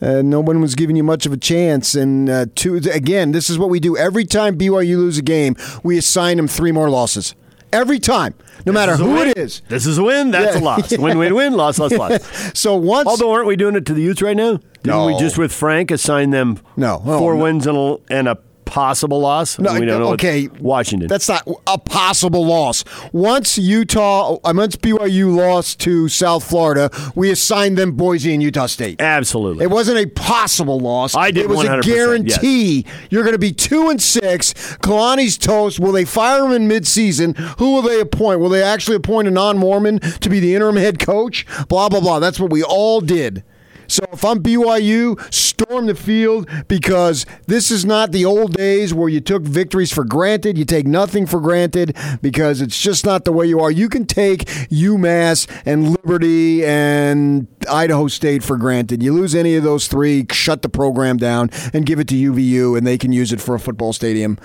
Uh, 0.03 0.21
no 0.21 0.41
one 0.41 0.61
was 0.61 0.75
giving 0.75 0.97
you 0.97 1.03
much 1.03 1.25
of 1.25 1.33
a 1.33 1.39
chance. 1.39 1.95
And 1.95 2.29
uh, 2.29 2.45
two, 2.55 2.77
again, 2.77 3.33
this 3.33 3.49
is 3.49 3.59
what 3.59 3.71
we 3.71 3.81
do 3.81 3.97
every 3.97 4.27
time 4.27 4.59
BYU 4.59 4.99
lose 4.99 5.17
a 5.17 5.23
game. 5.23 5.57
We 5.83 5.97
assign 5.97 6.37
them 6.37 6.47
three 6.47 6.73
more 6.73 6.91
losses. 6.91 7.35
Every 7.73 7.99
time, 7.99 8.35
no 8.65 8.73
matter 8.73 8.97
who 8.97 9.13
win. 9.15 9.29
it 9.29 9.39
is. 9.39 9.61
This 9.69 9.87
is 9.87 9.99
a 9.99 10.03
win. 10.03 10.31
That's 10.31 10.57
Yeah. 10.57 10.63
a 10.63 10.65
loss. 10.65 10.97
Win, 10.97 11.19
win, 11.19 11.35
win. 11.35 11.53
Loss, 11.55 11.79
loss, 11.79 11.93
loss. 11.93 12.51
so 12.59 12.75
once, 12.77 13.07
although 13.09 13.33
aren't 13.33 13.47
we 13.47 13.57
doing 13.57 13.77
it 13.77 13.85
to 13.87 13.95
the 13.95 14.01
Utes 14.03 14.23
right 14.23 14.37
now? 14.37 14.61
Didn't 14.83 15.05
we 15.07 15.19
just 15.19 15.37
with 15.37 15.53
Frank 15.53 15.91
assign 15.91 16.31
them 16.31 16.61
No. 16.77 17.03
Oh, 17.05 17.19
four 17.19 17.35
no. 17.35 17.43
wins 17.43 17.67
and 17.67 17.77
a, 17.77 17.97
and 18.11 18.29
a 18.29 18.39
possible 18.69 19.21
loss? 19.21 19.59
No, 19.59 19.73
we 19.75 19.87
don't 19.87 20.01
know 20.01 20.13
okay. 20.13 20.49
Washington. 20.61 21.09
That's 21.09 21.29
not 21.29 21.49
a 21.67 21.79
possible 21.79 22.45
loss. 22.45 22.85
Once 23.13 23.57
Utah, 23.59 24.35
uh, 24.45 24.53
once 24.55 24.77
BYU 24.77 25.35
lost 25.35 25.81
to 25.81 26.09
South 26.09 26.45
Florida, 26.45 26.91
we 27.15 27.31
assigned 27.31 27.79
them 27.79 27.93
Boise 27.93 28.35
and 28.35 28.43
Utah 28.43 28.67
State. 28.67 29.01
Absolutely. 29.01 29.65
It 29.65 29.71
wasn't 29.71 29.99
a 29.99 30.07
possible 30.07 30.79
loss. 30.79 31.17
I 31.17 31.31
did 31.31 31.45
It 31.45 31.49
was 31.49 31.67
100%, 31.67 31.79
a 31.79 31.83
guarantee. 31.83 32.85
You're 33.11 33.25
going 33.25 33.33
to 33.33 33.39
be 33.39 33.53
two 33.53 33.89
and 33.89 34.01
six. 34.01 34.53
Kalani's 34.79 35.39
toast. 35.39 35.81
Will 35.81 35.93
they 35.93 36.05
fire 36.05 36.45
him 36.45 36.53
in 36.53 36.69
midseason? 36.69 37.37
Who 37.59 37.75
will 37.75 37.83
they 37.83 38.01
appoint? 38.01 38.41
Will 38.41 38.51
they 38.51 38.63
actually 38.63 38.97
appoint 38.97 39.29
a 39.29 39.31
non-Mormon 39.31 40.01
to 40.01 40.29
be 40.29 40.41
the 40.41 40.55
interim 40.55 40.77
head 40.77 40.99
coach? 40.99 41.47
Blah 41.69 41.89
blah 41.89 42.01
blah. 42.01 42.19
That's 42.19 42.39
what 42.39 42.51
we 42.53 42.63
all 42.63 43.01
did. 43.01 43.43
So 43.89 44.05
if 44.13 44.25
I'm 44.25 44.43
BYU, 44.43 45.19
storm 45.33 45.87
the 45.87 45.95
field 45.95 46.49
because 46.69 47.25
this 47.47 47.71
is 47.71 47.85
not 47.85 48.13
the 48.13 48.25
old 48.25 48.53
days 48.53 48.93
where 48.93 49.09
you 49.09 49.21
took 49.21 49.43
victories 49.43 49.93
for 49.93 50.05
granted. 50.05 50.59
You 50.59 50.67
take 50.67 50.87
nothing 50.87 51.27
for 51.27 51.41
granted 51.41 51.97
because 52.21 52.61
it's 52.61 52.81
just 52.81 53.07
not 53.07 53.25
the 53.25 53.33
way 53.33 53.47
you 53.47 53.61
are. 53.61 53.71
You 53.71 53.89
can 53.89 54.07
take 54.07 54.45
UMass 54.69 55.49
and 55.65 55.91
Liberty 55.91 56.65
and 56.65 57.47
Idaho 57.69 58.09
State 58.09 58.45
for 58.45 58.59
granted. 58.59 59.03
You 59.03 59.15
lose 59.15 59.35
any 59.35 59.57
of 59.57 59.65
those 59.65 59.89
three, 59.89 60.27
shut 60.31 60.61
the 60.61 60.69
program 60.69 61.17
down 61.17 61.51
and 61.73 61.87
give 61.87 61.99
it 61.99 62.09
to 62.09 62.15
UVU, 62.15 62.77
and 62.77 62.87
they 62.87 62.99
can 62.99 63.13
use 63.13 63.33
it 63.33 63.41
for 63.41 63.55
a 63.55 63.61
football 63.61 63.95
stadium. 63.95 64.39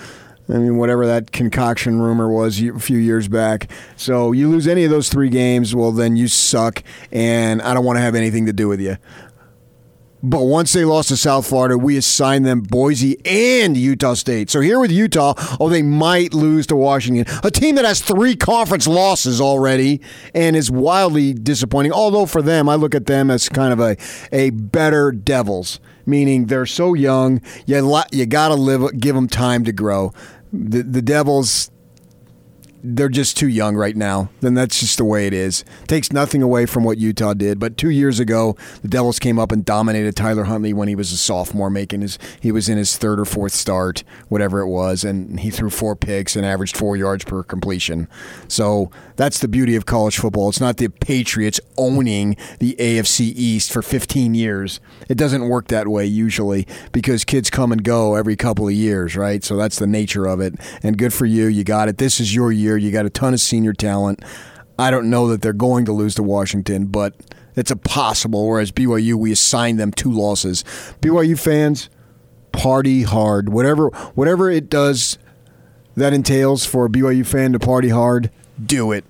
I 0.49 0.53
mean, 0.53 0.77
whatever 0.77 1.05
that 1.05 1.31
concoction 1.31 2.01
rumor 2.01 2.29
was 2.29 2.61
a 2.61 2.77
few 2.77 2.97
years 2.97 3.27
back. 3.27 3.71
So 3.95 4.33
you 4.33 4.49
lose 4.49 4.67
any 4.67 4.83
of 4.83 4.91
those 4.91 5.09
three 5.09 5.29
games, 5.29 5.73
well, 5.73 5.91
then 5.91 6.17
you 6.17 6.27
suck, 6.27 6.83
and 7.11 7.61
I 7.61 7.73
don't 7.73 7.85
want 7.85 7.97
to 7.97 8.01
have 8.01 8.15
anything 8.15 8.45
to 8.47 8.53
do 8.53 8.67
with 8.67 8.81
you. 8.81 8.97
But 10.25 10.43
once 10.43 10.71
they 10.71 10.85
lost 10.85 11.09
to 11.09 11.17
South 11.17 11.45
Florida, 11.45 11.77
we 11.77 11.97
assigned 11.97 12.45
them 12.45 12.61
Boise 12.61 13.17
and 13.25 13.75
Utah 13.75 14.13
State. 14.13 14.49
So 14.49 14.61
here 14.61 14.79
with 14.79 14.89
Utah, 14.89 15.33
oh, 15.59 15.67
they 15.67 15.81
might 15.81 16.33
lose 16.33 16.65
to 16.67 16.77
Washington, 16.77 17.25
a 17.43 17.51
team 17.51 17.75
that 17.75 17.83
has 17.83 18.01
three 18.01 18.37
conference 18.37 18.87
losses 18.87 19.41
already 19.41 19.99
and 20.33 20.55
is 20.55 20.71
wildly 20.71 21.33
disappointing. 21.33 21.91
Although 21.91 22.25
for 22.25 22.41
them, 22.41 22.69
I 22.69 22.75
look 22.75 22.95
at 22.95 23.05
them 23.05 23.29
as 23.29 23.49
kind 23.49 23.73
of 23.73 23.81
a, 23.81 23.97
a 24.31 24.51
better 24.51 25.11
Devils, 25.11 25.81
meaning 26.05 26.45
they're 26.45 26.65
so 26.65 26.93
young, 26.93 27.41
you, 27.65 28.01
you 28.13 28.25
got 28.25 28.47
to 28.47 28.55
live, 28.55 28.97
give 28.97 29.15
them 29.15 29.27
time 29.27 29.65
to 29.65 29.73
grow. 29.73 30.13
The, 30.53 30.83
the 30.83 31.01
Devils, 31.01 31.69
they're 32.83 33.09
just 33.09 33.37
too 33.37 33.47
young 33.47 33.75
right 33.75 33.95
now. 33.95 34.29
Then 34.41 34.53
that's 34.53 34.79
just 34.79 34.97
the 34.97 35.05
way 35.05 35.25
it 35.25 35.33
is. 35.33 35.63
Takes 35.87 36.11
nothing 36.11 36.41
away 36.41 36.65
from 36.65 36.83
what 36.83 36.97
Utah 36.97 37.33
did. 37.33 37.57
But 37.57 37.77
two 37.77 37.89
years 37.89 38.19
ago, 38.19 38.57
the 38.81 38.89
Devils 38.89 39.19
came 39.19 39.39
up 39.39 39.51
and 39.53 39.63
dominated 39.63 40.15
Tyler 40.15 40.43
Huntley 40.43 40.73
when 40.73 40.89
he 40.89 40.95
was 40.95 41.11
a 41.13 41.17
sophomore, 41.17 41.69
making 41.69 42.01
his 42.01 42.19
he 42.41 42.51
was 42.51 42.67
in 42.67 42.77
his 42.77 42.97
third 42.97 43.19
or 43.19 43.25
fourth 43.25 43.53
start, 43.53 44.03
whatever 44.27 44.59
it 44.59 44.67
was, 44.67 45.05
and 45.05 45.39
he 45.39 45.49
threw 45.49 45.69
four 45.69 45.95
picks 45.95 46.35
and 46.35 46.45
averaged 46.45 46.75
four 46.75 46.97
yards 46.97 47.23
per 47.23 47.41
completion. 47.41 48.07
So 48.49 48.91
that's 49.15 49.39
the 49.39 49.47
beauty 49.47 49.75
of 49.75 49.85
college 49.85 50.17
football. 50.17 50.49
It's 50.49 50.59
not 50.59 50.77
the 50.77 50.89
Patriots 50.89 51.61
owning 51.77 52.35
the 52.59 52.75
AFC 52.77 53.31
East 53.35 53.71
for 53.71 53.81
15 53.81 54.35
years. 54.35 54.81
It 55.07 55.17
doesn't 55.17 55.47
work 55.47 55.69
that 55.69 55.87
way 55.87 56.05
usually 56.05 56.67
because 56.91 57.23
kids 57.23 57.49
come 57.49 57.71
and 57.71 57.83
go 57.83 58.15
every 58.15 58.35
couple 58.35 58.67
of 58.67 58.73
years, 58.73 59.15
right? 59.15 59.43
So 59.43 59.55
that's 59.55 59.79
the 59.79 59.87
nature 59.87 60.25
of 60.25 60.41
it. 60.41 60.55
And 60.81 60.97
good 60.97 61.13
for 61.13 61.25
you. 61.25 61.47
You 61.47 61.63
got 61.63 61.87
it. 61.87 61.97
This 61.97 62.19
is 62.19 62.35
your 62.35 62.51
year. 62.51 62.72
You 62.77 62.91
got 62.91 63.05
a 63.05 63.09
ton 63.09 63.33
of 63.33 63.39
senior 63.39 63.73
talent. 63.73 64.23
I 64.77 64.91
don't 64.91 65.09
know 65.09 65.27
that 65.27 65.41
they're 65.41 65.53
going 65.53 65.85
to 65.85 65.91
lose 65.91 66.15
to 66.15 66.23
Washington, 66.23 66.87
but 66.87 67.15
it's 67.55 67.71
a 67.71 67.75
possible. 67.75 68.47
Whereas 68.47 68.71
BYU, 68.71 69.15
we 69.15 69.31
assigned 69.31 69.79
them 69.79 69.91
two 69.91 70.11
losses. 70.11 70.63
BYU 71.01 71.39
fans, 71.39 71.89
party 72.51 73.03
hard. 73.03 73.49
Whatever, 73.49 73.89
whatever 74.15 74.49
it 74.49 74.69
does 74.69 75.17
that 75.95 76.13
entails 76.13 76.65
for 76.65 76.85
a 76.85 76.89
BYU 76.89 77.25
fan 77.25 77.53
to 77.53 77.59
party 77.59 77.89
hard, 77.89 78.31
do 78.63 78.91
it. 78.91 79.05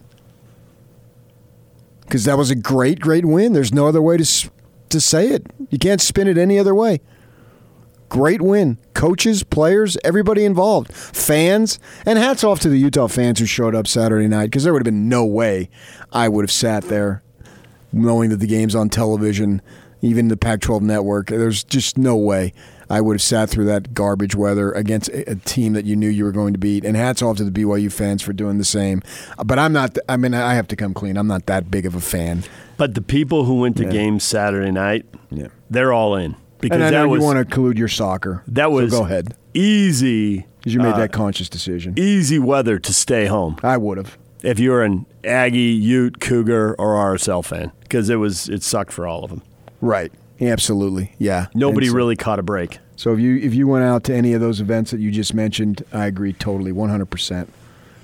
Because 2.02 2.26
that 2.26 2.38
was 2.38 2.52
a 2.52 2.56
great, 2.56 3.00
great 3.00 3.26
win. 3.26 3.54
There's 3.54 3.74
no 3.74 3.88
other 3.88 4.02
way 4.02 4.18
to 4.18 4.50
to 4.90 5.02
say 5.02 5.30
it. 5.30 5.48
You 5.70 5.80
can't 5.80 6.00
spin 6.00 6.28
it 6.28 6.38
any 6.38 6.60
other 6.60 6.76
way. 6.76 7.02
Great 8.14 8.44
win. 8.44 8.78
Coaches, 8.94 9.42
players, 9.42 9.98
everybody 10.04 10.46
involved, 10.46 10.94
fans, 10.94 11.80
and 12.06 12.20
hats 12.20 12.44
off 12.44 12.60
to 12.60 12.70
the 12.70 12.78
Utah 12.78 13.08
fans 13.08 13.40
who 13.40 13.48
showed 13.48 13.74
up 13.74 13.88
Saturday 13.88 14.28
night 14.28 14.46
because 14.46 14.64
there 14.64 14.72
would 14.72 14.82
have 14.82 14.86
been 14.86 15.10
no 15.10 15.26
way 15.26 15.68
I 16.12 16.30
would 16.30 16.44
have 16.44 16.52
sat 16.52 16.84
there 16.84 17.24
knowing 17.92 18.30
that 18.30 18.36
the 18.38 18.46
game's 18.46 18.76
on 18.76 18.90
television, 18.90 19.64
even 20.04 20.28
the 20.28 20.38
Pac 20.38 20.62
12 20.62 20.84
network. 20.84 21.26
There's 21.30 21.64
just 21.64 21.98
no 21.98 22.16
way 22.16 22.54
I 22.88 23.02
would 23.02 23.16
have 23.16 23.22
sat 23.24 23.50
through 23.50 23.66
that 23.66 23.96
garbage 23.96 24.36
weather 24.36 24.72
against 24.74 25.10
a 25.10 25.36
team 25.38 25.74
that 25.74 25.86
you 25.86 25.96
knew 25.96 26.08
you 26.08 26.24
were 26.24 26.32
going 26.32 26.54
to 26.54 26.60
beat. 26.60 26.86
And 26.86 26.96
hats 26.96 27.24
off 27.24 27.38
to 27.38 27.44
the 27.44 27.50
BYU 27.52 27.92
fans 27.92 28.22
for 28.22 28.32
doing 28.32 28.60
the 28.60 28.64
same. 28.64 29.02
But 29.44 29.58
I'm 29.58 29.74
not, 29.74 29.98
I 30.08 30.18
mean, 30.18 30.36
I 30.36 30.54
have 30.54 30.68
to 30.68 30.76
come 30.76 30.94
clean. 30.94 31.18
I'm 31.18 31.26
not 31.28 31.48
that 31.48 31.72
big 31.72 31.88
of 31.88 31.96
a 31.96 32.00
fan. 32.00 32.44
But 32.78 32.94
the 32.94 33.02
people 33.02 33.46
who 33.46 33.60
went 33.60 33.76
to 33.78 33.86
Yeah. 33.86 33.90
games 33.90 34.24
Saturday 34.24 34.70
night, 34.72 35.08
Yeah. 35.32 35.48
they're 35.72 35.92
all 35.94 36.16
in 36.16 36.36
because 36.64 36.76
and 36.76 36.84
I 36.84 36.90
know 36.90 37.08
was 37.10 37.20
you 37.22 37.26
want 37.26 37.48
to 37.50 37.56
collude 37.56 37.78
your 37.78 37.88
soccer. 37.88 38.44
that 38.48 38.66
So 38.66 38.70
was 38.72 38.92
go 38.92 39.04
ahead. 39.06 39.36
easy. 39.54 40.46
Because 40.60 40.74
you 40.74 40.80
made 40.80 40.94
uh, 40.94 40.98
that 41.00 41.12
conscious 41.12 41.50
decision. 41.50 41.94
easy 41.98 42.40
weather 42.40 42.80
to 42.80 42.94
stay 42.94 43.26
home. 43.26 43.58
I 43.64 43.78
would 43.78 43.98
have. 43.98 44.18
if 44.44 44.60
you 44.60 44.72
were 44.72 44.84
an 44.84 45.06
Aggie, 45.26 45.60
Ute, 45.60 46.20
Cougar, 46.22 46.76
or 46.80 46.96
RSL 47.16 47.44
fan 47.46 47.72
because 47.82 48.10
it 48.10 48.16
was 48.16 48.48
it 48.50 48.64
sucked 48.64 48.92
for 48.94 49.06
all 49.06 49.24
of 49.24 49.30
them. 49.30 49.42
Right. 49.82 50.12
Absolutely. 50.42 51.14
Yeah. 51.20 51.48
Nobody 51.54 51.88
so- 51.88 51.94
really 51.96 52.16
caught 52.16 52.40
a 52.40 52.44
break. 52.44 52.80
So 52.96 53.12
if 53.14 53.20
you 53.20 53.38
if 53.38 53.54
you 53.54 53.68
went 53.68 53.84
out 53.84 54.04
to 54.06 54.16
any 54.16 54.34
of 54.34 54.42
those 54.42 54.62
events 54.62 54.92
that 54.92 55.00
you 55.00 55.12
just 55.12 55.34
mentioned, 55.34 55.84
I 55.92 56.06
agree 56.06 56.32
totally, 56.34 56.72
one 56.72 56.90
hundred 56.90 57.08
percent. 57.08 57.52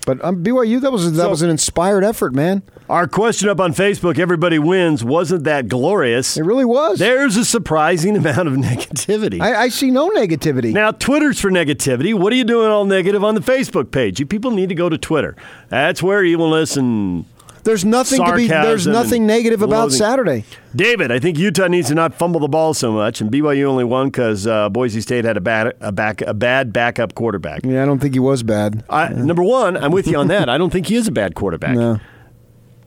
But 0.06 0.24
um, 0.26 0.44
BYU, 0.44 0.82
that 0.82 0.92
was 0.92 1.12
that 1.14 1.22
So- 1.24 1.30
was 1.30 1.42
an 1.44 1.50
inspired 1.50 2.04
effort, 2.04 2.34
man. 2.34 2.64
Our 2.90 3.08
question 3.08 3.50
up 3.50 3.60
on 3.60 3.74
Facebook, 3.74 4.18
everybody 4.18 4.58
wins, 4.58 5.04
wasn't 5.04 5.44
that 5.44 5.68
glorious? 5.68 6.38
It 6.38 6.44
really 6.44 6.66
was. 6.66 6.98
There's 6.98 7.38
a 7.38 7.46
surprising 7.46 8.18
amount 8.18 8.48
of 8.48 8.54
negativity. 8.56 9.40
I, 9.40 9.64
I 9.64 9.70
see 9.70 9.92
no 9.92 10.10
negativity. 10.10 10.74
Now, 10.74 10.90
Twitter's 10.90 11.40
for 11.40 11.52
negativity. 11.52 12.16
What 12.16 12.34
are 12.34 12.36
you 12.36 12.44
doing 12.44 12.72
all 12.72 12.86
negative 12.86 13.24
on 13.24 13.36
the 13.36 13.42
Facebook 13.42 13.92
page? 13.92 14.20
You 14.20 14.26
people 14.26 14.50
need 14.50 14.70
to 14.70 14.76
go 14.76 14.90
to 14.90 14.98
Twitter. 14.98 15.36
That's 15.68 16.02
where 16.02 16.24
evilness 16.24 16.78
and 16.78 17.26
There's 17.64 17.86
nothing 17.86 18.26
to 18.26 18.36
be. 18.36 18.48
There's 18.48 18.88
nothing 18.88 19.28
negative 19.28 19.62
about 19.62 19.82
loathing. 19.90 19.98
Saturday. 20.00 20.46
David, 20.76 21.12
I 21.12 21.20
think 21.20 21.38
Utah 21.38 21.68
needs 21.68 21.90
to 21.90 21.94
not 21.96 22.16
fumble 22.16 22.40
the 22.40 22.48
ball 22.48 22.74
so 22.74 22.92
much, 22.92 23.22
and 23.22 23.30
BYU 23.32 23.66
only 23.66 23.84
won 23.84 24.08
because 24.08 24.48
uh, 24.48 24.68
Boise 24.70 25.02
State 25.02 25.26
had 25.26 25.38
a 25.38 25.42
bad 25.42 25.76
a 25.80 25.92
back 25.92 26.22
a 26.22 26.34
bad 26.34 26.74
backup 26.74 27.14
quarterback. 27.14 27.62
Yeah, 27.64 27.84
I 27.84 27.86
don't 27.86 28.00
think 28.00 28.16
he 28.16 28.20
was 28.20 28.42
bad. 28.42 28.84
I, 28.90 29.10
Number 29.10 29.44
one, 29.44 29.78
I'm 29.78 29.92
with 29.92 30.08
you 30.08 30.18
on 30.18 30.28
that. 30.30 30.50
I 30.50 30.58
don't 30.58 30.72
think 30.72 30.88
he 30.88 30.96
is 30.96 31.08
a 31.08 31.12
bad 31.12 31.36
quarterback. 31.36 31.76
No. 31.76 32.00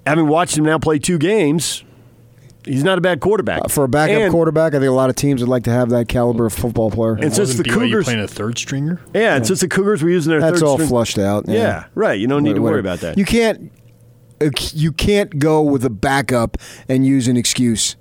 Having 0.07 0.29
watched 0.29 0.57
him 0.59 0.65
now 0.65 0.79
play 0.79 0.99
two 0.99 1.17
games, 1.19 1.85
he's 2.65 2.83
not 2.85 2.99
a 2.99 3.01
bad 3.01 3.21
quarterback. 3.21 3.63
Uh, 3.65 3.69
For 3.69 3.85
a 3.85 3.89
backup 3.89 4.17
And- 4.23 4.33
quarterback, 4.33 4.75
I 4.75 4.79
think 4.79 4.89
a 4.89 4.93
lot 4.93 5.11
of 5.11 5.17
teams 5.17 5.41
would 5.41 5.49
like 5.49 5.63
to 5.65 5.71
have 5.71 5.91
that 5.91 6.09
caliber 6.09 6.47
of 6.47 6.53
football 6.53 6.91
player. 6.91 7.15
And 7.15 7.33
since 7.33 7.55
the 7.55 7.63
BYU 7.65 7.73
Cougars 7.73 8.05
playing 8.07 8.21
a 8.21 8.27
third 8.29 8.59
stringer. 8.59 9.01
Yeah, 9.15 9.37
and 9.37 9.47
since 9.47 9.61
the 9.61 9.69
Cougars 9.69 10.03
were 10.03 10.11
using 10.11 10.31
their 10.31 10.41
That's 10.41 10.59
third 10.61 10.67
all 10.67 10.75
string- 10.77 10.89
flushed 10.89 11.19
out. 11.19 11.45
Yeah. 11.49 11.85
right. 11.95 12.19
You 12.19 12.27
don't 12.27 12.43
need 12.43 12.57
to 12.57 12.61
worry 12.63 12.81
Whatever. 12.83 12.89
about 12.89 13.01
that. 13.01 13.19
You 13.19 13.25
can't. 13.25 13.71
uh, 14.41 14.51
You 14.73 14.91
can't 14.93 15.39
go 15.39 15.63
with 15.63 15.85
a 15.85 15.91
backup 15.91 16.57
and 16.89 17.07
use 17.07 17.29
an 17.29 17.37
excuse. 17.37 17.95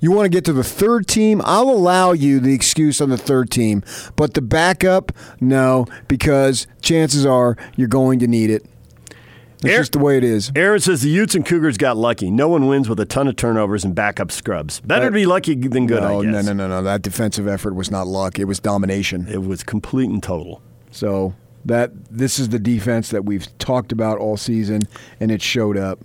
You 0.00 0.12
want 0.12 0.26
to 0.26 0.30
get 0.30 0.44
to 0.44 0.52
the 0.52 0.62
third 0.62 1.08
team? 1.08 1.42
I'll 1.44 1.68
allow 1.68 2.12
you 2.12 2.38
the 2.38 2.54
excuse 2.54 3.00
on 3.00 3.10
the 3.10 3.18
third 3.18 3.50
team, 3.50 3.82
but 4.14 4.34
the 4.34 4.40
backup, 4.40 5.10
no, 5.40 5.86
because 6.06 6.68
chances 6.80 7.26
are 7.26 7.56
you're 7.74 7.88
going 7.88 8.20
to 8.20 8.28
need 8.28 8.48
it. 8.48 8.64
Air- 9.64 9.78
just 9.78 9.92
the 9.92 9.98
way 9.98 10.16
it 10.16 10.24
is. 10.24 10.52
Aaron 10.54 10.80
says 10.80 11.02
the 11.02 11.10
Utes 11.10 11.34
and 11.34 11.44
Cougars 11.44 11.76
got 11.76 11.96
lucky. 11.96 12.30
No 12.30 12.48
one 12.48 12.66
wins 12.68 12.88
with 12.88 13.00
a 13.00 13.04
ton 13.04 13.26
of 13.28 13.36
turnovers 13.36 13.84
and 13.84 13.94
backup 13.94 14.30
scrubs. 14.30 14.80
Better 14.80 15.06
to 15.06 15.10
be 15.12 15.26
lucky 15.26 15.54
than 15.54 15.86
good, 15.86 16.02
no, 16.02 16.20
I 16.20 16.24
guess. 16.24 16.46
no, 16.46 16.52
no, 16.52 16.68
no, 16.68 16.68
no. 16.68 16.82
That 16.82 17.02
defensive 17.02 17.48
effort 17.48 17.74
was 17.74 17.90
not 17.90 18.06
luck. 18.06 18.38
It 18.38 18.44
was 18.44 18.60
domination. 18.60 19.26
It 19.28 19.42
was 19.42 19.62
complete 19.62 20.10
and 20.10 20.22
total. 20.22 20.62
So 20.90 21.34
that 21.64 21.90
this 22.10 22.38
is 22.38 22.50
the 22.50 22.58
defense 22.58 23.10
that 23.10 23.24
we've 23.24 23.46
talked 23.58 23.92
about 23.92 24.18
all 24.18 24.36
season, 24.36 24.82
and 25.20 25.30
it 25.30 25.42
showed 25.42 25.76
up. 25.76 25.98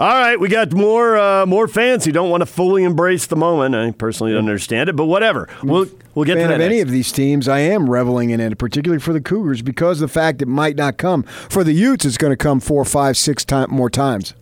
All 0.00 0.08
right, 0.08 0.40
we 0.40 0.48
got 0.48 0.72
more 0.72 1.18
uh, 1.18 1.44
more 1.44 1.68
fans 1.68 2.06
who 2.06 2.10
don't 2.10 2.30
want 2.30 2.40
to 2.40 2.46
fully 2.46 2.84
embrace 2.84 3.26
the 3.26 3.36
moment. 3.36 3.74
I 3.74 3.90
personally 3.90 4.32
don't 4.32 4.48
understand 4.48 4.88
it, 4.88 4.96
but 4.96 5.04
whatever. 5.04 5.46
We'll 5.62 5.88
we'll 6.14 6.24
get 6.24 6.38
fan 6.38 6.44
to 6.44 6.48
that. 6.48 6.54
of 6.54 6.60
any 6.62 6.80
of 6.80 6.88
these 6.88 7.12
teams, 7.12 7.46
I 7.48 7.58
am 7.58 7.90
reveling 7.90 8.30
in 8.30 8.40
it, 8.40 8.56
particularly 8.56 8.98
for 8.98 9.12
the 9.12 9.20
Cougars, 9.20 9.60
because 9.60 10.00
of 10.00 10.08
the 10.08 10.12
fact 10.14 10.40
it 10.40 10.48
might 10.48 10.76
not 10.76 10.96
come. 10.96 11.24
For 11.24 11.62
the 11.62 11.74
Utes, 11.74 12.06
it's 12.06 12.16
going 12.16 12.32
to 12.32 12.36
come 12.38 12.60
four, 12.60 12.82
five, 12.86 13.18
six 13.18 13.44
time, 13.44 13.70
more 13.70 13.90
times. 13.90 14.32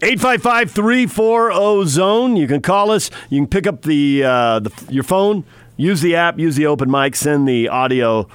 855-340 0.00 1.86
zone. 1.86 2.34
You 2.34 2.48
can 2.48 2.60
call 2.60 2.90
us. 2.90 3.08
You 3.30 3.42
can 3.42 3.46
pick 3.46 3.68
up 3.68 3.82
the, 3.82 4.24
uh, 4.24 4.58
the 4.58 4.72
your 4.88 5.04
phone, 5.04 5.44
use 5.76 6.00
the 6.00 6.16
app, 6.16 6.40
use 6.40 6.56
the 6.56 6.66
open 6.66 6.90
mic, 6.90 7.14
send 7.14 7.46
the 7.46 7.68
audio, 7.68 8.26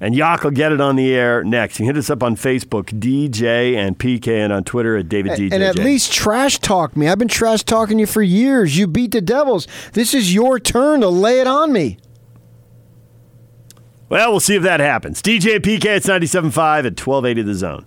and 0.00 0.14
Yak 0.14 0.42
will 0.44 0.50
get 0.50 0.72
it 0.72 0.80
on 0.80 0.96
the 0.96 1.14
air 1.14 1.44
next. 1.44 1.78
You 1.78 1.84
can 1.84 1.94
hit 1.94 1.98
us 1.98 2.08
up 2.08 2.22
on 2.22 2.34
Facebook, 2.34 2.86
DJ 2.98 3.76
and 3.76 3.98
PK, 3.98 4.28
and 4.28 4.52
on 4.52 4.64
Twitter 4.64 4.96
at 4.96 5.08
David 5.08 5.32
DJ. 5.32 5.52
And 5.52 5.62
at 5.62 5.76
least 5.76 6.12
trash 6.12 6.58
talk 6.58 6.96
me. 6.96 7.08
I've 7.08 7.18
been 7.18 7.28
trash 7.28 7.62
talking 7.62 7.98
you 7.98 8.06
for 8.06 8.22
years. 8.22 8.78
You 8.78 8.86
beat 8.86 9.12
the 9.12 9.20
Devils. 9.20 9.68
This 9.92 10.14
is 10.14 10.34
your 10.34 10.58
turn 10.58 11.02
to 11.02 11.08
lay 11.08 11.40
it 11.40 11.46
on 11.46 11.72
me. 11.72 11.98
Well, 14.08 14.30
we'll 14.30 14.40
see 14.40 14.56
if 14.56 14.62
that 14.64 14.80
happens. 14.80 15.22
DJ 15.22 15.60
PK, 15.60 15.84
it's 15.84 16.08
97.5 16.08 16.48
at 16.56 16.98
1280 16.98 17.42
The 17.42 17.54
Zone. 17.54 17.84